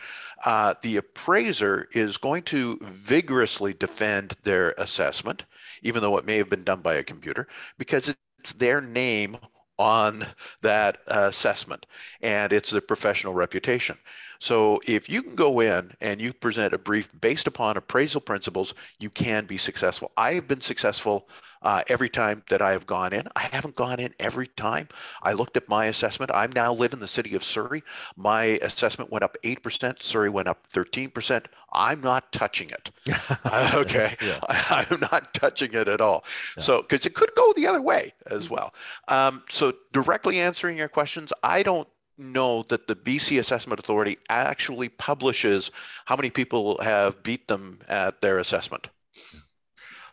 Uh, 0.44 0.74
the 0.82 0.98
appraiser 0.98 1.88
is 1.92 2.18
going 2.18 2.42
to 2.42 2.78
vigorously 2.82 3.72
defend 3.72 4.36
their 4.42 4.72
assessment 4.76 5.44
even 5.84 6.02
though 6.02 6.18
it 6.18 6.24
may 6.24 6.36
have 6.38 6.50
been 6.50 6.64
done 6.64 6.80
by 6.80 6.94
a 6.94 7.04
computer, 7.04 7.46
because 7.78 8.12
it's 8.40 8.52
their 8.54 8.80
name 8.80 9.36
on 9.78 10.26
that 10.62 10.98
assessment 11.06 11.86
and 12.22 12.52
it's 12.52 12.70
their 12.70 12.80
professional 12.80 13.34
reputation. 13.34 13.96
So 14.38 14.80
if 14.86 15.08
you 15.08 15.22
can 15.22 15.34
go 15.34 15.60
in 15.60 15.92
and 16.00 16.20
you 16.20 16.32
present 16.32 16.74
a 16.74 16.78
brief 16.78 17.08
based 17.20 17.46
upon 17.46 17.76
appraisal 17.76 18.20
principles, 18.20 18.74
you 18.98 19.10
can 19.10 19.46
be 19.46 19.56
successful. 19.56 20.12
I 20.16 20.34
have 20.34 20.48
been 20.48 20.60
successful 20.60 21.28
uh, 21.64 21.82
every 21.88 22.08
time 22.08 22.42
that 22.50 22.62
I 22.62 22.72
have 22.72 22.86
gone 22.86 23.12
in. 23.12 23.26
I 23.34 23.48
haven't 23.50 23.74
gone 23.74 23.98
in 23.98 24.14
every 24.20 24.46
time. 24.48 24.88
I 25.22 25.32
looked 25.32 25.56
at 25.56 25.68
my 25.68 25.86
assessment. 25.86 26.30
I 26.32 26.46
now 26.54 26.72
live 26.72 26.92
in 26.92 27.00
the 27.00 27.08
city 27.08 27.34
of 27.34 27.42
Surrey. 27.42 27.82
My 28.16 28.44
assessment 28.62 29.10
went 29.10 29.24
up 29.24 29.36
8%, 29.42 30.02
Surrey 30.02 30.28
went 30.28 30.46
up 30.46 30.66
13%. 30.72 31.46
I'm 31.72 32.00
not 32.00 32.30
touching 32.32 32.70
it. 32.70 32.90
Okay. 33.74 34.14
yeah. 34.22 34.38
I, 34.48 34.86
am 34.90 35.00
not 35.12 35.32
touching 35.34 35.72
it 35.72 35.88
at 35.88 36.00
all. 36.00 36.24
Yeah. 36.56 36.62
So, 36.62 36.82
because 36.82 37.06
it 37.06 37.14
could 37.14 37.30
go 37.34 37.52
the 37.54 37.66
other 37.66 37.80
way 37.82 38.12
as 38.26 38.50
well. 38.50 38.74
Um, 39.08 39.42
so, 39.50 39.72
directly 39.92 40.38
answering 40.38 40.76
your 40.76 40.88
questions, 40.88 41.32
I 41.42 41.62
don't 41.62 41.88
know 42.18 42.64
that 42.68 42.86
the 42.86 42.94
BC 42.94 43.38
Assessment 43.40 43.80
Authority 43.80 44.18
actually 44.28 44.88
publishes 44.88 45.70
how 46.04 46.16
many 46.16 46.30
people 46.30 46.80
have 46.82 47.22
beat 47.22 47.48
them 47.48 47.80
at 47.88 48.20
their 48.20 48.38
assessment. 48.38 48.86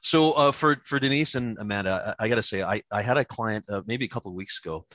So 0.02 0.34
uh, 0.34 0.52
for 0.52 0.76
for 0.84 1.00
Denise 1.00 1.36
and 1.36 1.58
Amanda, 1.60 2.16
I, 2.20 2.26
I 2.26 2.30
got 2.30 2.36
to 2.36 2.44
say, 2.44 2.64
I 2.64 2.82
I 2.92 3.02
had 3.02 3.18
a 3.18 3.26
client 3.26 3.66
uh, 3.70 3.82
maybe 3.86 4.06
a 4.06 4.10
couple 4.10 4.32
of 4.32 4.36
weeks 4.36 4.60
ago. 4.64 4.86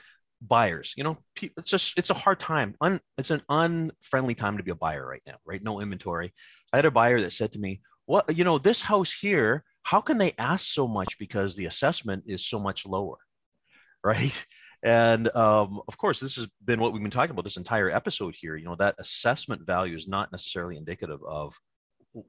Buyers, 0.43 0.93
you 0.99 1.05
know, 1.05 1.17
it's 1.41 1.71
just 1.71 1.97
it's 1.97 2.11
a 2.11 2.15
hard 2.15 2.39
time. 2.39 2.75
Un, 2.83 3.01
it's 3.17 3.31
an 3.31 3.43
unfriendly 3.49 4.35
time 4.35 4.59
to 4.59 4.63
be 4.63 4.71
a 4.71 4.75
buyer 4.75 5.07
right 5.07 5.23
now, 5.27 5.37
right? 5.47 5.63
No 5.63 5.81
inventory. 5.81 6.35
I 6.73 6.77
had 6.77 6.85
a 6.85 6.91
buyer 6.91 7.21
that 7.21 7.33
said 7.33 7.53
to 7.53 7.59
me, 7.59 7.81
"What, 8.05 8.37
you 8.37 8.45
know, 8.45 8.59
this 8.59 8.83
house 8.83 9.13
here, 9.13 9.65
how 9.85 10.03
can 10.03 10.19
they 10.19 10.35
ask 10.39 10.67
so 10.67 10.87
much 10.87 11.19
because 11.19 11.57
the 11.57 11.65
assessment 11.65 12.25
is 12.27 12.47
so 12.47 12.59
much 12.59 12.85
lower, 12.85 13.17
right?" 14.05 14.45
And 14.83 15.35
um, 15.35 15.81
of 15.89 15.97
course, 15.97 16.21
this 16.21 16.37
has 16.37 16.49
been 16.65 16.81
what 16.81 16.93
we've 16.93 17.03
been 17.03 17.11
talking 17.11 17.31
about 17.31 17.45
this 17.45 17.57
entire 17.57 17.91
episode 17.91 18.35
here. 18.37 18.57
You 18.57 18.67
know, 18.67 18.77
that 18.77 18.97
assessment 18.99 19.65
value 19.65 19.97
is 19.97 20.07
not 20.07 20.33
necessarily 20.33 20.77
indicative 20.77 21.21
of 21.27 21.59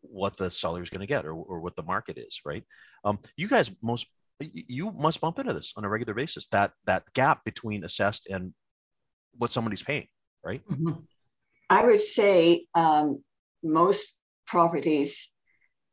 what 0.02 0.38
the 0.38 0.50
seller 0.50 0.82
is 0.82 0.90
going 0.90 1.02
to 1.02 1.08
get 1.08 1.26
or, 1.26 1.34
or 1.34 1.60
what 1.60 1.76
the 1.76 1.84
market 1.84 2.18
is 2.18 2.42
right 2.46 2.64
um, 3.04 3.20
you 3.36 3.48
guys 3.48 3.72
most 3.82 4.08
you 4.40 4.92
must 4.92 5.22
bump 5.22 5.40
into 5.40 5.54
this 5.54 5.74
on 5.78 5.86
a 5.86 5.90
regular 5.90 6.14
basis 6.14 6.48
that 6.48 6.72
that 6.86 7.04
gap 7.14 7.44
between 7.44 7.84
assessed 7.84 8.28
and 8.28 8.54
what 9.38 9.52
somebody's 9.52 9.84
paying 9.84 10.08
right 10.44 10.62
mm-hmm. 10.70 11.00
i 11.70 11.86
would 11.86 12.00
say 12.00 12.66
um, 12.76 13.24
most 13.64 14.20
properties 14.46 15.36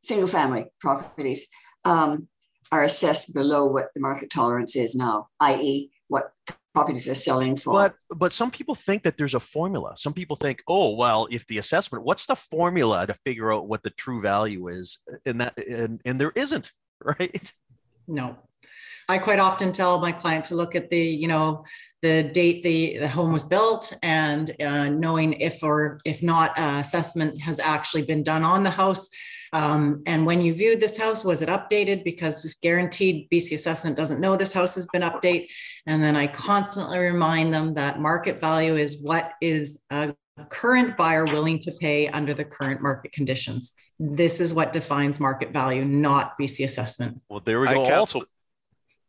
single 0.00 0.28
family 0.28 0.66
properties 0.80 1.48
um, 1.84 2.28
are 2.72 2.82
assessed 2.82 3.34
below 3.34 3.66
what 3.66 3.88
the 3.94 4.00
market 4.00 4.30
tolerance 4.30 4.76
is 4.76 4.94
now 4.94 5.28
i.e 5.40 5.90
what 6.08 6.32
properties 6.74 7.08
are 7.08 7.14
selling 7.14 7.56
for. 7.56 7.72
But 7.72 7.94
but 8.16 8.32
some 8.32 8.50
people 8.50 8.74
think 8.74 9.04
that 9.04 9.16
there's 9.16 9.34
a 9.34 9.40
formula. 9.40 9.94
Some 9.96 10.12
people 10.12 10.36
think, 10.36 10.62
oh 10.68 10.94
well, 10.96 11.28
if 11.30 11.46
the 11.46 11.58
assessment, 11.58 12.04
what's 12.04 12.26
the 12.26 12.36
formula 12.36 13.06
to 13.06 13.14
figure 13.24 13.52
out 13.52 13.68
what 13.68 13.82
the 13.82 13.90
true 13.90 14.20
value 14.20 14.68
is? 14.68 14.98
And 15.24 15.40
that 15.40 15.56
and, 15.66 16.00
and 16.04 16.20
there 16.20 16.32
isn't, 16.34 16.72
right? 17.04 17.52
No. 18.06 18.36
I 19.06 19.18
quite 19.18 19.38
often 19.38 19.70
tell 19.70 20.00
my 20.00 20.12
client 20.12 20.46
to 20.46 20.54
look 20.54 20.74
at 20.74 20.88
the, 20.88 20.98
you 20.98 21.28
know, 21.28 21.66
the 22.00 22.22
date 22.22 22.62
the, 22.62 22.96
the 23.00 23.08
home 23.08 23.32
was 23.32 23.44
built 23.44 23.92
and 24.02 24.50
uh, 24.62 24.88
knowing 24.88 25.34
if 25.34 25.62
or 25.62 26.00
if 26.06 26.22
not 26.22 26.58
uh, 26.58 26.78
assessment 26.80 27.38
has 27.42 27.60
actually 27.60 28.02
been 28.02 28.22
done 28.22 28.42
on 28.42 28.62
the 28.62 28.70
house 28.70 29.10
um, 29.54 30.02
and 30.04 30.26
when 30.26 30.40
you 30.40 30.52
viewed 30.52 30.80
this 30.80 30.98
house, 30.98 31.24
was 31.24 31.40
it 31.40 31.48
updated? 31.48 32.02
Because 32.02 32.56
guaranteed 32.60 33.30
BC 33.30 33.52
assessment 33.52 33.96
doesn't 33.96 34.20
know 34.20 34.36
this 34.36 34.52
house 34.52 34.74
has 34.74 34.88
been 34.88 35.02
updated. 35.02 35.46
And 35.86 36.02
then 36.02 36.16
I 36.16 36.26
constantly 36.26 36.98
remind 36.98 37.54
them 37.54 37.74
that 37.74 38.00
market 38.00 38.40
value 38.40 38.74
is 38.74 39.00
what 39.00 39.30
is 39.40 39.80
a 39.90 40.12
current 40.50 40.96
buyer 40.96 41.24
willing 41.24 41.62
to 41.62 41.72
pay 41.80 42.08
under 42.08 42.34
the 42.34 42.44
current 42.44 42.82
market 42.82 43.12
conditions. 43.12 43.72
This 44.00 44.40
is 44.40 44.52
what 44.52 44.72
defines 44.72 45.20
market 45.20 45.52
value, 45.52 45.84
not 45.84 46.36
BC 46.36 46.64
assessment. 46.64 47.20
Well, 47.28 47.38
there 47.38 47.60
we 47.60 47.68
go. 47.68 47.84
I 47.84 47.88
counsel, 47.88 48.24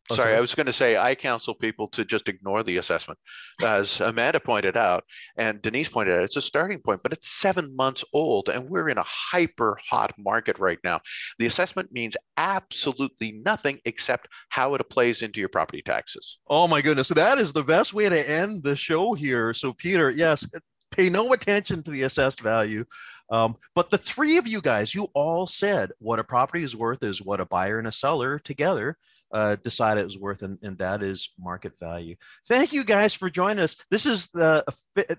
Oh, 0.09 0.15
sorry, 0.15 0.25
sorry, 0.27 0.37
I 0.37 0.41
was 0.41 0.53
going 0.53 0.67
to 0.67 0.73
say 0.73 0.97
I 0.97 1.15
counsel 1.15 1.55
people 1.55 1.87
to 1.89 2.05
just 2.05 2.29
ignore 2.29 2.61
the 2.61 2.77
assessment. 2.77 3.19
As 3.63 4.01
Amanda 4.01 4.39
pointed 4.39 4.77
out, 4.77 5.03
and 5.35 5.61
Denise 5.63 5.89
pointed 5.89 6.15
out, 6.15 6.23
it's 6.23 6.35
a 6.35 6.41
starting 6.41 6.79
point, 6.79 7.01
but 7.01 7.11
it's 7.11 7.27
seven 7.27 7.75
months 7.75 8.03
old, 8.13 8.49
and 8.49 8.69
we're 8.69 8.89
in 8.89 8.99
a 8.99 9.05
hyper 9.05 9.79
hot 9.83 10.13
market 10.19 10.59
right 10.59 10.77
now. 10.83 10.99
The 11.39 11.47
assessment 11.47 11.91
means 11.91 12.15
absolutely 12.37 13.41
nothing 13.43 13.79
except 13.85 14.27
how 14.49 14.75
it 14.75 14.89
plays 14.91 15.23
into 15.23 15.39
your 15.39 15.49
property 15.49 15.81
taxes. 15.81 16.37
Oh, 16.47 16.67
my 16.67 16.81
goodness. 16.81 17.07
So 17.07 17.15
that 17.15 17.39
is 17.39 17.51
the 17.51 17.63
best 17.63 17.93
way 17.93 18.07
to 18.07 18.29
end 18.29 18.63
the 18.63 18.75
show 18.75 19.15
here. 19.15 19.55
So, 19.55 19.73
Peter, 19.73 20.11
yes, 20.11 20.47
pay 20.91 21.09
no 21.09 21.33
attention 21.33 21.81
to 21.81 21.89
the 21.91 22.03
assessed 22.03 22.41
value. 22.41 22.85
Um, 23.31 23.55
but 23.73 23.89
the 23.89 23.97
three 23.97 24.37
of 24.37 24.47
you 24.47 24.61
guys, 24.61 24.93
you 24.93 25.07
all 25.15 25.47
said 25.47 25.91
what 25.97 26.19
a 26.19 26.23
property 26.23 26.63
is 26.63 26.75
worth 26.75 27.01
is 27.01 27.23
what 27.23 27.41
a 27.41 27.45
buyer 27.45 27.79
and 27.79 27.87
a 27.87 27.91
seller 27.91 28.37
together 28.37 28.97
uh, 29.31 29.55
decide 29.63 29.97
it 29.97 30.03
was 30.03 30.17
worth, 30.17 30.41
and, 30.41 30.57
and 30.61 30.77
that 30.77 31.03
is 31.03 31.33
market 31.39 31.73
value. 31.79 32.15
Thank 32.47 32.73
you 32.73 32.83
guys 32.83 33.13
for 33.13 33.29
joining 33.29 33.63
us. 33.63 33.75
This 33.89 34.05
is 34.05 34.27
the 34.27 34.63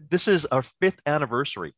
this 0.08 0.28
is 0.28 0.46
our 0.46 0.62
fifth 0.62 1.00
anniversary. 1.06 1.74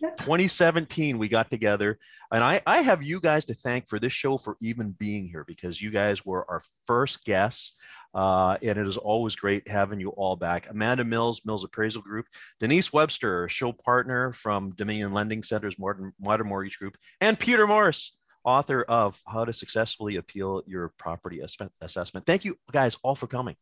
2017 0.00 1.18
we 1.18 1.28
got 1.28 1.50
together 1.50 1.98
and 2.32 2.42
I, 2.42 2.60
I 2.66 2.82
have 2.82 3.04
you 3.04 3.20
guys 3.20 3.44
to 3.44 3.54
thank 3.54 3.88
for 3.88 4.00
this 4.00 4.12
show 4.12 4.36
for 4.36 4.56
even 4.60 4.90
being 4.90 5.28
here 5.28 5.44
because 5.46 5.80
you 5.80 5.90
guys 5.90 6.26
were 6.26 6.44
our 6.50 6.62
first 6.84 7.24
guests 7.24 7.76
uh, 8.12 8.56
and 8.60 8.76
it 8.76 8.86
is 8.88 8.96
always 8.96 9.36
great 9.36 9.68
having 9.68 10.00
you 10.00 10.10
all 10.10 10.34
back 10.34 10.68
amanda 10.68 11.04
mills 11.04 11.42
mills 11.46 11.62
appraisal 11.62 12.02
group 12.02 12.26
denise 12.58 12.92
webster 12.92 13.48
show 13.48 13.70
partner 13.70 14.32
from 14.32 14.72
dominion 14.72 15.12
lending 15.12 15.44
centers 15.44 15.78
modern, 15.78 16.12
modern 16.20 16.48
mortgage 16.48 16.78
group 16.78 16.96
and 17.20 17.38
peter 17.38 17.66
morris 17.66 18.16
author 18.44 18.82
of 18.82 19.20
How 19.26 19.44
to 19.44 19.52
Successfully 19.52 20.16
Appeal 20.16 20.62
Your 20.66 20.92
Property 20.98 21.40
Assessment. 21.80 22.26
Thank 22.26 22.44
you 22.44 22.56
guys 22.70 22.96
all 23.02 23.14
for 23.14 23.26
coming. 23.26 23.56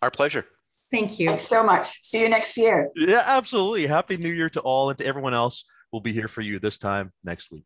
Our 0.00 0.10
pleasure. 0.10 0.46
Thank 0.90 1.18
you. 1.18 1.28
Thanks 1.28 1.44
so 1.44 1.62
much. 1.62 1.86
See 1.86 2.20
you 2.20 2.28
next 2.28 2.56
year. 2.58 2.90
Yeah, 2.96 3.22
absolutely. 3.24 3.86
Happy 3.86 4.16
New 4.16 4.32
Year 4.32 4.50
to 4.50 4.60
all 4.60 4.90
and 4.90 4.98
to 4.98 5.06
everyone 5.06 5.34
else. 5.34 5.64
We'll 5.90 6.00
be 6.02 6.12
here 6.12 6.28
for 6.28 6.40
you 6.40 6.58
this 6.58 6.78
time 6.78 7.12
next 7.22 7.50
week. 7.50 7.64